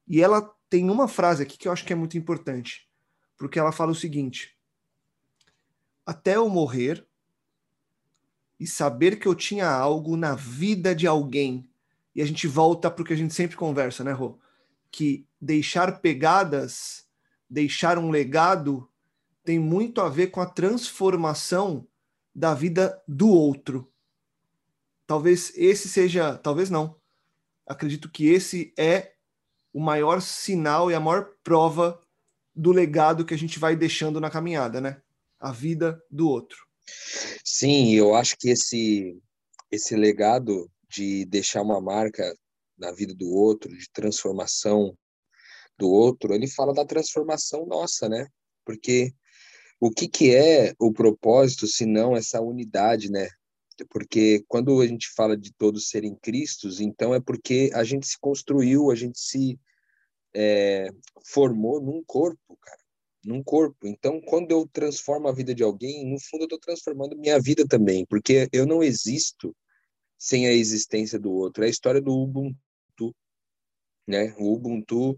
E 0.08 0.21
ela 0.21 0.54
tem 0.69 0.89
uma 0.89 1.08
frase 1.08 1.43
aqui 1.43 1.58
que 1.58 1.67
eu 1.67 1.71
acho 1.71 1.86
que 1.86 1.93
é 1.93 1.95
muito 1.95 2.17
importante, 2.17 2.88
porque 3.38 3.60
ela 3.60 3.71
fala 3.71 3.91
o 3.91 3.95
seguinte: 3.95 4.58
Até 6.06 6.36
eu 6.36 6.47
morrer 6.47 7.06
e 8.60 8.67
saber 8.67 9.17
que 9.17 9.28
eu 9.28 9.36
tinha 9.36 9.69
algo 9.69 10.15
na 10.15 10.36
vida 10.36 10.95
de 10.95 11.08
alguém. 11.08 11.67
E 12.15 12.21
a 12.21 12.26
gente 12.26 12.47
volta 12.47 12.89
para 12.89 13.02
o 13.02 13.06
que 13.06 13.13
a 13.13 13.17
gente 13.17 13.34
sempre 13.34 13.58
conversa, 13.58 14.04
né, 14.04 14.12
Rô? 14.12 14.39
Que 14.93 15.27
deixar 15.41 16.01
pegadas, 16.01 17.08
deixar 17.49 17.97
um 17.97 18.12
legado, 18.12 18.88
tem 19.43 19.58
muito 19.58 19.99
a 19.99 20.08
ver 20.08 20.27
com 20.27 20.39
a 20.39 20.45
transformação 20.45 21.88
da 22.34 22.53
vida 22.53 23.01
do 23.08 23.27
outro. 23.27 23.91
Talvez 25.08 25.51
esse 25.56 25.89
seja, 25.89 26.38
talvez 26.38 26.69
não. 26.69 26.95
Acredito 27.65 28.08
que 28.10 28.29
esse 28.29 28.71
é 28.77 29.13
o 29.73 29.79
maior 29.79 30.21
sinal 30.21 30.91
e 30.91 30.93
a 30.93 30.99
maior 30.99 31.32
prova 31.43 31.99
do 32.56 32.71
legado 32.71 33.25
que 33.25 33.34
a 33.34 33.38
gente 33.38 33.58
vai 33.58 33.75
deixando 33.75 34.21
na 34.21 34.29
caminhada, 34.29 34.79
né? 34.79 35.01
A 35.39 35.51
vida 35.51 35.99
do 36.10 36.29
outro. 36.29 36.58
Sim, 37.43 37.95
eu 37.95 38.13
acho 38.13 38.38
que 38.38 38.49
esse 38.49 39.19
esse 39.71 39.95
legado 39.95 40.69
de 40.88 41.25
deixar 41.25 41.63
uma 41.63 41.82
marca 41.82 42.23
na 42.84 42.91
vida 42.91 43.13
do 43.15 43.30
outro, 43.30 43.76
de 43.76 43.89
transformação 43.91 44.98
do 45.78 45.89
outro, 45.89 46.34
ele 46.34 46.48
fala 46.48 46.74
da 46.74 46.86
transformação 46.86 47.65
nossa, 47.65 48.10
né? 48.10 48.28
Porque 48.65 49.13
o 49.80 49.89
que, 49.89 50.08
que 50.08 50.36
é 50.36 50.74
o 50.80 50.91
propósito 50.91 51.67
se 51.67 51.86
não 51.86 52.15
essa 52.15 52.41
unidade, 52.41 53.10
né? 53.10 53.28
Porque 53.89 54.43
quando 54.48 54.80
a 54.82 54.88
gente 54.88 55.10
fala 55.15 55.36
de 55.36 55.52
todos 55.54 55.89
serem 55.89 56.15
Cristos, 56.22 56.80
então 56.80 57.13
é 57.13 57.19
porque 57.19 57.72
a 57.74 57.84
gente 57.84 58.06
se 58.06 58.19
construiu, 58.19 58.91
a 58.91 58.96
gente 58.96 59.19
se 59.19 59.60
é, 60.36 60.88
formou 61.26 61.82
num 61.82 62.04
corpo, 62.06 62.58
cara, 62.62 62.80
num 63.26 63.43
corpo. 63.43 63.88
Então, 63.88 64.22
quando 64.22 64.52
eu 64.52 64.67
transformo 64.72 65.28
a 65.28 65.34
vida 65.34 65.56
de 65.56 65.63
alguém, 65.63 66.06
no 66.06 66.19
fundo 66.19 66.41
eu 66.41 66.46
estou 66.46 66.60
transformando 66.60 67.17
minha 67.17 67.39
vida 67.39 67.65
também, 67.67 68.06
porque 68.06 68.48
eu 68.52 68.65
não 68.65 68.84
existo 68.84 69.56
sem 70.17 70.48
a 70.48 70.54
existência 70.54 71.19
do 71.19 71.32
outro. 71.32 71.63
É 71.63 71.67
a 71.67 71.69
história 71.69 72.02
do 72.02 72.13
Ubuntu, 72.13 72.58
né? 74.08 74.34
O 74.38 74.54
Ubuntu 74.54 75.18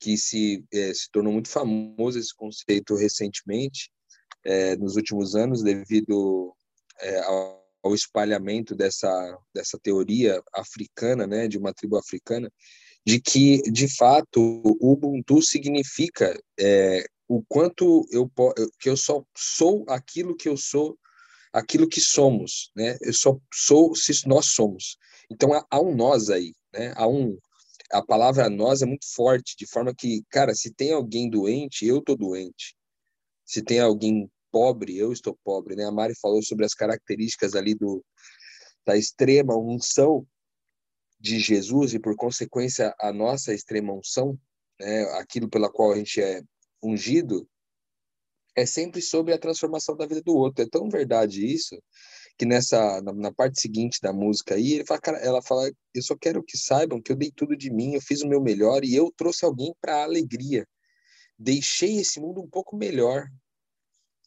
que 0.00 0.16
se, 0.16 0.64
é, 0.72 0.94
se 0.94 1.10
tornou 1.12 1.32
muito 1.32 1.48
famoso 1.48 2.18
esse 2.18 2.34
conceito 2.34 2.94
recentemente, 2.96 3.90
é, 4.44 4.74
nos 4.76 4.96
últimos 4.96 5.36
anos, 5.36 5.62
devido 5.62 6.54
é, 7.00 7.20
ao, 7.20 7.62
ao, 7.82 7.94
espalhamento 7.94 8.74
dessa, 8.74 9.38
dessa 9.54 9.78
teoria 9.78 10.42
africana, 10.54 11.26
né, 11.26 11.46
de 11.46 11.58
uma 11.58 11.74
tribo 11.74 11.98
africana, 11.98 12.50
de 13.04 13.20
que, 13.20 13.60
de 13.70 13.94
fato, 13.94 14.40
o 14.40 14.92
Ubuntu 14.92 15.42
significa 15.42 16.38
o 17.28 17.42
quanto 17.46 18.06
eu, 18.10 18.30
que 18.78 18.88
eu 18.88 18.96
só 18.96 19.22
sou 19.36 19.84
aquilo 19.88 20.34
que 20.34 20.48
eu 20.48 20.56
sou, 20.56 20.98
aquilo 21.52 21.88
que 21.88 22.00
somos, 22.00 22.70
né? 22.76 22.98
Eu 23.00 23.12
só 23.12 23.38
sou 23.52 23.94
se 23.94 24.26
nós 24.26 24.46
somos. 24.46 24.98
Então 25.30 25.52
há, 25.52 25.64
há 25.70 25.80
um 25.80 25.94
nós 25.94 26.28
aí, 26.28 26.54
né? 26.72 26.92
Há 26.96 27.06
um 27.06 27.38
a 27.92 28.02
palavra 28.02 28.48
nós 28.48 28.82
é 28.82 28.86
muito 28.86 29.06
forte, 29.14 29.56
de 29.56 29.66
forma 29.66 29.94
que, 29.94 30.22
cara, 30.30 30.54
se 30.54 30.72
tem 30.72 30.92
alguém 30.92 31.28
doente, 31.28 31.86
eu 31.86 32.00
tô 32.02 32.16
doente. 32.16 32.76
Se 33.44 33.62
tem 33.62 33.80
alguém 33.80 34.30
pobre, 34.50 34.96
eu 34.96 35.12
estou 35.12 35.36
pobre, 35.44 35.76
né? 35.76 35.84
A 35.84 35.92
Mari 35.92 36.14
falou 36.20 36.42
sobre 36.42 36.64
as 36.64 36.74
características 36.74 37.54
ali 37.54 37.74
do 37.74 38.04
da 38.86 38.96
extrema 38.96 39.56
unção 39.56 40.26
de 41.18 41.38
Jesus 41.38 41.92
e 41.92 41.98
por 41.98 42.16
consequência 42.16 42.94
a 42.98 43.12
nossa 43.12 43.52
extrema 43.52 43.92
unção, 43.92 44.38
né, 44.80 45.02
aquilo 45.18 45.50
pela 45.50 45.70
qual 45.70 45.92
a 45.92 45.96
gente 45.96 46.20
é 46.20 46.42
ungido, 46.82 47.46
é 48.56 48.64
sempre 48.64 49.02
sobre 49.02 49.34
a 49.34 49.38
transformação 49.38 49.96
da 49.96 50.06
vida 50.06 50.22
do 50.22 50.34
outro. 50.34 50.64
É 50.64 50.68
tão 50.68 50.88
verdade 50.88 51.44
isso 51.44 51.76
que 52.40 52.46
nessa 52.46 53.02
na, 53.02 53.12
na, 53.12 53.30
parte 53.30 53.60
seguinte 53.60 54.00
da 54.00 54.14
música 54.14 54.54
aí, 54.54 54.72
ele 54.72 54.86
fala, 54.86 54.98
cara, 54.98 55.18
ela 55.18 55.42
fala, 55.42 55.70
eu 55.94 56.02
só 56.02 56.16
quero 56.16 56.42
que 56.42 56.56
saibam 56.56 56.98
que 56.98 57.12
eu 57.12 57.16
dei 57.16 57.30
tudo 57.30 57.54
de 57.54 57.70
mim, 57.70 57.92
eu 57.92 58.00
fiz 58.00 58.22
o 58.22 58.26
meu 58.26 58.40
melhor 58.40 58.82
e 58.82 58.94
eu 58.94 59.12
trouxe 59.14 59.44
alguém 59.44 59.74
para 59.78 60.04
alegria. 60.04 60.66
Deixei 61.38 61.98
esse 61.98 62.18
mundo 62.18 62.40
um 62.40 62.48
pouco 62.48 62.74
melhor 62.74 63.28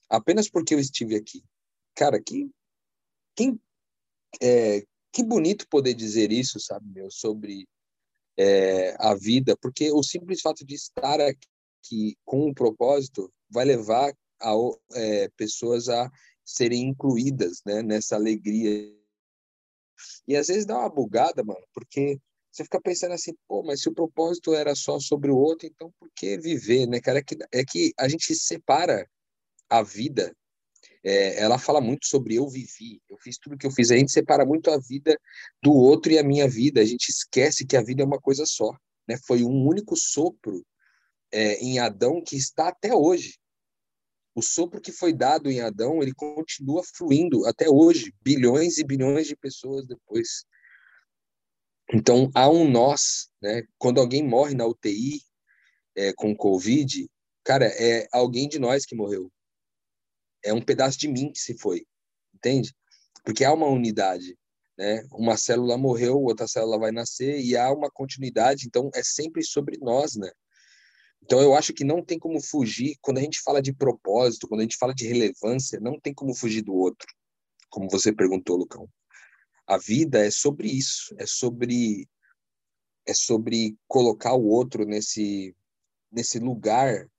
apenas 0.08 0.48
porque 0.48 0.76
eu 0.76 0.80
estive 0.80 1.16
aqui. 1.16 1.44
Cara, 1.96 2.22
que 2.22 2.52
quem 3.36 3.60
é, 4.40 4.86
que 5.12 5.24
bonito 5.24 5.68
poder 5.68 5.96
dizer 5.96 6.32
isso, 6.32 6.60
sabe, 6.60 6.86
meu, 6.94 7.10
sobre 7.10 7.68
é, 8.38 8.96
a 9.00 9.16
vida, 9.16 9.58
porque 9.60 9.92
o 9.92 10.04
simples 10.04 10.40
fato 10.40 10.64
de 10.64 10.76
estar 10.76 11.20
aqui 11.20 12.16
com 12.24 12.48
um 12.48 12.54
propósito 12.54 13.34
vai 13.50 13.66
levar 13.66 14.14
a, 14.40 14.54
é, 14.94 15.30
pessoas 15.30 15.90
a 15.90 16.12
serem 16.54 16.84
incluídas 16.90 17.62
né, 17.66 17.82
nessa 17.82 18.16
alegria. 18.16 18.94
E 20.28 20.36
às 20.36 20.48
vezes 20.48 20.66
dá 20.66 20.78
uma 20.78 20.90
bugada, 20.90 21.44
mano, 21.44 21.66
porque 21.74 22.20
você 22.52 22.64
fica 22.64 22.80
pensando 22.80 23.14
assim, 23.14 23.34
pô, 23.48 23.64
mas 23.64 23.82
se 23.82 23.90
o 23.90 23.94
propósito 23.94 24.54
era 24.54 24.76
só 24.76 25.00
sobre 25.00 25.32
o 25.32 25.38
outro, 25.38 25.68
então 25.68 25.92
por 26.00 26.08
que 26.16 26.38
viver, 26.38 26.88
né, 26.88 27.02
cara? 27.02 27.20
É 27.20 27.24
que, 27.24 27.38
é 27.52 27.66
que 27.66 27.94
a 27.98 28.08
gente 28.08 28.36
separa 28.36 29.10
a 29.68 29.82
vida. 29.82 30.36
É, 31.04 31.42
ela 31.42 31.58
fala 31.58 31.82
muito 31.82 32.06
sobre 32.06 32.36
eu 32.36 32.48
vivi, 32.48 33.02
eu 33.10 33.18
fiz 33.18 33.38
tudo 33.40 33.58
que 33.58 33.66
eu 33.66 33.72
fiz. 33.72 33.90
A 33.90 33.98
gente 33.98 34.12
separa 34.12 34.46
muito 34.46 34.70
a 34.70 34.78
vida 34.78 35.20
do 35.62 35.74
outro 35.74 36.12
e 36.12 36.20
a 36.20 36.24
minha 36.24 36.48
vida. 36.48 36.80
A 36.80 36.86
gente 36.86 37.10
esquece 37.10 37.66
que 37.66 37.76
a 37.76 37.82
vida 37.82 38.04
é 38.04 38.06
uma 38.06 38.22
coisa 38.22 38.46
só. 38.46 38.72
Né? 39.08 39.18
Foi 39.26 39.44
um 39.44 39.66
único 39.68 39.96
sopro 39.98 40.64
é, 41.32 41.56
em 41.56 41.80
Adão 41.80 42.24
que 42.24 42.38
está 42.38 42.68
até 42.68 42.94
hoje. 42.94 43.40
O 44.36 44.42
sopro 44.42 44.82
que 44.82 44.92
foi 44.92 45.14
dado 45.14 45.50
em 45.50 45.62
Adão, 45.62 46.02
ele 46.02 46.14
continua 46.14 46.84
fluindo 46.84 47.46
até 47.46 47.70
hoje, 47.70 48.14
bilhões 48.22 48.78
e 48.78 48.84
bilhões 48.84 49.28
de 49.28 49.36
pessoas 49.36 49.86
depois. 49.86 50.46
Então, 51.94 52.32
há 52.34 52.50
um 52.50 52.70
nós, 52.70 53.30
né? 53.42 53.64
Quando 53.78 54.00
alguém 54.00 54.24
morre 54.24 54.56
na 54.56 54.66
UTI 54.66 55.22
é, 55.96 56.12
com 56.14 56.36
Covid, 56.36 57.08
cara, 57.44 57.66
é 57.66 58.08
alguém 58.12 58.48
de 58.48 58.58
nós 58.58 58.86
que 58.86 58.96
morreu. 58.96 59.32
É 60.44 60.54
um 60.54 60.62
pedaço 60.62 60.98
de 60.98 61.08
mim 61.08 61.32
que 61.32 61.40
se 61.40 61.56
foi, 61.58 61.86
entende? 62.34 62.74
Porque 63.24 63.46
há 63.46 63.54
uma 63.54 63.68
unidade, 63.68 64.36
né? 64.78 65.06
Uma 65.12 65.38
célula 65.38 65.78
morreu, 65.78 66.20
outra 66.20 66.48
célula 66.48 66.80
vai 66.80 66.92
nascer 66.92 67.40
e 67.40 67.56
há 67.56 67.72
uma 67.72 67.92
continuidade. 67.92 68.66
Então, 68.66 68.90
é 68.96 69.04
sempre 69.04 69.44
sobre 69.44 69.78
nós, 69.78 70.16
né? 70.16 70.32
Então, 71.26 71.42
eu 71.42 71.56
acho 71.56 71.74
que 71.74 71.86
não 71.86 72.04
tem 72.04 72.20
como 72.20 72.42
fugir, 72.42 72.98
quando 73.02 73.18
a 73.18 73.22
gente 73.22 73.42
fala 73.42 73.62
de 73.62 73.74
propósito, 73.74 74.46
quando 74.46 74.60
a 74.60 74.64
gente 74.64 74.78
fala 74.78 74.94
de 74.94 75.08
relevância, 75.08 75.80
não 75.80 75.98
tem 75.98 76.14
como 76.14 76.36
fugir 76.36 76.62
do 76.62 76.74
outro, 76.74 77.08
como 77.70 77.90
você 77.90 78.12
perguntou, 78.12 78.58
Lucão. 78.58 78.90
A 79.66 79.78
vida 79.78 80.26
é 80.26 80.30
sobre 80.30 80.68
isso, 80.68 81.16
é 81.18 81.26
sobre 81.26 82.08
é 83.06 83.14
sobre 83.14 83.78
colocar 83.88 84.34
o 84.34 84.46
outro 84.46 84.86
nesse 84.86 85.56
nesse 86.12 86.40
lugar, 86.40 87.10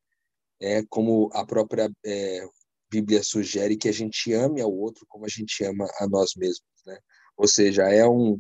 é 0.61 0.85
como 0.85 1.31
a 1.33 1.45
própria 1.45 1.91
é, 2.05 2.47
Bíblia 2.91 3.23
sugere 3.25 3.77
que 3.77 3.89
a 3.89 3.93
gente 3.93 4.33
ame 4.35 4.61
ao 4.61 4.73
outro 4.73 5.07
como 5.09 5.25
a 5.25 5.29
gente 5.29 5.65
ama 5.65 5.89
a 5.99 6.07
nós 6.07 6.35
mesmos, 6.37 6.69
né? 6.87 6.99
Ou 7.37 7.49
seja, 7.49 7.85
é 7.85 8.07
um 8.07 8.39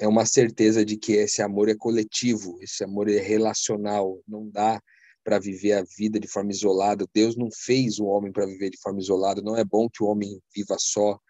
é 0.00 0.08
uma 0.08 0.24
certeza 0.24 0.84
de 0.84 0.96
que 0.96 1.12
esse 1.12 1.42
amor 1.42 1.68
é 1.68 1.74
coletivo, 1.74 2.58
esse 2.62 2.82
amor 2.82 3.08
é 3.08 3.18
relacional, 3.18 4.18
não 4.26 4.48
dá 4.48 4.80
para 5.22 5.38
viver 5.38 5.74
a 5.74 5.84
vida 5.96 6.18
de 6.18 6.26
forma 6.26 6.50
isolada. 6.50 7.06
Deus 7.14 7.36
não 7.36 7.48
fez 7.52 7.98
o 7.98 8.06
homem 8.06 8.32
para 8.32 8.46
viver 8.46 8.70
de 8.70 8.80
forma 8.80 8.98
isolada, 8.98 9.42
não 9.42 9.56
é 9.56 9.64
bom 9.64 9.88
que 9.88 10.02
o 10.02 10.06
homem 10.06 10.40
viva 10.54 10.76
só, 10.78 11.20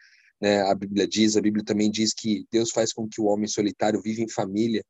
né? 0.40 0.62
A 0.62 0.74
Bíblia 0.74 1.06
diz, 1.06 1.36
a 1.36 1.40
Bíblia 1.40 1.64
também 1.64 1.90
diz 1.90 2.14
que 2.14 2.46
Deus 2.50 2.70
faz 2.70 2.92
com 2.92 3.08
que 3.08 3.20
o 3.20 3.24
homem 3.24 3.48
solitário 3.48 4.00
viva 4.00 4.22
em 4.22 4.28
família. 4.28 4.84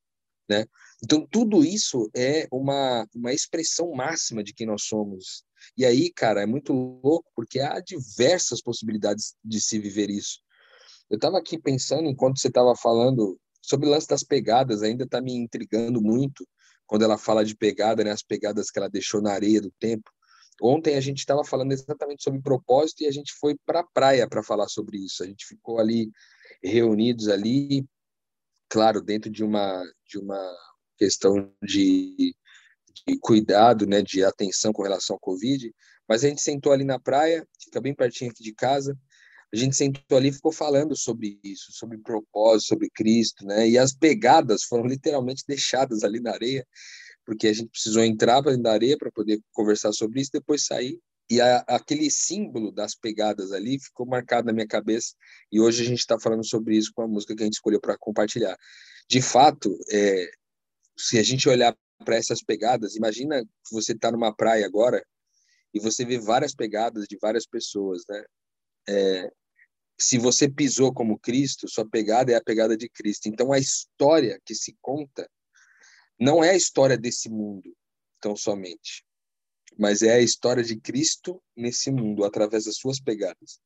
né? 0.48 0.66
Então, 1.02 1.26
tudo 1.30 1.64
isso 1.64 2.10
é 2.14 2.46
uma, 2.52 3.06
uma 3.14 3.32
expressão 3.32 3.90
máxima 3.92 4.44
de 4.44 4.52
quem 4.52 4.66
nós 4.66 4.84
somos. 4.84 5.42
E 5.76 5.84
aí, 5.86 6.12
cara, 6.12 6.42
é 6.42 6.46
muito 6.46 6.72
louco, 6.72 7.30
porque 7.34 7.60
há 7.60 7.80
diversas 7.80 8.62
possibilidades 8.62 9.34
de 9.42 9.60
se 9.60 9.78
viver 9.78 10.10
isso. 10.10 10.38
Eu 11.08 11.16
estava 11.16 11.38
aqui 11.38 11.58
pensando, 11.58 12.08
enquanto 12.08 12.38
você 12.38 12.48
estava 12.48 12.76
falando, 12.76 13.38
sobre 13.62 13.88
o 13.88 13.90
lance 13.90 14.06
das 14.06 14.22
pegadas, 14.22 14.82
ainda 14.82 15.04
está 15.04 15.20
me 15.20 15.34
intrigando 15.34 16.00
muito, 16.00 16.46
quando 16.86 17.02
ela 17.02 17.16
fala 17.16 17.44
de 17.44 17.56
pegada, 17.56 18.02
né, 18.02 18.10
as 18.10 18.22
pegadas 18.22 18.70
que 18.70 18.78
ela 18.78 18.88
deixou 18.88 19.22
na 19.22 19.32
areia 19.32 19.60
do 19.60 19.70
tempo. 19.78 20.10
Ontem 20.60 20.96
a 20.96 21.00
gente 21.00 21.18
estava 21.18 21.44
falando 21.44 21.72
exatamente 21.72 22.22
sobre 22.22 22.42
propósito 22.42 23.02
e 23.02 23.06
a 23.06 23.12
gente 23.12 23.32
foi 23.34 23.56
para 23.64 23.80
a 23.80 23.86
praia 23.86 24.28
para 24.28 24.42
falar 24.42 24.68
sobre 24.68 24.98
isso. 24.98 25.22
A 25.22 25.26
gente 25.26 25.46
ficou 25.46 25.78
ali 25.78 26.10
reunidos 26.62 27.28
ali, 27.28 27.86
claro, 28.68 29.00
dentro 29.00 29.30
de 29.30 29.42
uma 29.42 29.82
de 30.06 30.18
uma 30.18 30.56
questão 30.98 31.50
de, 31.62 32.34
de 33.06 33.18
cuidado, 33.20 33.86
né, 33.86 34.02
de 34.02 34.22
atenção 34.22 34.72
com 34.72 34.82
relação 34.82 35.14
ao 35.14 35.20
Covid, 35.20 35.72
mas 36.06 36.24
a 36.24 36.28
gente 36.28 36.42
sentou 36.42 36.72
ali 36.72 36.84
na 36.84 36.98
praia, 36.98 37.46
fica 37.62 37.80
bem 37.80 37.94
pertinho 37.94 38.30
aqui 38.30 38.42
de 38.42 38.52
casa, 38.52 38.98
a 39.52 39.56
gente 39.56 39.76
sentou 39.76 40.16
ali 40.16 40.28
e 40.28 40.32
ficou 40.32 40.52
falando 40.52 40.96
sobre 40.96 41.38
isso, 41.42 41.72
sobre 41.72 41.98
propósito, 41.98 42.68
sobre 42.68 42.90
Cristo, 42.90 43.44
né, 43.44 43.68
e 43.68 43.78
as 43.78 43.92
pegadas 43.92 44.62
foram 44.64 44.86
literalmente 44.86 45.44
deixadas 45.46 46.04
ali 46.04 46.20
na 46.20 46.32
areia, 46.32 46.66
porque 47.24 47.48
a 47.48 47.52
gente 47.52 47.70
precisou 47.70 48.02
entrar 48.04 48.42
para 48.42 48.56
da 48.56 48.72
areia 48.72 48.96
para 48.96 49.10
poder 49.10 49.40
conversar 49.52 49.92
sobre 49.92 50.20
isso, 50.20 50.30
depois 50.32 50.64
sair 50.64 50.98
e 51.30 51.40
a, 51.40 51.58
aquele 51.68 52.10
símbolo 52.10 52.72
das 52.72 52.94
pegadas 52.94 53.52
ali 53.52 53.78
ficou 53.78 54.04
marcado 54.04 54.48
na 54.48 54.52
minha 54.52 54.66
cabeça 54.66 55.14
e 55.50 55.60
hoje 55.60 55.82
a 55.82 55.86
gente 55.86 56.00
está 56.00 56.18
falando 56.18 56.44
sobre 56.44 56.76
isso 56.76 56.90
com 56.92 57.02
a 57.02 57.08
música 57.08 57.36
que 57.36 57.42
a 57.42 57.46
gente 57.46 57.54
escolheu 57.54 57.80
para 57.80 57.96
compartilhar. 57.96 58.58
De 59.08 59.22
fato, 59.22 59.78
é, 59.92 60.28
se 60.98 61.18
a 61.18 61.22
gente 61.22 61.48
olhar 61.48 61.76
para 62.04 62.16
essas 62.16 62.42
pegadas, 62.42 62.96
imagina 62.96 63.44
que 63.44 63.72
você 63.72 63.92
está 63.92 64.10
numa 64.10 64.34
praia 64.34 64.66
agora 64.66 65.04
e 65.72 65.78
você 65.78 66.04
vê 66.04 66.18
várias 66.18 66.52
pegadas 66.52 67.06
de 67.06 67.16
várias 67.20 67.46
pessoas, 67.46 68.02
né? 68.08 68.24
É, 68.88 69.32
se 70.02 70.18
você 70.18 70.48
pisou 70.48 70.92
como 70.92 71.18
Cristo, 71.18 71.68
sua 71.68 71.88
pegada 71.88 72.32
é 72.32 72.34
a 72.34 72.42
pegada 72.42 72.76
de 72.76 72.88
Cristo. 72.88 73.26
Então 73.28 73.52
a 73.52 73.58
história 73.58 74.40
que 74.44 74.54
se 74.54 74.76
conta 74.80 75.30
não 76.18 76.42
é 76.42 76.50
a 76.50 76.56
história 76.56 76.96
desse 76.96 77.28
mundo, 77.28 77.74
tão 78.20 78.36
somente, 78.36 79.04
mas 79.78 80.02
é 80.02 80.14
a 80.14 80.20
história 80.20 80.62
de 80.62 80.78
Cristo 80.78 81.42
nesse 81.56 81.90
mundo 81.90 82.24
através 82.24 82.64
das 82.64 82.76
suas 82.76 83.00
pegadas. 83.00 83.60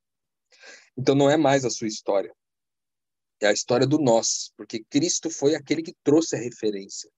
Então 0.96 1.14
não 1.14 1.30
é 1.30 1.36
mais 1.36 1.64
a 1.64 1.70
sua 1.70 1.88
história, 1.88 2.34
é 3.40 3.46
a 3.46 3.52
história 3.52 3.86
do 3.86 3.98
nós, 3.98 4.52
porque 4.56 4.84
Cristo 4.84 5.30
foi 5.30 5.54
aquele 5.54 5.82
que 5.82 5.94
trouxe 6.02 6.36
a 6.36 6.38
referência 6.38 7.10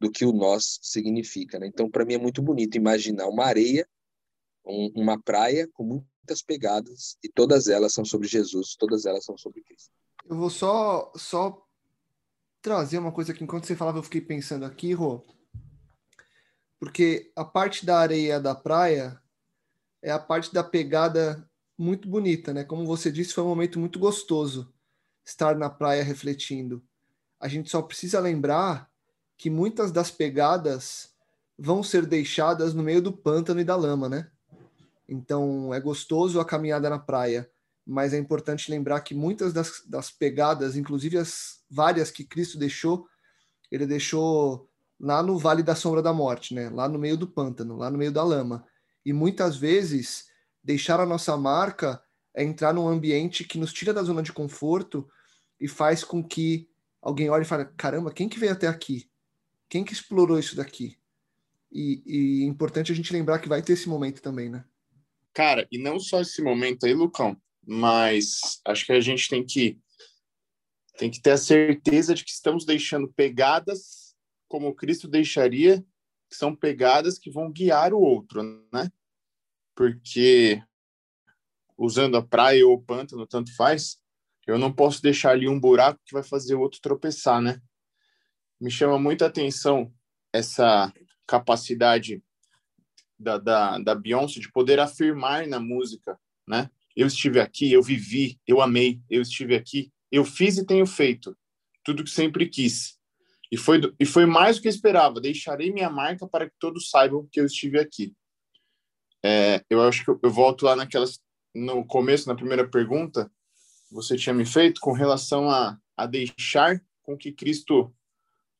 do 0.00 0.10
que 0.10 0.24
o 0.24 0.32
nós 0.32 0.78
significa. 0.82 1.58
Né? 1.58 1.66
Então, 1.66 1.90
para 1.90 2.04
mim 2.04 2.14
é 2.14 2.18
muito 2.18 2.40
bonito 2.40 2.76
imaginar 2.76 3.28
uma 3.28 3.44
areia, 3.44 3.86
um, 4.64 4.90
uma 4.96 5.20
praia 5.20 5.68
com 5.74 6.02
muitas 6.20 6.42
pegadas 6.42 7.16
e 7.22 7.28
todas 7.28 7.68
elas 7.68 7.92
são 7.92 8.04
sobre 8.04 8.28
Jesus, 8.28 8.76
todas 8.76 9.04
elas 9.04 9.24
são 9.24 9.36
sobre 9.36 9.62
Cristo. 9.62 9.90
Eu 10.28 10.36
vou 10.36 10.50
só 10.50 11.12
só 11.16 11.66
trazer 12.62 12.98
uma 12.98 13.12
coisa 13.12 13.32
que 13.32 13.42
enquanto 13.42 13.66
você 13.66 13.74
falava 13.74 13.98
eu 13.98 14.02
fiquei 14.02 14.20
pensando 14.20 14.64
aqui, 14.64 14.92
Rô, 14.92 15.24
porque 16.78 17.32
a 17.34 17.44
parte 17.44 17.84
da 17.84 17.98
areia 17.98 18.38
da 18.38 18.54
praia 18.54 19.20
é 20.02 20.10
a 20.10 20.18
parte 20.18 20.52
da 20.52 20.62
pegada 20.62 21.48
muito 21.76 22.08
bonita, 22.08 22.52
né? 22.52 22.64
Como 22.64 22.86
você 22.86 23.10
disse, 23.10 23.32
foi 23.32 23.44
um 23.44 23.48
momento 23.48 23.78
muito 23.78 23.98
gostoso 23.98 24.72
estar 25.24 25.56
na 25.56 25.70
praia 25.70 26.02
refletindo. 26.02 26.82
A 27.38 27.48
gente 27.48 27.70
só 27.70 27.80
precisa 27.80 28.20
lembrar 28.20 28.90
que 29.36 29.48
muitas 29.48 29.90
das 29.90 30.10
pegadas 30.10 31.14
vão 31.58 31.82
ser 31.82 32.04
deixadas 32.04 32.74
no 32.74 32.82
meio 32.82 33.00
do 33.00 33.12
pântano 33.12 33.60
e 33.60 33.64
da 33.64 33.76
lama, 33.76 34.08
né? 34.08 34.30
Então 35.10 35.74
é 35.74 35.80
gostoso 35.80 36.38
a 36.38 36.44
caminhada 36.44 36.88
na 36.88 36.98
praia, 36.98 37.50
mas 37.84 38.14
é 38.14 38.18
importante 38.18 38.70
lembrar 38.70 39.00
que 39.00 39.12
muitas 39.12 39.52
das, 39.52 39.82
das 39.84 40.08
pegadas, 40.08 40.76
inclusive 40.76 41.18
as 41.18 41.58
várias 41.68 42.12
que 42.12 42.22
Cristo 42.22 42.56
deixou, 42.56 43.08
ele 43.72 43.86
deixou 43.86 44.70
lá 45.00 45.20
no 45.20 45.36
Vale 45.36 45.64
da 45.64 45.74
Sombra 45.74 46.00
da 46.00 46.12
Morte, 46.12 46.54
né? 46.54 46.70
Lá 46.70 46.88
no 46.88 46.96
meio 46.96 47.16
do 47.16 47.26
pântano, 47.26 47.76
lá 47.76 47.90
no 47.90 47.98
meio 47.98 48.12
da 48.12 48.22
lama. 48.22 48.64
E 49.04 49.12
muitas 49.12 49.56
vezes 49.56 50.28
deixar 50.62 51.00
a 51.00 51.06
nossa 51.06 51.36
marca 51.36 52.00
é 52.32 52.44
entrar 52.44 52.72
num 52.72 52.86
ambiente 52.86 53.42
que 53.42 53.58
nos 53.58 53.72
tira 53.72 53.92
da 53.92 54.04
zona 54.04 54.22
de 54.22 54.32
conforto 54.32 55.08
e 55.58 55.66
faz 55.66 56.04
com 56.04 56.22
que 56.22 56.70
alguém 57.02 57.28
olhe 57.30 57.42
e 57.42 57.48
fale: 57.48 57.64
caramba, 57.76 58.12
quem 58.12 58.28
que 58.28 58.38
veio 58.38 58.52
até 58.52 58.68
aqui? 58.68 59.10
Quem 59.68 59.82
que 59.82 59.92
explorou 59.92 60.38
isso 60.38 60.54
daqui? 60.54 60.96
E, 61.72 62.02
e 62.06 62.44
é 62.44 62.46
importante 62.46 62.92
a 62.92 62.94
gente 62.94 63.12
lembrar 63.12 63.40
que 63.40 63.48
vai 63.48 63.60
ter 63.60 63.72
esse 63.72 63.88
momento 63.88 64.22
também, 64.22 64.48
né? 64.48 64.64
Cara, 65.32 65.66
e 65.70 65.78
não 65.78 65.98
só 65.98 66.20
esse 66.20 66.42
momento 66.42 66.84
aí, 66.84 66.94
Lucão, 66.94 67.40
mas 67.66 68.60
acho 68.66 68.84
que 68.84 68.92
a 68.92 69.00
gente 69.00 69.28
tem 69.28 69.44
que 69.44 69.78
tem 70.98 71.10
que 71.10 71.22
ter 71.22 71.30
a 71.30 71.38
certeza 71.38 72.14
de 72.14 72.24
que 72.24 72.30
estamos 72.30 72.66
deixando 72.66 73.10
pegadas 73.12 74.14
como 74.48 74.74
Cristo 74.74 75.08
deixaria, 75.08 75.80
que 76.28 76.36
são 76.36 76.54
pegadas 76.54 77.18
que 77.18 77.30
vão 77.30 77.50
guiar 77.50 77.94
o 77.94 78.00
outro, 78.00 78.42
né? 78.72 78.90
Porque 79.74 80.62
usando 81.78 82.18
a 82.18 82.22
praia 82.22 82.66
ou 82.66 82.74
o 82.74 82.82
pântano, 82.82 83.26
tanto 83.26 83.54
faz, 83.56 83.96
eu 84.46 84.58
não 84.58 84.70
posso 84.70 85.00
deixar 85.00 85.30
ali 85.30 85.48
um 85.48 85.58
buraco 85.58 86.00
que 86.04 86.12
vai 86.12 86.22
fazer 86.22 86.54
o 86.54 86.60
outro 86.60 86.80
tropeçar, 86.82 87.40
né? 87.40 87.62
me 88.60 88.70
chama 88.70 88.98
muita 88.98 89.26
atenção 89.26 89.92
essa 90.32 90.92
capacidade 91.26 92.22
da, 93.20 93.38
da, 93.38 93.78
da 93.78 93.94
Beyoncé 93.94 94.40
de 94.40 94.50
poder 94.50 94.80
afirmar 94.80 95.46
na 95.46 95.60
música, 95.60 96.18
né? 96.46 96.70
Eu 96.96 97.06
estive 97.06 97.40
aqui, 97.40 97.72
eu 97.72 97.82
vivi, 97.82 98.38
eu 98.46 98.60
amei, 98.60 99.00
eu 99.08 99.22
estive 99.22 99.54
aqui, 99.54 99.92
eu 100.10 100.24
fiz 100.24 100.58
e 100.58 100.66
tenho 100.66 100.86
feito 100.86 101.36
tudo 101.84 102.04
que 102.04 102.10
sempre 102.10 102.48
quis. 102.48 102.98
E 103.52 103.56
foi, 103.56 103.80
e 103.98 104.04
foi 104.04 104.26
mais 104.26 104.56
do 104.56 104.62
que 104.62 104.68
esperava. 104.68 105.20
Deixarei 105.20 105.72
minha 105.72 105.90
marca 105.90 106.26
para 106.26 106.48
que 106.48 106.54
todos 106.58 106.90
saibam 106.90 107.28
que 107.30 107.40
eu 107.40 107.46
estive 107.46 107.78
aqui. 107.78 108.12
É, 109.24 109.62
eu 109.68 109.82
acho 109.82 110.04
que 110.04 110.10
eu, 110.10 110.18
eu 110.22 110.30
volto 110.30 110.64
lá 110.64 110.74
naquelas 110.74 111.20
no 111.54 111.84
começo, 111.84 112.28
na 112.28 112.34
primeira 112.34 112.68
pergunta, 112.68 113.30
você 113.90 114.16
tinha 114.16 114.34
me 114.34 114.46
feito 114.46 114.80
com 114.80 114.92
relação 114.92 115.50
a, 115.50 115.76
a 115.96 116.06
deixar 116.06 116.80
com 117.02 117.16
que 117.16 117.32
Cristo 117.32 117.92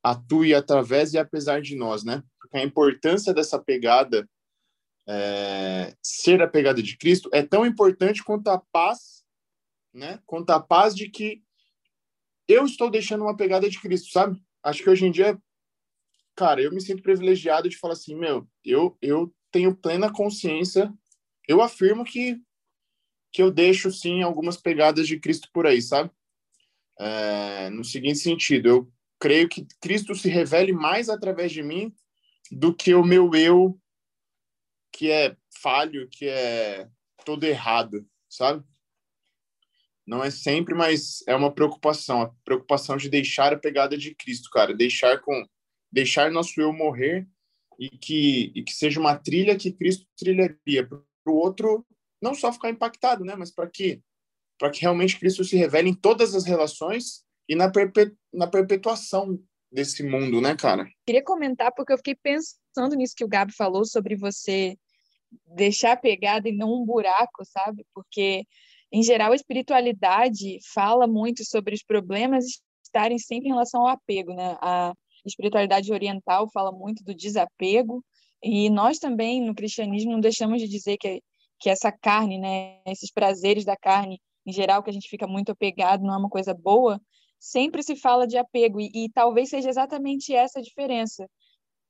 atue 0.03 0.55
através 0.55 1.13
e 1.13 1.19
apesar 1.19 1.63
de 1.63 1.77
nós, 1.77 2.03
né? 2.03 2.23
Porque 2.41 2.57
a 2.57 2.65
importância 2.65 3.33
dessa 3.33 3.59
pegada, 3.59 4.29
é, 5.09 5.97
ser 6.03 6.43
a 6.43 6.49
pegada 6.49 6.83
de 6.83 6.97
Cristo, 6.97 7.29
é 7.33 7.43
tão 7.43 7.67
importante 7.67 8.23
quanto 8.23 8.49
a 8.49 8.59
paz, 8.59 9.25
né? 9.93 10.21
Quanto 10.27 10.51
a 10.51 10.61
paz 10.61 10.95
de 10.95 11.09
que 11.09 11.43
eu 12.47 12.65
estou 12.65 12.91
deixando 12.91 13.23
uma 13.23 13.37
pegada 13.37 13.69
de 13.69 13.81
Cristo, 13.81 14.11
sabe? 14.11 14.41
Acho 14.63 14.83
que 14.83 14.91
hoje 14.91 15.07
em 15.07 15.11
dia, 15.11 15.41
cara, 16.37 16.61
eu 16.61 16.73
me 16.73 16.81
sinto 16.81 17.03
privilegiado 17.03 17.69
de 17.69 17.77
falar 17.77 17.95
assim, 17.95 18.15
meu, 18.15 18.49
eu, 18.65 18.97
eu 19.01 19.35
tenho 19.51 19.75
plena 19.75 20.13
consciência, 20.13 20.93
eu 21.49 21.61
afirmo 21.61 22.05
que, 22.05 22.41
que 23.33 23.43
eu 23.43 23.51
deixo, 23.51 23.91
sim, 23.91 24.23
algumas 24.23 24.57
pegadas 24.57 25.07
de 25.07 25.19
Cristo 25.19 25.49
por 25.53 25.67
aí, 25.67 25.81
sabe? 25.81 26.11
É, 26.99 27.71
no 27.71 27.85
seguinte 27.85 28.19
sentido, 28.19 28.69
eu 28.69 28.93
creio 29.19 29.49
que 29.49 29.67
Cristo 29.81 30.15
se 30.15 30.29
revele 30.29 30.73
mais 30.73 31.09
através 31.09 31.51
de 31.53 31.63
mim 31.63 31.95
do 32.51 32.75
que 32.75 32.95
o 32.95 33.05
meu 33.05 33.35
eu 33.35 33.80
que 34.93 35.11
é 35.11 35.37
falho, 35.61 36.09
que 36.11 36.27
é 36.27 36.89
todo 37.25 37.45
errado, 37.45 38.07
sabe? 38.29 38.65
Não 40.07 40.25
é 40.25 40.31
sempre, 40.31 40.75
mas 40.75 41.23
é 41.27 41.35
uma 41.35 41.53
preocupação, 41.53 42.23
a 42.23 42.33
preocupação 42.45 42.97
de 42.97 43.09
deixar 43.09 43.53
a 43.53 43.59
pegada 43.59 43.97
de 43.97 44.15
Cristo, 44.15 44.51
cara, 44.51 44.75
deixar 44.75 45.21
com 45.21 45.47
deixar 45.93 46.31
nosso 46.31 46.61
eu 46.61 46.73
morrer 46.73 47.27
e 47.79 47.89
que 47.91 48.53
e 48.55 48.63
que 48.63 48.73
seja 48.73 49.01
uma 49.01 49.17
trilha 49.17 49.57
que 49.57 49.73
Cristo 49.73 50.07
trilharia 50.17 50.87
para 50.87 50.99
o 51.27 51.37
outro 51.37 51.87
não 52.23 52.35
só 52.35 52.53
ficar 52.53 52.71
impactado, 52.71 53.25
né, 53.25 53.35
mas 53.37 53.51
para 53.51 53.69
que 53.69 54.03
para 54.59 54.71
que 54.71 54.83
realmente 54.83 55.19
Cristo 55.19 55.43
se 55.43 55.57
revele 55.57 55.89
em 55.89 55.95
todas 55.95 56.35
as 56.35 56.45
relações 56.45 57.25
e 57.49 57.55
na, 57.57 57.71
perpe 57.71 58.15
na 58.33 58.47
perpetuação 58.47 59.43
desse 59.73 60.03
mundo, 60.03 60.41
né, 60.41 60.55
cara? 60.55 60.87
Queria 61.07 61.25
comentar 61.25 61.73
porque 61.75 61.93
eu 61.93 61.97
fiquei 61.97 62.15
pensando 62.15 62.60
nisso 62.97 63.15
que 63.17 63.25
o 63.25 63.29
Gabi 63.29 63.53
falou 63.53 63.85
sobre 63.85 64.17
você 64.17 64.77
deixar 65.47 65.97
pegada 65.97 66.49
e 66.49 66.57
não 66.57 66.73
um 66.73 66.85
buraco, 66.85 67.45
sabe? 67.45 67.87
Porque 67.95 68.45
em 68.93 69.03
geral 69.03 69.33
a 69.33 69.37
espiritualidade 69.37 70.59
fala 70.75 71.07
muito 71.07 71.45
sobre 71.45 71.75
os 71.75 71.83
problemas 71.83 72.45
estarem 72.85 73.19
sempre 73.19 73.49
em 73.49 73.53
relação 73.53 73.83
ao 73.83 73.89
apego, 73.89 74.35
né? 74.35 74.57
A 74.61 74.93
espiritualidade 75.25 75.93
oriental 75.93 76.51
fala 76.53 76.73
muito 76.73 77.05
do 77.05 77.15
desapego 77.15 78.05
e 78.43 78.71
nós 78.71 78.99
também 78.99 79.41
no 79.41 79.55
cristianismo 79.55 80.13
não 80.13 80.21
deixamos 80.21 80.61
de 80.61 80.69
dizer 80.69 80.97
que 80.97 81.23
que 81.61 81.69
essa 81.69 81.93
carne, 81.93 82.39
né, 82.39 82.81
esses 82.87 83.13
prazeres 83.13 83.67
da 83.67 83.77
carne 83.77 84.19
em 84.47 84.53
geral 84.53 84.83
que 84.83 84.89
a 84.89 84.93
gente 84.93 85.09
fica 85.09 85.27
muito 85.27 85.53
apegado 85.53 86.03
não 86.03 86.15
é 86.15 86.17
uma 86.17 86.31
coisa 86.31 86.55
boa, 86.55 86.99
sempre 87.39 87.83
se 87.83 87.95
fala 87.95 88.27
de 88.27 88.39
apego, 88.39 88.81
e, 88.81 88.91
e 88.95 89.11
talvez 89.13 89.51
seja 89.51 89.69
exatamente 89.69 90.35
essa 90.35 90.59
a 90.59 90.63
diferença 90.63 91.29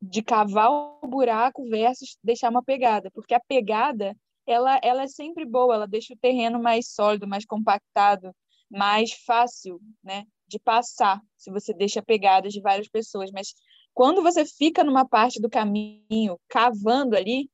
de 0.00 0.22
cavar 0.22 0.70
o 0.70 1.06
buraco 1.06 1.68
versus 1.68 2.16
deixar 2.22 2.50
uma 2.50 2.62
pegada, 2.62 3.10
porque 3.12 3.34
a 3.34 3.40
pegada 3.40 4.16
ela, 4.46 4.80
ela 4.82 5.02
é 5.02 5.06
sempre 5.06 5.44
boa, 5.44 5.74
ela 5.74 5.86
deixa 5.86 6.14
o 6.14 6.18
terreno 6.18 6.60
mais 6.60 6.92
sólido, 6.92 7.26
mais 7.26 7.44
compactado, 7.44 8.34
mais 8.70 9.12
fácil, 9.12 9.80
né, 10.02 10.24
de 10.46 10.58
passar, 10.58 11.20
se 11.36 11.50
você 11.50 11.72
deixa 11.74 12.02
pegadas 12.02 12.52
de 12.52 12.60
várias 12.60 12.88
pessoas, 12.88 13.30
mas 13.30 13.54
quando 13.94 14.22
você 14.22 14.44
fica 14.44 14.82
numa 14.82 15.06
parte 15.06 15.40
do 15.40 15.50
caminho 15.50 16.38
cavando 16.48 17.16
ali, 17.16 17.50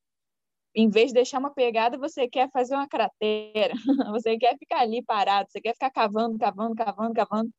em 0.75 0.91
vez 0.91 1.09
de 1.09 1.15
deixar 1.15 1.39
uma 1.39 1.53
pegada, 1.53 1.99
você 1.99 2.29
quer 2.29 2.51
fazer 2.51 2.75
uma 2.75 2.87
cratera, 2.87 3.75
você 4.13 4.37
quer 4.37 4.57
ficar 4.59 4.81
ali 4.81 5.03
parado, 5.03 5.51
você 5.51 5.61
quer 5.61 5.73
ficar 5.73 5.91
cavando, 5.91 6.39
cavando, 6.39 6.75
cavando, 6.75 7.15
cavando, 7.15 7.51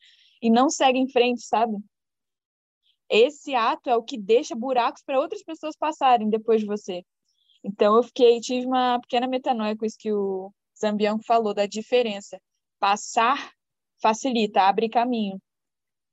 e 0.42 0.50
não 0.50 0.70
segue 0.70 1.00
em 1.00 1.10
frente, 1.10 1.42
sabe? 1.42 1.78
Esse 3.10 3.56
ato 3.56 3.90
é 3.90 3.96
o 3.96 4.04
que 4.04 4.18
deixa 4.18 4.56
buracos 4.56 5.02
para 5.04 5.20
outras 5.20 5.44
pessoas 5.44 5.76
passarem 5.78 6.30
depois 6.30 6.62
de 6.62 6.68
você. 6.68 7.04
Então 7.64 7.96
eu 7.96 8.04
fiquei, 8.04 8.40
tive 8.40 8.66
uma 8.66 9.00
pequena 9.00 9.28
metanoia 9.28 9.76
com 9.76 9.86
isso 9.86 9.98
que 10.00 10.12
o 10.12 10.52
Zambianco 10.80 11.24
falou, 11.26 11.54
da 11.54 11.66
diferença. 11.66 12.40
Passar 12.80 13.52
facilita, 14.02 14.62
abre 14.62 14.90
caminho. 14.90 15.40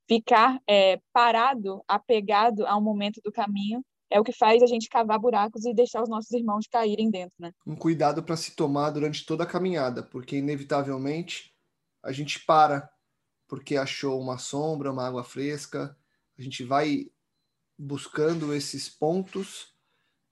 Ficar 0.07 0.59
é, 0.67 0.99
parado, 1.11 1.83
apegado 1.87 2.65
a 2.65 2.77
um 2.77 2.81
momento 2.81 3.19
do 3.23 3.31
caminho, 3.31 3.83
é 4.09 4.19
o 4.19 4.23
que 4.23 4.31
faz 4.31 4.61
a 4.61 4.67
gente 4.67 4.87
cavar 4.87 5.19
buracos 5.19 5.65
e 5.65 5.73
deixar 5.73 6.01
os 6.03 6.09
nossos 6.09 6.31
irmãos 6.31 6.67
caírem 6.67 7.09
dentro, 7.09 7.33
né? 7.39 7.51
Um 7.65 7.75
cuidado 7.75 8.23
para 8.23 8.37
se 8.37 8.55
tomar 8.55 8.91
durante 8.91 9.25
toda 9.25 9.43
a 9.43 9.47
caminhada, 9.47 10.03
porque 10.03 10.37
inevitavelmente 10.37 11.53
a 12.03 12.11
gente 12.11 12.39
para 12.45 12.89
porque 13.47 13.77
achou 13.77 14.19
uma 14.19 14.37
sombra, 14.37 14.91
uma 14.91 15.07
água 15.07 15.23
fresca. 15.23 15.95
A 16.37 16.41
gente 16.41 16.63
vai 16.63 17.09
buscando 17.77 18.53
esses 18.53 18.89
pontos 18.89 19.73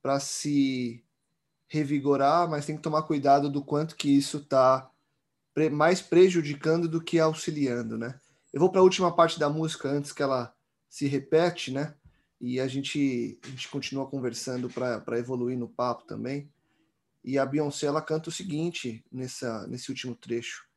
para 0.01 0.19
se 0.19 1.03
revigorar, 1.67 2.49
mas 2.49 2.65
tem 2.65 2.75
que 2.75 2.81
tomar 2.81 3.03
cuidado 3.03 3.49
do 3.49 3.63
quanto 3.63 3.95
que 3.95 4.09
isso 4.09 4.37
está 4.37 4.89
mais 5.71 6.01
prejudicando 6.01 6.87
do 6.87 7.01
que 7.01 7.19
auxiliando, 7.19 7.97
né? 7.97 8.19
Eu 8.51 8.59
vou 8.59 8.71
para 8.71 8.81
a 8.81 8.83
última 8.83 9.15
parte 9.15 9.39
da 9.39 9.49
música 9.49 9.89
antes 9.89 10.11
que 10.11 10.21
ela 10.21 10.55
se 10.89 11.07
repete, 11.07 11.71
né? 11.71 11.95
E 12.39 12.59
a 12.59 12.67
gente, 12.67 13.39
a 13.43 13.47
gente 13.47 13.69
continua 13.69 14.05
conversando 14.05 14.69
para 14.69 15.17
evoluir 15.17 15.57
no 15.57 15.67
papo 15.67 16.05
também. 16.05 16.51
E 17.23 17.39
a 17.39 17.45
Beyoncé 17.45 17.87
ela 17.87 18.01
canta 18.01 18.29
o 18.29 18.33
seguinte 18.33 19.03
nessa, 19.11 19.65
nesse 19.67 19.89
último 19.89 20.13
trecho: 20.13 20.67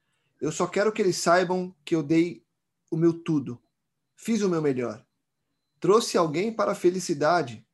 Eu 0.40 0.52
só 0.52 0.66
quero 0.66 0.92
que 0.92 1.02
eles 1.02 1.16
saibam 1.16 1.74
que 1.84 1.94
eu 1.94 2.02
dei 2.02 2.42
o 2.90 2.96
meu 2.96 3.12
tudo, 3.12 3.60
fiz 4.14 4.42
o 4.42 4.48
meu 4.48 4.62
melhor, 4.62 5.04
trouxe 5.86 6.18
alguém 6.18 6.52
para 6.52 6.72
a 6.72 6.74
felicidade, 6.74 7.64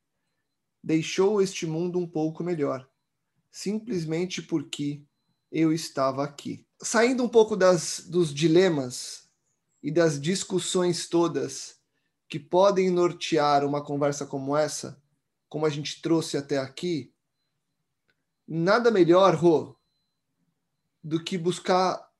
deixou 0.83 1.41
este 1.41 1.65
mundo 1.65 1.97
um 1.97 2.07
pouco 2.07 2.43
melhor, 2.43 2.87
simplesmente 3.49 4.39
porque 4.39 5.03
eu 5.51 5.73
estava 5.73 6.23
aqui. 6.23 6.63
Saindo 6.79 7.23
um 7.23 7.27
pouco 7.27 7.57
das, 7.57 8.01
dos 8.07 8.31
dilemas 8.31 9.27
e 9.81 9.89
das 9.89 10.21
discussões 10.21 11.09
todas 11.09 11.79
que 12.29 12.39
podem 12.39 12.91
nortear 12.91 13.65
uma 13.65 13.83
conversa 13.83 14.27
como 14.27 14.55
essa, 14.55 15.01
como 15.49 15.65
a 15.65 15.69
gente 15.71 15.99
trouxe 15.99 16.37
até 16.37 16.59
aqui, 16.59 17.11
nada 18.47 18.91
melhor, 18.91 19.33
Rô, 19.33 19.75
do 21.03 21.23
que 21.23 21.35
buscar 21.35 22.11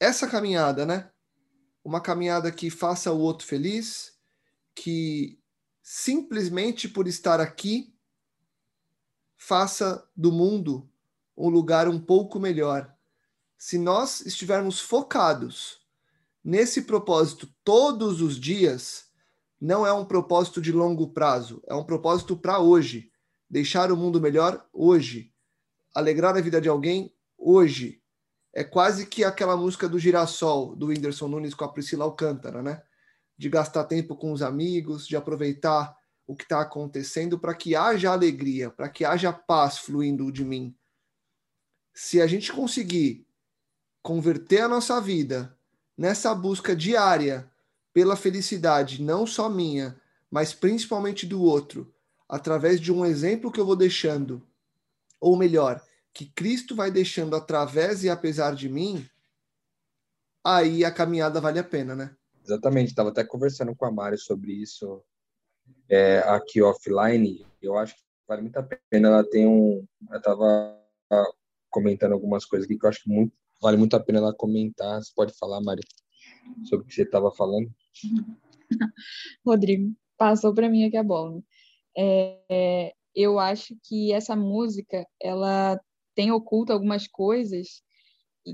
essa 0.00 0.26
caminhada, 0.26 0.84
né? 0.84 1.12
Uma 1.84 2.00
caminhada 2.00 2.50
que 2.50 2.68
faça 2.68 3.12
o 3.12 3.20
outro 3.20 3.46
feliz, 3.46 4.11
que 4.74 5.38
simplesmente 5.82 6.88
por 6.88 7.06
estar 7.06 7.40
aqui 7.40 7.94
faça 9.36 10.08
do 10.16 10.30
mundo 10.30 10.88
um 11.36 11.48
lugar 11.48 11.88
um 11.88 11.98
pouco 11.98 12.38
melhor. 12.38 12.94
Se 13.58 13.78
nós 13.78 14.24
estivermos 14.24 14.80
focados 14.80 15.80
nesse 16.44 16.82
propósito 16.82 17.48
todos 17.64 18.20
os 18.20 18.38
dias, 18.38 19.06
não 19.60 19.86
é 19.86 19.92
um 19.92 20.04
propósito 20.04 20.60
de 20.60 20.72
longo 20.72 21.12
prazo, 21.12 21.62
é 21.66 21.74
um 21.74 21.84
propósito 21.84 22.36
para 22.36 22.58
hoje. 22.58 23.10
Deixar 23.48 23.92
o 23.92 23.96
mundo 23.96 24.20
melhor 24.20 24.66
hoje. 24.72 25.32
Alegrar 25.94 26.36
a 26.36 26.40
vida 26.40 26.60
de 26.60 26.68
alguém 26.68 27.14
hoje. 27.36 28.02
É 28.54 28.64
quase 28.64 29.06
que 29.06 29.24
aquela 29.24 29.56
música 29.56 29.88
do 29.88 29.98
Girassol, 29.98 30.74
do 30.74 30.86
Whindersson 30.86 31.28
Nunes 31.28 31.54
com 31.54 31.64
a 31.64 31.72
Priscila 31.72 32.04
Alcântara, 32.04 32.62
né? 32.62 32.82
De 33.42 33.48
gastar 33.48 33.82
tempo 33.86 34.14
com 34.14 34.30
os 34.30 34.40
amigos, 34.40 35.04
de 35.04 35.16
aproveitar 35.16 35.98
o 36.28 36.36
que 36.36 36.44
está 36.44 36.60
acontecendo 36.60 37.36
para 37.40 37.52
que 37.52 37.74
haja 37.74 38.12
alegria, 38.12 38.70
para 38.70 38.88
que 38.88 39.04
haja 39.04 39.32
paz 39.32 39.78
fluindo 39.78 40.30
de 40.30 40.44
mim. 40.44 40.72
Se 41.92 42.22
a 42.22 42.28
gente 42.28 42.52
conseguir 42.52 43.26
converter 44.00 44.60
a 44.60 44.68
nossa 44.68 45.00
vida 45.00 45.58
nessa 45.98 46.32
busca 46.32 46.76
diária 46.76 47.50
pela 47.92 48.14
felicidade, 48.14 49.02
não 49.02 49.26
só 49.26 49.48
minha, 49.48 50.00
mas 50.30 50.54
principalmente 50.54 51.26
do 51.26 51.42
outro, 51.42 51.92
através 52.28 52.80
de 52.80 52.92
um 52.92 53.04
exemplo 53.04 53.50
que 53.50 53.58
eu 53.58 53.66
vou 53.66 53.74
deixando, 53.74 54.40
ou 55.18 55.36
melhor, 55.36 55.82
que 56.14 56.26
Cristo 56.26 56.76
vai 56.76 56.92
deixando 56.92 57.34
através 57.34 58.04
e 58.04 58.08
apesar 58.08 58.54
de 58.54 58.68
mim, 58.68 59.04
aí 60.44 60.84
a 60.84 60.92
caminhada 60.92 61.40
vale 61.40 61.58
a 61.58 61.64
pena, 61.64 61.96
né? 61.96 62.16
Exatamente, 62.44 62.88
estava 62.88 63.10
até 63.10 63.24
conversando 63.24 63.74
com 63.74 63.84
a 63.84 63.90
Mari 63.90 64.18
sobre 64.18 64.52
isso 64.52 65.02
é, 65.88 66.18
aqui 66.20 66.60
offline. 66.60 67.46
Eu 67.60 67.76
acho 67.76 67.94
que 67.94 68.02
vale 68.26 68.42
muito 68.42 68.56
a 68.56 68.62
pena. 68.62 69.08
Ela 69.08 69.24
tem 69.28 69.46
um. 69.46 69.86
Eu 70.10 70.18
estava 70.18 70.78
comentando 71.70 72.12
algumas 72.12 72.44
coisas 72.44 72.66
aqui 72.66 72.78
que 72.78 72.84
eu 72.84 72.90
acho 72.90 73.02
que 73.02 73.08
muito, 73.08 73.32
vale 73.60 73.76
muito 73.76 73.96
a 73.96 74.00
pena 74.00 74.18
ela 74.18 74.34
comentar. 74.34 75.02
Você 75.02 75.12
pode 75.14 75.32
falar, 75.38 75.60
Mari, 75.60 75.82
sobre 76.64 76.84
o 76.84 76.88
que 76.88 76.94
você 76.94 77.02
estava 77.02 77.30
falando? 77.30 77.72
Rodrigo, 79.46 79.94
passou 80.16 80.54
para 80.54 80.68
mim 80.68 80.84
aqui 80.84 80.96
a 80.96 81.02
bola. 81.02 81.42
É, 81.96 82.92
eu 83.14 83.38
acho 83.38 83.76
que 83.84 84.12
essa 84.12 84.34
música 84.34 85.06
ela 85.20 85.80
tem 86.14 86.30
oculto 86.30 86.72
algumas 86.72 87.06
coisas 87.06 87.82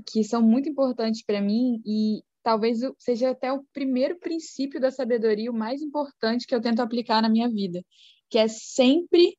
que 0.07 0.23
são 0.23 0.43
muito 0.43 0.69
importantes 0.69 1.25
para 1.25 1.41
mim 1.41 1.81
e 1.85 2.23
talvez 2.49 2.79
seja 2.99 3.33
até 3.33 3.53
o 3.53 3.63
primeiro 3.75 4.19
princípio 4.19 4.81
da 4.81 4.91
sabedoria, 4.91 5.51
o 5.51 5.55
mais 5.55 5.83
importante 5.83 6.47
que 6.47 6.55
eu 6.55 6.63
tento 6.63 6.81
aplicar 6.81 7.21
na 7.21 7.29
minha 7.29 7.47
vida, 7.47 7.85
que 8.31 8.39
é 8.39 8.49
sempre 8.49 9.37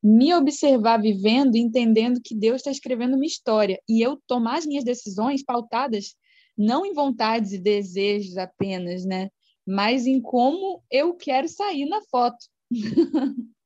me 0.00 0.32
observar 0.32 1.02
vivendo, 1.02 1.56
entendendo 1.56 2.20
que 2.22 2.36
Deus 2.36 2.58
está 2.58 2.70
escrevendo 2.70 3.16
uma 3.16 3.26
história 3.26 3.82
e 3.88 4.00
eu 4.00 4.16
tomar 4.28 4.58
as 4.58 4.66
minhas 4.66 4.84
decisões 4.84 5.42
pautadas 5.42 6.14
não 6.56 6.86
em 6.86 6.92
vontades 6.92 7.50
e 7.50 7.58
desejos 7.58 8.36
apenas, 8.36 9.04
né? 9.04 9.28
Mas 9.66 10.06
em 10.06 10.20
como 10.20 10.84
eu 10.88 11.16
quero 11.16 11.48
sair 11.48 11.86
na 11.86 12.00
foto. 12.02 12.46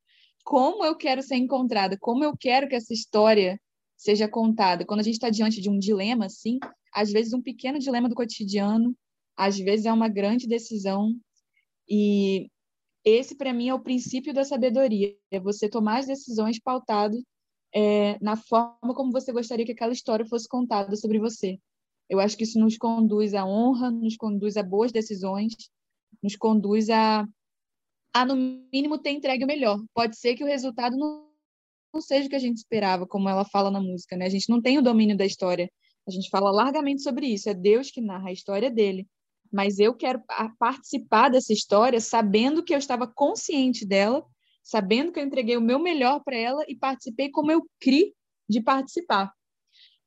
como 0.43 0.83
eu 0.83 0.95
quero 0.95 1.21
ser 1.21 1.35
encontrada, 1.35 1.95
como 1.99 2.23
eu 2.23 2.35
quero 2.35 2.67
que 2.67 2.75
essa 2.75 2.93
história 2.93 3.61
seja 3.95 4.27
contada. 4.27 4.87
Quando 4.87 5.01
a 5.01 5.03
gente 5.03 5.15
está 5.15 5.29
diante 5.29 5.61
de 5.61 5.69
um 5.69 5.77
dilema, 5.77 6.25
assim, 6.25 6.57
às 6.97 7.11
vezes 7.11 7.31
um 7.31 7.41
pequeno 7.41 7.77
dilema 7.77 8.09
do 8.09 8.15
cotidiano, 8.15 8.95
às 9.37 9.55
vezes 9.55 9.85
é 9.85 9.93
uma 9.93 10.09
grande 10.09 10.47
decisão. 10.47 11.15
E 11.87 12.49
esse, 13.05 13.35
para 13.35 13.53
mim, 13.53 13.69
é 13.69 13.73
o 13.73 13.79
princípio 13.79 14.33
da 14.33 14.43
sabedoria: 14.43 15.15
é 15.29 15.39
você 15.39 15.69
tomar 15.69 15.99
as 15.99 16.07
decisões 16.07 16.59
pautado 16.59 17.15
é, 17.73 18.17
na 18.19 18.35
forma 18.35 18.95
como 18.95 19.11
você 19.11 19.31
gostaria 19.31 19.63
que 19.63 19.73
aquela 19.73 19.93
história 19.93 20.25
fosse 20.25 20.47
contada 20.47 20.95
sobre 20.95 21.19
você. 21.19 21.59
Eu 22.09 22.19
acho 22.19 22.35
que 22.35 22.43
isso 22.43 22.59
nos 22.59 22.77
conduz 22.77 23.35
à 23.35 23.45
honra, 23.45 23.91
nos 23.91 24.17
conduz 24.17 24.57
a 24.57 24.63
boas 24.63 24.91
decisões, 24.91 25.53
nos 26.23 26.35
conduz 26.35 26.89
a, 26.89 27.27
a 28.11 28.25
no 28.25 28.35
mínimo, 28.73 28.97
ter 28.97 29.11
entregue 29.11 29.43
o 29.43 29.47
melhor. 29.47 29.79
Pode 29.93 30.17
ser 30.17 30.35
que 30.35 30.43
o 30.43 30.47
resultado 30.47 30.97
não, 30.97 31.29
não 31.93 32.01
seja 32.01 32.25
o 32.25 32.29
que 32.29 32.35
a 32.35 32.39
gente 32.39 32.57
esperava, 32.57 33.05
como 33.05 33.29
ela 33.29 33.45
fala 33.45 33.69
na 33.69 33.81
música, 33.81 34.17
né? 34.17 34.25
A 34.25 34.29
gente 34.29 34.49
não 34.49 34.59
tem 34.59 34.79
o 34.79 34.81
domínio 34.81 35.15
da 35.15 35.25
história. 35.25 35.69
A 36.07 36.11
gente 36.11 36.29
fala 36.29 36.51
largamente 36.51 37.01
sobre 37.01 37.27
isso. 37.27 37.49
É 37.49 37.53
Deus 37.53 37.91
que 37.91 38.01
narra 38.01 38.29
a 38.29 38.33
história 38.33 38.71
dele. 38.71 39.07
Mas 39.51 39.79
eu 39.79 39.93
quero 39.93 40.21
participar 40.57 41.29
dessa 41.29 41.53
história 41.53 41.99
sabendo 41.99 42.63
que 42.63 42.73
eu 42.73 42.77
estava 42.77 43.07
consciente 43.07 43.85
dela, 43.85 44.25
sabendo 44.63 45.11
que 45.11 45.19
eu 45.19 45.23
entreguei 45.23 45.57
o 45.57 45.61
meu 45.61 45.79
melhor 45.79 46.21
para 46.23 46.35
ela 46.35 46.63
e 46.67 46.75
participei 46.75 47.29
como 47.29 47.51
eu 47.51 47.65
criei 47.79 48.13
de 48.49 48.61
participar. 48.61 49.31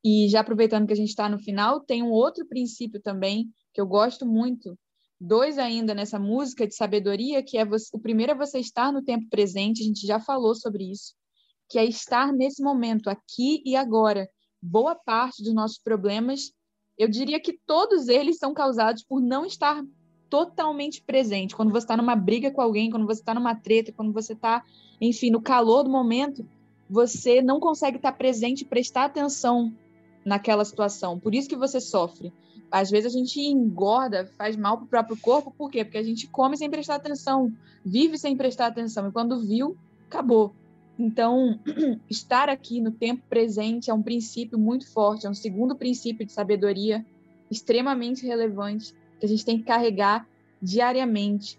E 0.05 0.29
já 0.29 0.41
aproveitando 0.41 0.87
que 0.87 0.93
a 0.93 0.97
gente 0.97 1.11
está 1.11 1.29
no 1.29 1.39
final, 1.39 1.81
tem 1.81 2.03
um 2.03 2.11
outro 2.11 2.47
princípio 2.47 3.01
também 3.01 3.51
que 3.73 3.81
eu 3.81 3.87
gosto 3.87 4.27
muito, 4.27 4.79
dois 5.21 5.59
ainda 5.59 5.95
nessa 5.95 6.19
música 6.19 6.67
de 6.67 6.75
sabedoria, 6.75 7.43
que 7.43 7.59
é 7.59 7.65
você, 7.65 7.95
o 7.95 8.01
primeiro 8.01 8.33
é 8.33 8.35
você 8.35 8.59
estar 8.59 8.93
no 8.93 9.03
tempo 9.03 9.29
presente, 9.29 9.83
a 9.83 9.87
gente 9.87 10.07
já 10.07 10.19
falou 10.19 10.55
sobre 10.55 10.91
isso, 10.91 11.15
que 11.69 11.79
é 11.79 11.85
estar 11.85 12.33
nesse 12.33 12.63
momento 12.63 13.09
aqui 13.09 13.63
e 13.65 13.77
agora. 13.77 14.29
Boa 14.63 14.95
parte 14.95 15.43
dos 15.43 15.55
nossos 15.55 15.79
problemas, 15.79 16.53
eu 16.99 17.09
diria 17.09 17.41
que 17.41 17.59
todos 17.67 18.09
eles 18.09 18.39
são 18.39 18.53
causados 18.53 19.03
por 19.03 19.21
não 19.21 19.47
estar 19.47 19.83
totalmente 20.29 21.03
presente. 21.03 21.57
Quando 21.57 21.73
você 21.73 21.85
está 21.85 21.97
numa 21.97 22.15
briga 22.15 22.51
com 22.51 22.61
alguém, 22.61 22.91
quando 22.91 23.07
você 23.07 23.21
está 23.21 23.35
numa 23.35 23.55
treta, 23.55 23.93
quando 23.93 24.13
você 24.13 24.35
está, 24.35 24.63
enfim, 25.01 25.31
no 25.31 25.41
calor 25.41 25.83
do 25.83 25.91
momento, 25.91 26.47
você 26.89 27.41
não 27.41 27.59
consegue 27.59 27.97
estar 27.97 28.13
presente 28.13 28.61
e 28.63 28.67
prestar 28.67 29.05
atenção 29.05 29.73
naquela 30.25 30.65
situação. 30.65 31.19
Por 31.19 31.35
isso 31.35 31.49
que 31.49 31.57
você 31.57 31.81
sofre. 31.81 32.33
Às 32.71 32.91
vezes 32.91 33.13
a 33.15 33.19
gente 33.19 33.41
engorda, 33.41 34.31
faz 34.39 34.57
mal 34.57 34.77
para 34.77 34.85
o 34.85 34.89
próprio 34.89 35.17
corpo, 35.17 35.55
por 35.57 35.71
quê? 35.71 35.85
Porque 35.85 35.99
a 35.99 36.03
gente 36.03 36.29
come 36.29 36.57
sem 36.57 36.71
prestar 36.71 36.97
atenção, 36.97 37.53
vive 37.85 38.17
sem 38.17 38.37
prestar 38.37 38.67
atenção, 38.67 39.09
e 39.09 39.13
quando 39.13 39.41
viu, 39.41 39.77
acabou. 40.07 40.55
Então, 41.01 41.59
estar 42.11 42.51
aqui 42.51 42.79
no 42.79 42.91
tempo 42.91 43.23
presente 43.27 43.91
é 43.91 43.95
um 43.95 44.03
princípio 44.03 44.59
muito 44.59 44.87
forte, 44.87 45.27
é 45.27 45.31
um 45.31 45.35
segundo 45.35 45.75
princípio 45.75 46.27
de 46.27 46.33
sabedoria 46.33 47.05
extremamente 47.51 48.27
relevante 48.27 48.95
que 49.19 49.25
a 49.25 49.29
gente 49.29 49.43
tem 49.43 49.57
que 49.57 49.65
carregar 49.65 50.29
diariamente. 50.61 51.59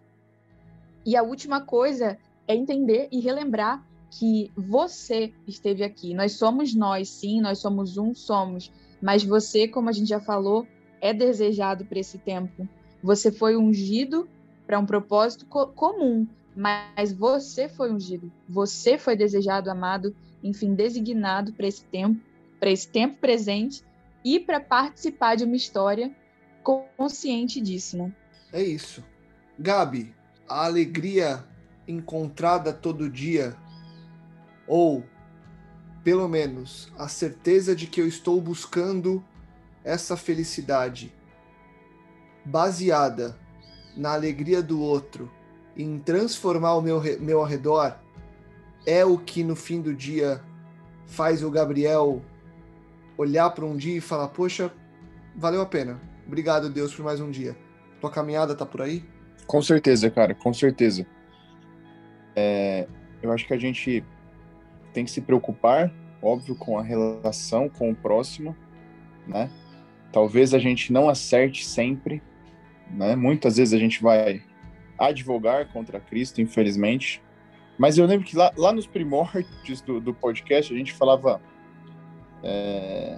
E 1.04 1.18
a 1.18 1.24
última 1.24 1.60
coisa 1.60 2.20
é 2.48 2.56
entender 2.56 3.08
e 3.12 3.20
relembrar 3.20 3.84
que 4.12 4.52
você 4.56 5.34
esteve 5.48 5.84
aqui. 5.84 6.14
Nós 6.14 6.34
somos 6.34 6.76
nós, 6.76 7.10
sim, 7.10 7.42
nós 7.42 7.58
somos 7.58 7.98
um, 7.98 8.14
somos. 8.14 8.72
Mas 9.02 9.24
você, 9.24 9.68
como 9.68 9.90
a 9.90 9.92
gente 9.92 10.10
já 10.10 10.20
falou, 10.20 10.68
é 11.02 11.12
desejado 11.16 11.84
para 11.86 12.00
esse 12.00 12.20
tempo. 12.20 12.70
Você 13.02 13.32
foi 13.32 13.58
ungido 13.58 14.30
para 14.68 14.78
um 14.78 14.86
propósito 14.86 15.48
co 15.48 15.66
comum, 15.68 16.28
mas 16.56 17.14
você 17.14 17.70
foi 17.70 17.92
ungido. 17.92 18.32
Você 18.48 18.98
foi 18.98 19.16
desejado, 19.16 19.70
amado, 19.70 20.16
enfim, 20.44 20.74
designado 20.74 21.54
para 21.54 21.68
esse 21.68 21.84
tempo, 21.86 22.20
para 22.60 22.72
esse 22.72 22.88
tempo 22.88 23.18
presente 23.20 23.84
e 24.24 24.40
para 24.40 24.60
participar 24.60 25.36
de 25.36 25.44
uma 25.44 25.56
história 25.56 26.12
consciente 26.64 27.60
disso, 27.60 27.98
né? 27.98 28.14
É 28.54 28.62
isso. 28.62 29.04
Gabi, 29.58 30.14
a 30.48 30.66
alegria 30.66 31.44
encontrada 31.88 32.72
todo 32.74 33.10
dia, 33.10 33.56
ou 34.68 35.04
pelo 36.04 36.28
menos 36.28 36.92
a 36.98 37.08
certeza 37.08 37.76
de 37.76 37.88
que 37.88 38.02
eu 38.02 38.08
estou 38.08 38.40
buscando 38.42 39.24
essa 39.84 40.18
felicidade 40.18 41.14
baseada 42.46 43.38
na 43.96 44.14
alegria 44.14 44.62
do 44.62 44.80
outro, 44.82 45.32
em 45.76 46.00
transformar 46.00 46.76
o 46.76 46.82
meu, 46.82 47.02
meu 47.20 47.40
ao 47.40 47.46
redor, 47.46 47.98
é 48.86 49.06
o 49.06 49.18
que 49.18 49.44
no 49.44 49.56
fim 49.56 49.82
do 49.82 49.94
dia 49.94 50.42
faz 51.06 51.44
o 51.44 51.52
Gabriel 51.52 52.22
olhar 53.18 53.50
para 53.52 53.66
um 53.66 53.76
dia 53.76 53.98
e 53.98 54.02
falar: 54.02 54.28
Poxa, 54.30 54.72
valeu 55.36 55.62
a 55.62 55.66
pena. 55.66 56.00
Obrigado, 56.26 56.70
Deus, 56.70 56.94
por 56.94 57.04
mais 57.04 57.20
um 57.20 57.30
dia. 57.30 57.56
Tua 58.00 58.10
caminhada 58.10 58.56
tá 58.56 58.66
por 58.66 58.82
aí? 58.82 59.04
Com 59.46 59.62
certeza, 59.62 60.10
cara, 60.10 60.34
com 60.34 60.54
certeza. 60.54 61.06
É, 62.36 62.88
eu 63.22 63.32
acho 63.32 63.46
que 63.46 63.54
a 63.54 63.58
gente 63.58 64.04
tem 64.94 65.06
que 65.06 65.12
se 65.12 65.22
preocupar, 65.22 65.92
óbvio, 66.22 66.56
com 66.56 66.78
a 66.78 66.82
relação 66.82 67.70
com 67.70 67.92
o 67.92 67.96
próximo, 67.96 68.56
né? 69.28 69.50
Talvez 70.12 70.54
a 70.54 70.60
gente 70.60 70.92
não 70.92 71.10
acerte 71.10 71.66
sempre, 71.66 72.22
né? 72.90 73.16
Muitas 73.16 73.58
vezes 73.58 73.74
a 73.74 73.78
gente 73.78 74.02
vai 74.02 74.44
advogar 75.08 75.72
contra 75.72 76.00
Cristo, 76.00 76.42
infelizmente. 76.42 77.22
Mas 77.78 77.98
eu 77.98 78.06
lembro 78.06 78.26
que 78.26 78.36
lá, 78.36 78.52
lá 78.58 78.72
nos 78.72 78.86
primórdios 78.86 79.82
do, 79.82 80.00
do 80.00 80.14
podcast 80.14 80.74
a 80.74 80.78
gente 80.78 80.94
falava 80.94 81.42
é, 82.44 83.18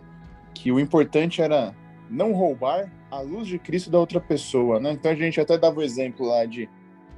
que 0.54 0.72
o 0.72 0.80
importante 0.80 1.42
era 1.42 1.76
não 2.10 2.34
roubar 2.34 2.92
a 3.10 3.20
luz 3.20 3.48
de 3.48 3.60
Cristo 3.60 3.90
da 3.90 4.00
outra 4.00 4.20
pessoa, 4.20 4.80
né? 4.80 4.92
Então 4.92 5.12
a 5.12 5.16
gente 5.16 5.40
até 5.40 5.58
dava 5.58 5.80
o 5.80 5.84
exemplo 5.84 6.26
lá 6.26 6.46
de 6.46 6.70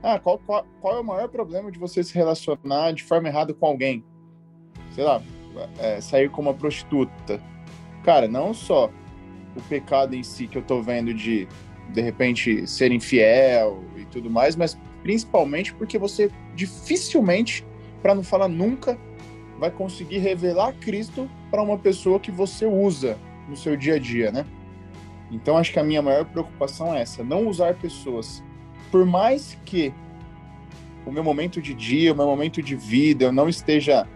ah, 0.01 0.19
qual, 0.19 0.39
qual, 0.39 0.65
qual 0.81 0.97
é 0.97 0.99
o 0.99 1.03
maior 1.03 1.27
problema 1.27 1.71
de 1.71 1.79
você 1.79 2.03
se 2.03 2.13
relacionar 2.13 2.91
de 2.91 3.03
forma 3.03 3.27
errada 3.27 3.53
com 3.53 3.65
alguém? 3.65 4.03
Sei 4.91 5.03
lá, 5.03 5.21
é, 5.79 5.99
sair 5.99 6.29
com 6.29 6.41
uma 6.41 6.53
prostituta. 6.53 7.41
Cara, 8.03 8.27
não 8.27 8.53
só 8.53 8.91
o 9.55 9.61
pecado 9.69 10.15
em 10.15 10.23
si 10.23 10.47
que 10.47 10.57
eu 10.57 10.61
tô 10.61 10.81
vendo 10.81 11.13
de 11.13 11.47
de 11.89 12.01
repente 12.01 12.67
ser 12.67 12.91
infiel 12.91 13.83
e 13.97 14.05
tudo 14.05 14.29
mais, 14.29 14.55
mas 14.55 14.77
principalmente 15.01 15.73
porque 15.73 15.97
você 15.97 16.31
dificilmente, 16.55 17.65
para 18.01 18.15
não 18.15 18.23
falar 18.23 18.47
nunca, 18.47 18.97
vai 19.59 19.71
conseguir 19.71 20.17
revelar 20.17 20.73
Cristo 20.73 21.29
para 21.49 21.61
uma 21.61 21.77
pessoa 21.77 22.19
que 22.19 22.31
você 22.31 22.65
usa 22.65 23.17
no 23.47 23.55
seu 23.55 23.75
dia 23.77 23.95
a 23.95 23.99
dia, 23.99 24.31
né? 24.31 24.45
Então 25.31 25.57
acho 25.57 25.71
que 25.71 25.79
a 25.79 25.83
minha 25.83 26.01
maior 26.01 26.25
preocupação 26.25 26.93
é 26.93 27.01
essa, 27.01 27.23
não 27.23 27.47
usar 27.47 27.75
pessoas. 27.75 28.43
Por 28.91 29.05
mais 29.05 29.57
que 29.65 29.93
o 31.05 31.11
meu 31.11 31.23
momento 31.23 31.61
de 31.61 31.73
dia, 31.73 32.13
o 32.13 32.15
meu 32.15 32.25
momento 32.25 32.61
de 32.61 32.75
vida, 32.75 33.25
eu 33.25 33.31
não 33.31 33.47
esteja 33.47 34.07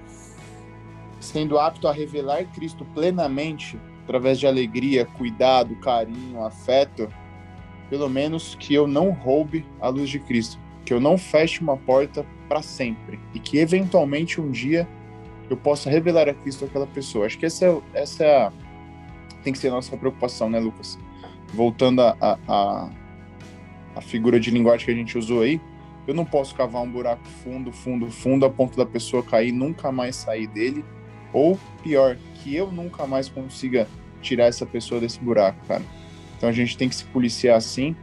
sendo 1.19 1.59
apto 1.59 1.87
a 1.87 1.93
revelar 1.93 2.45
Cristo 2.53 2.85
plenamente 2.93 3.77
através 4.03 4.39
de 4.39 4.47
alegria, 4.47 5.05
cuidado, 5.05 5.75
carinho, 5.75 6.43
afeto, 6.43 7.07
pelo 7.89 8.09
menos 8.09 8.55
que 8.55 8.73
eu 8.73 8.87
não 8.87 9.11
roube 9.11 9.65
a 9.81 9.89
luz 9.89 10.09
de 10.09 10.19
Cristo, 10.19 10.59
que 10.85 10.93
eu 10.93 10.99
não 10.99 11.17
feche 11.17 11.61
uma 11.61 11.77
porta 11.77 12.25
para 12.47 12.61
sempre 12.61 13.19
e 13.33 13.39
que 13.39 13.57
eventualmente 13.57 14.39
um 14.39 14.49
dia 14.49 14.87
eu 15.49 15.57
possa 15.57 15.89
revelar 15.89 16.29
a 16.29 16.33
Cristo 16.33 16.65
àquela 16.65 16.87
pessoa. 16.87 17.25
Acho 17.25 17.37
que 17.37 17.45
essa 17.45 17.65
é, 17.65 17.81
essa 17.93 18.23
é 18.23 18.35
a, 18.35 18.53
tem 19.43 19.51
que 19.51 19.59
ser 19.59 19.69
a 19.69 19.71
nossa 19.71 19.95
preocupação, 19.97 20.49
né, 20.49 20.59
Lucas? 20.59 20.97
Voltando 21.53 22.01
a, 22.01 22.15
a, 22.47 22.89
a 23.95 24.01
figura 24.01 24.39
de 24.39 24.51
linguagem 24.51 24.85
que 24.85 24.91
a 24.91 24.95
gente 24.95 25.17
usou 25.17 25.41
aí, 25.41 25.59
eu 26.07 26.13
não 26.13 26.25
posso 26.25 26.55
cavar 26.55 26.81
um 26.81 26.91
buraco 26.91 27.23
fundo, 27.43 27.71
fundo, 27.71 28.09
fundo, 28.09 28.45
a 28.45 28.49
ponto 28.49 28.77
da 28.77 28.85
pessoa 28.85 29.23
cair 29.23 29.51
nunca 29.51 29.91
mais 29.91 30.15
sair 30.15 30.47
dele, 30.47 30.83
ou 31.31 31.57
pior, 31.83 32.17
que 32.35 32.55
eu 32.55 32.71
nunca 32.71 33.05
mais 33.05 33.29
consiga 33.29 33.87
tirar 34.21 34.45
essa 34.45 34.65
pessoa 34.65 34.99
desse 34.99 35.19
buraco, 35.19 35.59
cara. 35.67 35.83
Então 36.39 36.49
a 36.49 36.53
gente 36.53 36.75
tem 36.75 36.89
que 36.89 36.95
se 36.95 37.03
policiar 37.05 37.57
assim 37.57 37.95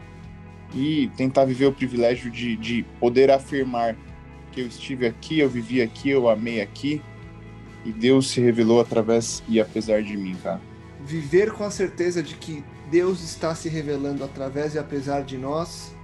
e 0.72 1.10
tentar 1.16 1.44
viver 1.44 1.66
o 1.66 1.72
privilégio 1.72 2.30
de, 2.30 2.54
de 2.56 2.84
poder 3.00 3.30
afirmar 3.30 3.96
que 4.52 4.60
eu 4.60 4.66
estive 4.68 5.06
aqui, 5.06 5.40
eu 5.40 5.48
vivi 5.48 5.82
aqui, 5.82 6.10
eu 6.10 6.28
amei 6.28 6.60
aqui 6.60 7.02
e 7.84 7.90
Deus 7.90 8.28
se 8.28 8.40
revelou 8.40 8.80
através 8.80 9.42
e 9.48 9.60
apesar 9.60 10.02
de 10.02 10.16
mim, 10.16 10.36
cara 10.42 10.60
viver 11.06 11.52
com 11.52 11.62
a 11.62 11.70
certeza 11.70 12.20
de 12.20 12.34
que 12.34 12.64
Deus 12.90 13.22
está 13.22 13.54
se 13.54 13.68
revelando 13.68 14.24
através 14.24 14.74
e 14.74 14.78
apesar 14.78 15.22
de 15.22 15.38
nós, 15.38 15.94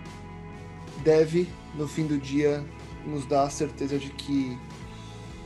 deve, 1.02 1.48
no 1.74 1.88
fim 1.88 2.06
do 2.06 2.16
dia, 2.16 2.64
nos 3.04 3.26
dar 3.26 3.44
a 3.44 3.50
certeza 3.50 3.98
de 3.98 4.10
que 4.10 4.56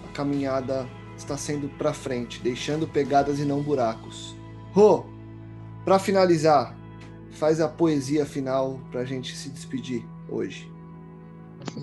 a 0.07 0.12
caminhada 0.12 0.87
está 1.16 1.39
sendo 1.39 1.70
para 1.70 1.95
frente, 1.95 2.41
deixando 2.43 2.87
pegadas 2.87 3.39
e 3.41 3.47
não 3.47 3.62
buracos. 3.62 4.37
Rô, 4.72 5.07
para 5.87 6.01
finalizar, 6.01 6.76
faz 7.30 7.61
a 7.61 7.68
poesia 7.68 8.26
final 8.26 8.80
para 8.91 9.03
a 9.03 9.05
gente 9.05 9.37
se 9.37 9.49
despedir 9.49 10.05
hoje. 10.28 10.68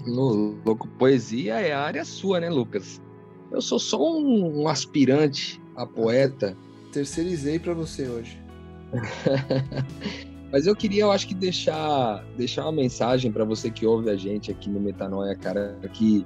Louco, 0.06 0.90
poesia 1.00 1.62
é 1.62 1.72
a 1.72 1.80
área 1.80 2.04
sua, 2.04 2.42
né, 2.42 2.50
Lucas? 2.50 3.02
Eu 3.50 3.62
sou 3.62 3.80
só 3.80 3.98
um, 3.98 4.68
aspirante 4.68 5.62
a 5.78 5.86
poeta 5.86 6.58
terceirizei 6.92 7.58
para 7.58 7.74
você 7.74 8.08
hoje. 8.10 8.38
Mas 10.52 10.68
eu 10.68 10.76
queria, 10.76 11.04
eu 11.04 11.12
acho 11.12 11.26
que 11.26 11.34
deixar, 11.34 12.26
deixar 12.38 12.64
uma 12.64 12.74
mensagem 12.74 13.32
para 13.32 13.46
você 13.46 13.72
que 13.72 13.86
ouve 13.86 14.10
a 14.10 14.18
gente 14.18 14.52
aqui 14.52 14.70
no 14.70 14.82
Metanoia, 14.82 15.34
cara, 15.36 15.80
que 15.94 16.26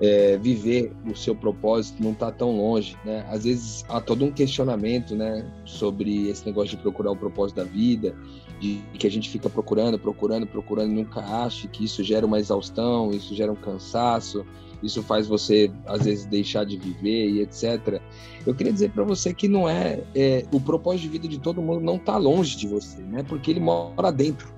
é, 0.00 0.36
viver 0.36 0.92
o 1.10 1.14
seu 1.16 1.34
propósito 1.34 2.02
não 2.02 2.12
está 2.12 2.30
tão 2.30 2.56
longe, 2.56 2.96
né? 3.04 3.26
Às 3.30 3.44
vezes 3.44 3.84
há 3.88 4.00
todo 4.00 4.24
um 4.24 4.30
questionamento, 4.30 5.14
né, 5.14 5.50
sobre 5.64 6.28
esse 6.28 6.44
negócio 6.44 6.76
de 6.76 6.82
procurar 6.82 7.12
o 7.12 7.16
propósito 7.16 7.56
da 7.56 7.64
vida, 7.64 8.14
de 8.60 8.82
que 8.98 9.06
a 9.06 9.10
gente 9.10 9.28
fica 9.28 9.48
procurando, 9.48 9.98
procurando, 9.98 10.46
procurando, 10.46 10.92
e 10.92 10.94
nunca 10.94 11.20
acha 11.20 11.66
que 11.68 11.84
isso 11.84 12.02
gera 12.02 12.26
uma 12.26 12.38
exaustão, 12.38 13.10
isso 13.10 13.34
gera 13.34 13.50
um 13.50 13.56
cansaço, 13.56 14.44
isso 14.82 15.02
faz 15.02 15.26
você 15.26 15.70
às 15.86 16.04
vezes 16.04 16.26
deixar 16.26 16.64
de 16.64 16.76
viver 16.76 17.30
e 17.30 17.40
etc. 17.40 18.00
Eu 18.46 18.54
queria 18.54 18.72
dizer 18.72 18.90
para 18.90 19.04
você 19.04 19.32
que 19.32 19.48
não 19.48 19.68
é, 19.68 20.02
é, 20.14 20.44
o 20.52 20.60
propósito 20.60 21.02
de 21.02 21.08
vida 21.08 21.28
de 21.28 21.38
todo 21.38 21.62
mundo 21.62 21.80
não 21.80 21.96
está 21.96 22.16
longe 22.16 22.56
de 22.56 22.66
você, 22.66 23.00
né? 23.02 23.22
Porque 23.22 23.50
ele 23.50 23.60
mora 23.60 24.10
dentro. 24.12 24.54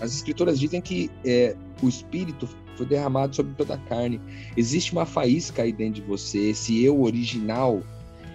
As 0.00 0.14
escrituras 0.14 0.58
dizem 0.58 0.80
que 0.80 1.10
é, 1.24 1.56
o 1.82 1.88
Espírito 1.88 2.48
foi 2.76 2.86
derramado 2.86 3.34
sobre 3.34 3.54
toda 3.54 3.74
a 3.74 3.78
carne. 3.78 4.20
Existe 4.56 4.92
uma 4.92 5.06
faísca 5.06 5.62
aí 5.62 5.72
dentro 5.72 6.02
de 6.02 6.08
você, 6.08 6.50
esse 6.50 6.82
eu 6.84 7.02
original, 7.02 7.82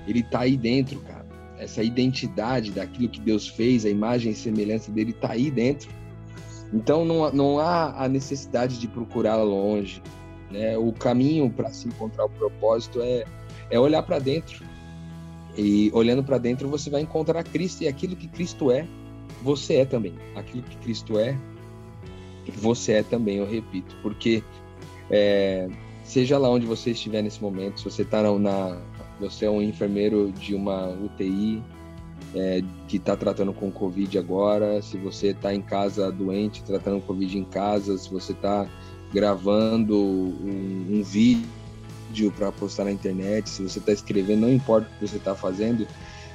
ele 0.07 0.19
está 0.19 0.41
aí 0.41 0.57
dentro, 0.57 0.99
cara. 1.01 1.25
Essa 1.57 1.83
identidade 1.83 2.71
daquilo 2.71 3.07
que 3.07 3.21
Deus 3.21 3.47
fez, 3.47 3.85
a 3.85 3.89
imagem 3.89 4.31
e 4.31 4.35
semelhança 4.35 4.91
dele 4.91 5.11
está 5.11 5.33
aí 5.33 5.51
dentro. 5.51 5.89
Então 6.73 7.05
não, 7.05 7.31
não 7.31 7.59
há 7.59 8.03
a 8.03 8.07
necessidade 8.07 8.79
de 8.79 8.87
procurar 8.87 9.35
longe. 9.37 10.01
Né? 10.49 10.77
O 10.77 10.91
caminho 10.91 11.49
para 11.51 11.71
se 11.71 11.87
encontrar 11.87 12.25
o 12.25 12.29
propósito 12.29 13.01
é, 13.01 13.25
é 13.69 13.79
olhar 13.79 14.01
para 14.01 14.17
dentro. 14.17 14.65
E 15.55 15.91
olhando 15.93 16.23
para 16.23 16.37
dentro 16.37 16.67
você 16.67 16.89
vai 16.89 17.01
encontrar 17.01 17.43
Cristo 17.43 17.83
e 17.83 17.87
aquilo 17.87 18.15
que 18.15 18.27
Cristo 18.27 18.71
é. 18.71 18.87
você 19.43 19.75
é 19.75 19.85
também. 19.85 20.15
Aquilo 20.35 20.63
que 20.63 20.77
Cristo 20.77 21.19
é, 21.19 21.37
você 22.49 22.93
é 22.93 23.03
também, 23.03 23.37
eu 23.37 23.45
repito. 23.45 23.95
Porque 24.01 24.43
é, 25.09 25.69
seja 26.03 26.37
lá 26.37 26.49
onde 26.49 26.65
você 26.65 26.91
estiver 26.91 27.21
nesse 27.21 27.41
momento, 27.41 27.79
se 27.79 27.85
você 27.85 28.01
está 28.01 28.21
na, 28.21 28.77
você 29.19 29.45
é 29.45 29.49
um 29.49 29.61
enfermeiro 29.61 30.31
de 30.31 30.55
uma 30.55 30.89
UTI 30.89 31.61
é, 32.35 32.63
que 32.87 32.97
está 32.97 33.15
tratando 33.15 33.53
com 33.53 33.71
Covid 33.71 34.17
agora, 34.17 34.81
se 34.81 34.97
você 34.97 35.27
está 35.27 35.53
em 35.53 35.61
casa 35.61 36.11
doente, 36.11 36.63
tratando 36.63 37.01
Covid 37.01 37.37
em 37.37 37.43
casa, 37.43 37.97
se 37.97 38.09
você 38.09 38.31
está 38.31 38.67
gravando 39.13 39.97
um, 39.97 40.87
um 40.89 41.03
vídeo 41.03 42.31
para 42.37 42.51
postar 42.51 42.85
na 42.85 42.91
internet, 42.91 43.49
se 43.49 43.61
você 43.61 43.79
está 43.79 43.91
escrevendo, 43.91 44.41
não 44.41 44.53
importa 44.53 44.87
o 44.87 44.99
que 44.99 45.07
você 45.07 45.17
está 45.17 45.35
fazendo, 45.35 45.85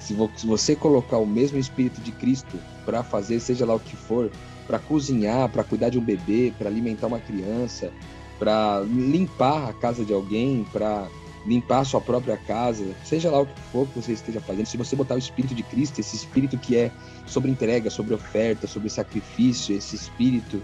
se 0.01 0.15
você 0.47 0.77
colocar 0.77 1.19
o 1.19 1.27
mesmo 1.27 1.59
Espírito 1.59 2.01
de 2.01 2.13
Cristo 2.13 2.59
para 2.85 3.03
fazer, 3.03 3.41
seja 3.41 3.67
lá 3.67 3.75
o 3.75 3.81
que 3.81 3.97
for, 3.97 4.31
para 4.67 4.79
cozinhar, 4.79 5.49
para 5.49 5.65
cuidar 5.65 5.91
de 5.91 5.99
um 5.99 6.03
bebê, 6.03 6.53
para 6.59 6.69
alimentar 6.69 7.07
uma 7.07 7.21
criança, 7.21 7.93
para 8.39 8.81
limpar 8.81 9.71
a 9.71 9.73
casa 9.73 10.05
de 10.05 10.13
alguém, 10.13 10.67
para 10.73 11.09
limpar 11.47 11.81
a 11.81 11.85
sua 11.85 12.01
própria 12.01 12.37
casa, 12.37 12.85
seja 13.05 13.31
lá 13.31 13.41
o 13.41 13.47
que 13.47 13.61
for 13.73 13.87
que 13.87 14.01
você 14.01 14.13
esteja 14.13 14.41
fazendo, 14.41 14.67
se 14.67 14.77
você 14.77 14.97
botar 14.97 15.15
o 15.15 15.19
Espírito 15.19 15.55
de 15.55 15.63
Cristo, 15.63 16.01
esse 16.01 16.17
Espírito 16.17 16.59
que 16.59 16.77
é 16.77 16.91
sobre 17.25 17.51
entrega, 17.51 17.89
sobre 17.89 18.15
oferta, 18.15 18.67
sobre 18.67 18.91
sacrifício, 18.91 19.77
esse 19.77 19.95
Espírito 19.95 20.61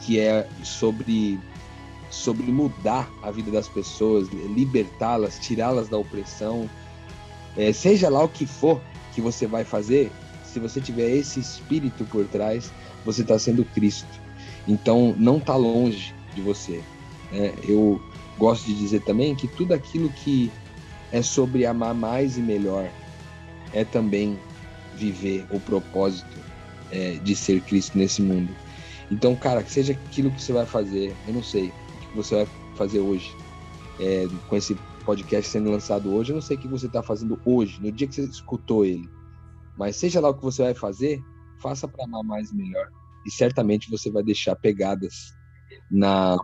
que 0.00 0.20
é 0.20 0.46
sobre 0.62 1.38
sobre 2.08 2.52
mudar 2.52 3.10
a 3.22 3.30
vida 3.30 3.50
das 3.50 3.66
pessoas, 3.68 4.28
libertá-las, 4.28 5.38
tirá-las 5.38 5.88
da 5.88 5.96
opressão, 5.96 6.68
é, 7.56 7.72
seja 7.72 8.10
lá 8.10 8.22
o 8.22 8.28
que 8.28 8.44
for 8.44 8.80
que 9.14 9.20
você 9.20 9.46
vai 9.46 9.64
fazer, 9.64 10.12
se 10.44 10.60
você 10.60 10.80
tiver 10.80 11.10
esse 11.10 11.40
espírito 11.40 12.04
por 12.04 12.26
trás, 12.26 12.70
você 13.04 13.22
está 13.22 13.38
sendo 13.38 13.64
Cristo. 13.64 14.20
Então, 14.66 15.14
não 15.18 15.38
está 15.38 15.56
longe 15.56 16.14
de 16.34 16.40
você. 16.40 16.82
Né? 17.30 17.52
Eu 17.66 18.00
gosto 18.38 18.66
de 18.66 18.74
dizer 18.74 19.02
também 19.02 19.34
que 19.34 19.48
tudo 19.48 19.74
aquilo 19.74 20.08
que 20.10 20.50
é 21.10 21.22
sobre 21.22 21.66
amar 21.66 21.94
mais 21.94 22.38
e 22.38 22.40
melhor 22.40 22.88
é 23.72 23.84
também 23.84 24.38
viver 24.96 25.46
o 25.50 25.60
propósito 25.60 26.38
é, 26.90 27.12
de 27.22 27.34
ser 27.34 27.60
Cristo 27.62 27.96
nesse 27.96 28.22
mundo. 28.22 28.54
Então, 29.10 29.34
cara, 29.34 29.64
seja 29.66 29.92
aquilo 29.92 30.30
que 30.30 30.42
você 30.42 30.52
vai 30.52 30.66
fazer, 30.66 31.14
eu 31.26 31.34
não 31.34 31.42
sei 31.42 31.68
o 31.68 32.08
que 32.08 32.16
você 32.16 32.34
vai 32.36 32.48
fazer 32.76 33.00
hoje, 33.00 33.34
é, 34.00 34.26
com 34.48 34.56
esse 34.56 34.74
podcast 35.04 35.50
sendo 35.50 35.70
lançado 35.70 36.12
hoje, 36.14 36.30
eu 36.30 36.36
não 36.36 36.42
sei 36.42 36.56
o 36.56 36.60
que 36.60 36.68
você 36.68 36.86
está 36.86 37.02
fazendo 37.02 37.38
hoje, 37.44 37.80
no 37.80 37.90
dia 37.92 38.06
que 38.06 38.14
você 38.14 38.22
escutou 38.22 38.84
ele. 38.84 39.08
Mas 39.76 39.96
seja 39.96 40.20
lá 40.20 40.30
o 40.30 40.34
que 40.34 40.42
você 40.42 40.62
vai 40.62 40.74
fazer, 40.74 41.22
faça 41.62 41.86
para 41.86 42.04
amar 42.04 42.22
mais 42.24 42.52
melhor. 42.52 42.90
E 43.24 43.30
certamente 43.30 43.88
você 43.88 44.10
vai 44.10 44.22
deixar 44.22 44.56
pegadas 44.56 45.32
na, 45.90 46.36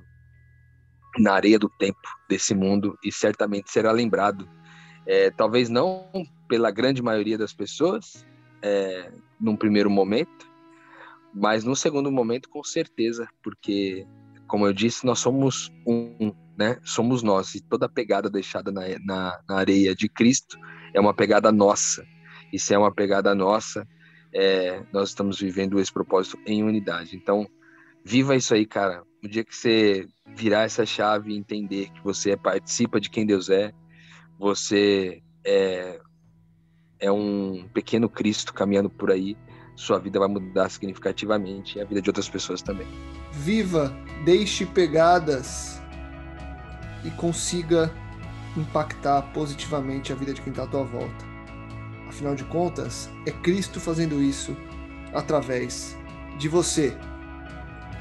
na 1.18 1.32
areia 1.32 1.58
do 1.58 1.68
tempo 1.68 1.98
desse 2.28 2.54
mundo 2.54 2.96
e 3.04 3.10
certamente 3.10 3.70
será 3.70 3.90
lembrado. 3.90 4.48
É, 5.06 5.30
talvez 5.30 5.68
não 5.68 6.08
pela 6.48 6.70
grande 6.70 7.02
maioria 7.02 7.36
das 7.36 7.52
pessoas, 7.52 8.26
é, 8.62 9.12
num 9.40 9.56
primeiro 9.56 9.90
momento, 9.90 10.48
mas 11.34 11.64
no 11.64 11.76
segundo 11.76 12.10
momento, 12.10 12.48
com 12.48 12.62
certeza, 12.62 13.28
porque, 13.42 14.06
como 14.46 14.66
eu 14.66 14.72
disse, 14.72 15.04
nós 15.04 15.18
somos 15.18 15.70
um, 15.86 16.32
né? 16.58 16.78
Somos 16.82 17.22
nós. 17.22 17.54
E 17.54 17.60
toda 17.60 17.88
pegada 17.88 18.28
deixada 18.28 18.72
na, 18.72 18.82
na, 19.04 19.40
na 19.48 19.56
areia 19.56 19.94
de 19.94 20.08
Cristo 20.08 20.58
é 20.92 21.00
uma 21.00 21.14
pegada 21.14 21.52
nossa. 21.52 22.04
E 22.52 22.58
se 22.58 22.74
é 22.74 22.78
uma 22.78 22.92
pegada 22.92 23.34
nossa, 23.34 23.86
é, 24.32 24.82
nós 24.92 25.10
estamos 25.10 25.40
vivendo 25.40 25.80
esse 25.80 25.92
propósito 25.92 26.38
em 26.46 26.62
unidade. 26.62 27.16
Então, 27.16 27.48
viva 28.04 28.36
isso 28.36 28.54
aí, 28.54 28.66
cara. 28.66 29.02
O 29.22 29.28
dia 29.28 29.44
que 29.44 29.54
você 29.54 30.06
virar 30.34 30.62
essa 30.62 30.86
chave 30.86 31.32
e 31.32 31.36
entender 31.36 31.90
que 31.90 32.02
você 32.02 32.36
participa 32.36 33.00
de 33.00 33.10
quem 33.10 33.26
Deus 33.26 33.48
é, 33.48 33.72
você 34.38 35.22
é, 35.44 35.98
é 37.00 37.10
um 37.10 37.68
pequeno 37.72 38.08
Cristo 38.08 38.54
caminhando 38.54 38.90
por 38.90 39.10
aí, 39.10 39.36
sua 39.74 39.98
vida 39.98 40.18
vai 40.18 40.28
mudar 40.28 40.68
significativamente 40.68 41.78
e 41.78 41.80
a 41.80 41.84
vida 41.84 42.02
de 42.02 42.10
outras 42.10 42.28
pessoas 42.28 42.60
também. 42.60 42.86
Viva, 43.32 43.94
deixe 44.24 44.66
pegadas 44.66 45.80
e 47.04 47.10
consiga 47.12 47.92
impactar 48.56 49.22
positivamente 49.32 50.12
a 50.12 50.16
vida 50.16 50.34
de 50.34 50.42
quem 50.42 50.50
está 50.50 50.64
à 50.64 50.66
tua 50.66 50.84
volta. 50.84 51.37
Afinal 52.18 52.34
de 52.34 52.42
contas, 52.42 53.08
é 53.24 53.30
Cristo 53.30 53.78
fazendo 53.78 54.20
isso 54.20 54.56
através 55.14 55.96
de 56.36 56.48
você. 56.48 56.96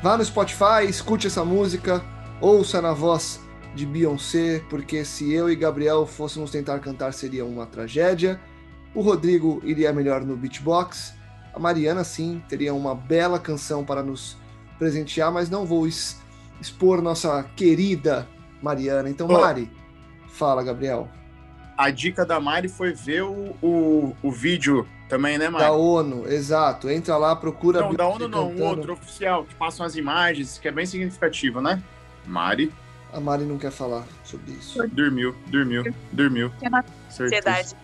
Vá 0.01 0.17
no 0.17 0.25
Spotify, 0.25 0.89
escute 0.89 1.27
essa 1.27 1.45
música, 1.45 2.03
ouça 2.41 2.81
na 2.81 2.93
voz 2.93 3.39
de 3.75 3.85
Beyoncé, 3.85 4.63
porque 4.71 5.05
se 5.05 5.31
eu 5.31 5.51
e 5.51 5.55
Gabriel 5.55 6.07
fôssemos 6.07 6.49
tentar 6.49 6.79
cantar 6.79 7.13
seria 7.13 7.45
uma 7.45 7.67
tragédia. 7.67 8.41
O 8.95 9.01
Rodrigo 9.01 9.61
iria 9.63 9.93
melhor 9.93 10.25
no 10.25 10.35
beatbox. 10.35 11.13
A 11.53 11.59
Mariana, 11.59 12.03
sim, 12.03 12.41
teria 12.49 12.73
uma 12.73 12.95
bela 12.95 13.37
canção 13.37 13.85
para 13.85 14.01
nos 14.01 14.35
presentear, 14.79 15.31
mas 15.31 15.47
não 15.47 15.63
vou 15.63 15.87
expor 16.59 17.03
nossa 17.03 17.43
querida 17.55 18.27
Mariana. 18.63 19.11
Então, 19.11 19.27
oh. 19.29 19.33
Mari, 19.33 19.71
fala, 20.27 20.63
Gabriel. 20.63 21.07
A 21.77 21.91
dica 21.91 22.25
da 22.25 22.39
Mari 22.39 22.67
foi 22.67 22.91
ver 22.91 23.23
o, 23.23 23.55
o, 23.61 24.15
o 24.23 24.31
vídeo 24.31 24.87
também, 25.07 25.37
né, 25.37 25.47
Mari? 25.47 25.65
Da 25.65 25.71
ONU, 25.71 26.27
exato. 26.27 26.89
Entra 26.89 27.17
lá, 27.17 27.35
procura. 27.35 27.81
Não, 27.81 27.93
da 27.93 28.07
ONU 28.07 28.27
não, 28.27 28.49
um 28.49 28.63
outro 28.63 28.93
oficial, 28.93 29.43
que 29.45 29.53
passam 29.55 29.85
as 29.85 29.95
imagens, 29.95 30.57
que 30.57 30.67
é 30.67 30.71
bem 30.71 30.85
significativo, 30.85 31.61
né? 31.61 31.81
Mari. 32.25 32.73
A 33.13 33.19
Mari 33.19 33.45
não 33.45 33.57
quer 33.57 33.71
falar 33.71 34.03
sobre 34.23 34.51
isso. 34.51 34.85
Dormiu, 34.89 35.35
dormiu, 35.47 35.83
dormiu. 36.11 36.51
Ansiedade. 37.09 37.75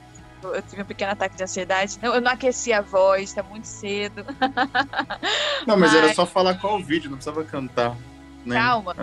Eu 0.44 0.62
tive 0.62 0.82
um 0.82 0.86
pequeno 0.86 1.12
ataque 1.14 1.38
de 1.38 1.44
ansiedade. 1.44 1.98
Eu 2.02 2.20
não 2.20 2.32
aqueci 2.32 2.74
a 2.74 2.82
voz, 2.82 3.32
tá 3.32 3.42
muito 3.42 3.66
cedo. 3.66 4.26
Não, 5.66 5.78
mas, 5.78 5.94
mas... 5.94 5.96
era 5.96 6.14
só 6.14 6.26
falar 6.26 6.56
qual 6.56 6.78
o 6.78 6.84
vídeo, 6.84 7.10
não 7.10 7.16
precisava 7.16 7.46
cantar. 7.46 7.96
Nem 8.46 8.58
Calma. 8.58 8.96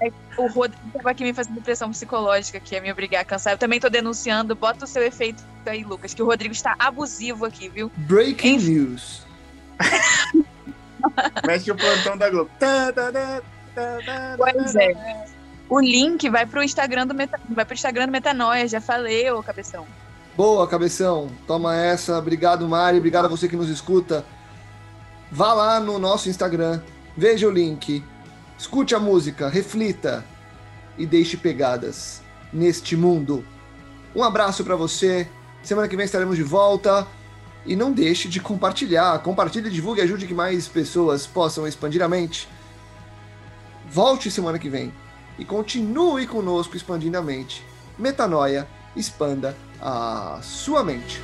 É, 0.00 0.10
o 0.36 0.46
Rodrigo 0.46 0.86
estava 0.88 1.10
aqui 1.10 1.24
me 1.24 1.34
fazendo 1.34 1.60
pressão 1.60 1.90
psicológica, 1.90 2.58
que 2.58 2.74
é 2.74 2.80
me 2.80 2.90
obrigar 2.90 3.22
a 3.22 3.24
cansar. 3.24 3.52
Eu 3.52 3.58
também 3.58 3.78
tô 3.78 3.88
denunciando. 3.88 4.54
Bota 4.54 4.84
o 4.84 4.88
seu 4.88 5.02
efeito 5.02 5.42
aí, 5.66 5.84
Lucas, 5.84 6.14
que 6.14 6.22
o 6.22 6.26
Rodrigo 6.26 6.52
está 6.52 6.74
abusivo 6.78 7.44
aqui, 7.44 7.68
viu? 7.68 7.90
Breaking 7.96 8.54
Enfim. 8.54 8.70
news. 8.70 9.26
Mexe 11.46 11.70
o 11.70 11.76
plantão 11.76 12.16
da 12.16 12.30
Globo. 12.30 12.50
Pois 14.36 14.74
é. 14.76 15.26
O 15.68 15.80
link 15.80 16.28
vai 16.30 16.46
pro 16.46 16.62
Instagram 16.62 17.06
do 17.06 17.14
Meta... 17.14 17.38
vai 17.50 17.64
pro 17.64 17.74
Instagram 17.74 18.06
do 18.06 18.12
Metanoia, 18.12 18.66
já 18.66 18.80
falei, 18.80 19.30
ô 19.30 19.42
cabeção. 19.42 19.86
Boa, 20.34 20.66
cabeção. 20.66 21.28
Toma 21.46 21.76
essa. 21.76 22.18
Obrigado, 22.18 22.66
Mari. 22.66 22.98
Obrigado 22.98 23.26
a 23.26 23.28
você 23.28 23.48
que 23.48 23.56
nos 23.56 23.68
escuta. 23.68 24.24
Vá 25.30 25.52
lá 25.52 25.78
no 25.78 25.98
nosso 25.98 26.30
Instagram, 26.30 26.80
veja 27.16 27.46
o 27.46 27.50
link 27.50 28.02
Escute 28.58 28.92
a 28.92 28.98
música, 28.98 29.48
reflita 29.48 30.24
e 30.98 31.06
deixe 31.06 31.36
pegadas 31.36 32.20
neste 32.52 32.96
mundo. 32.96 33.44
Um 34.14 34.22
abraço 34.24 34.64
para 34.64 34.74
você. 34.74 35.28
Semana 35.62 35.86
que 35.86 35.96
vem 35.96 36.04
estaremos 36.04 36.36
de 36.36 36.42
volta. 36.42 37.06
E 37.64 37.76
não 37.76 37.92
deixe 37.92 38.28
de 38.28 38.40
compartilhar. 38.40 39.16
Compartilhe, 39.20 39.70
divulgue 39.70 40.00
ajude 40.00 40.26
que 40.26 40.34
mais 40.34 40.66
pessoas 40.66 41.24
possam 41.26 41.68
expandir 41.68 42.02
a 42.02 42.08
mente. 42.08 42.48
Volte 43.88 44.30
semana 44.30 44.58
que 44.58 44.68
vem 44.68 44.92
e 45.38 45.44
continue 45.44 46.26
conosco 46.26 46.76
expandindo 46.76 47.16
a 47.16 47.22
mente. 47.22 47.64
Metanoia, 47.96 48.66
expanda 48.96 49.56
a 49.80 50.40
sua 50.42 50.82
mente. 50.82 51.22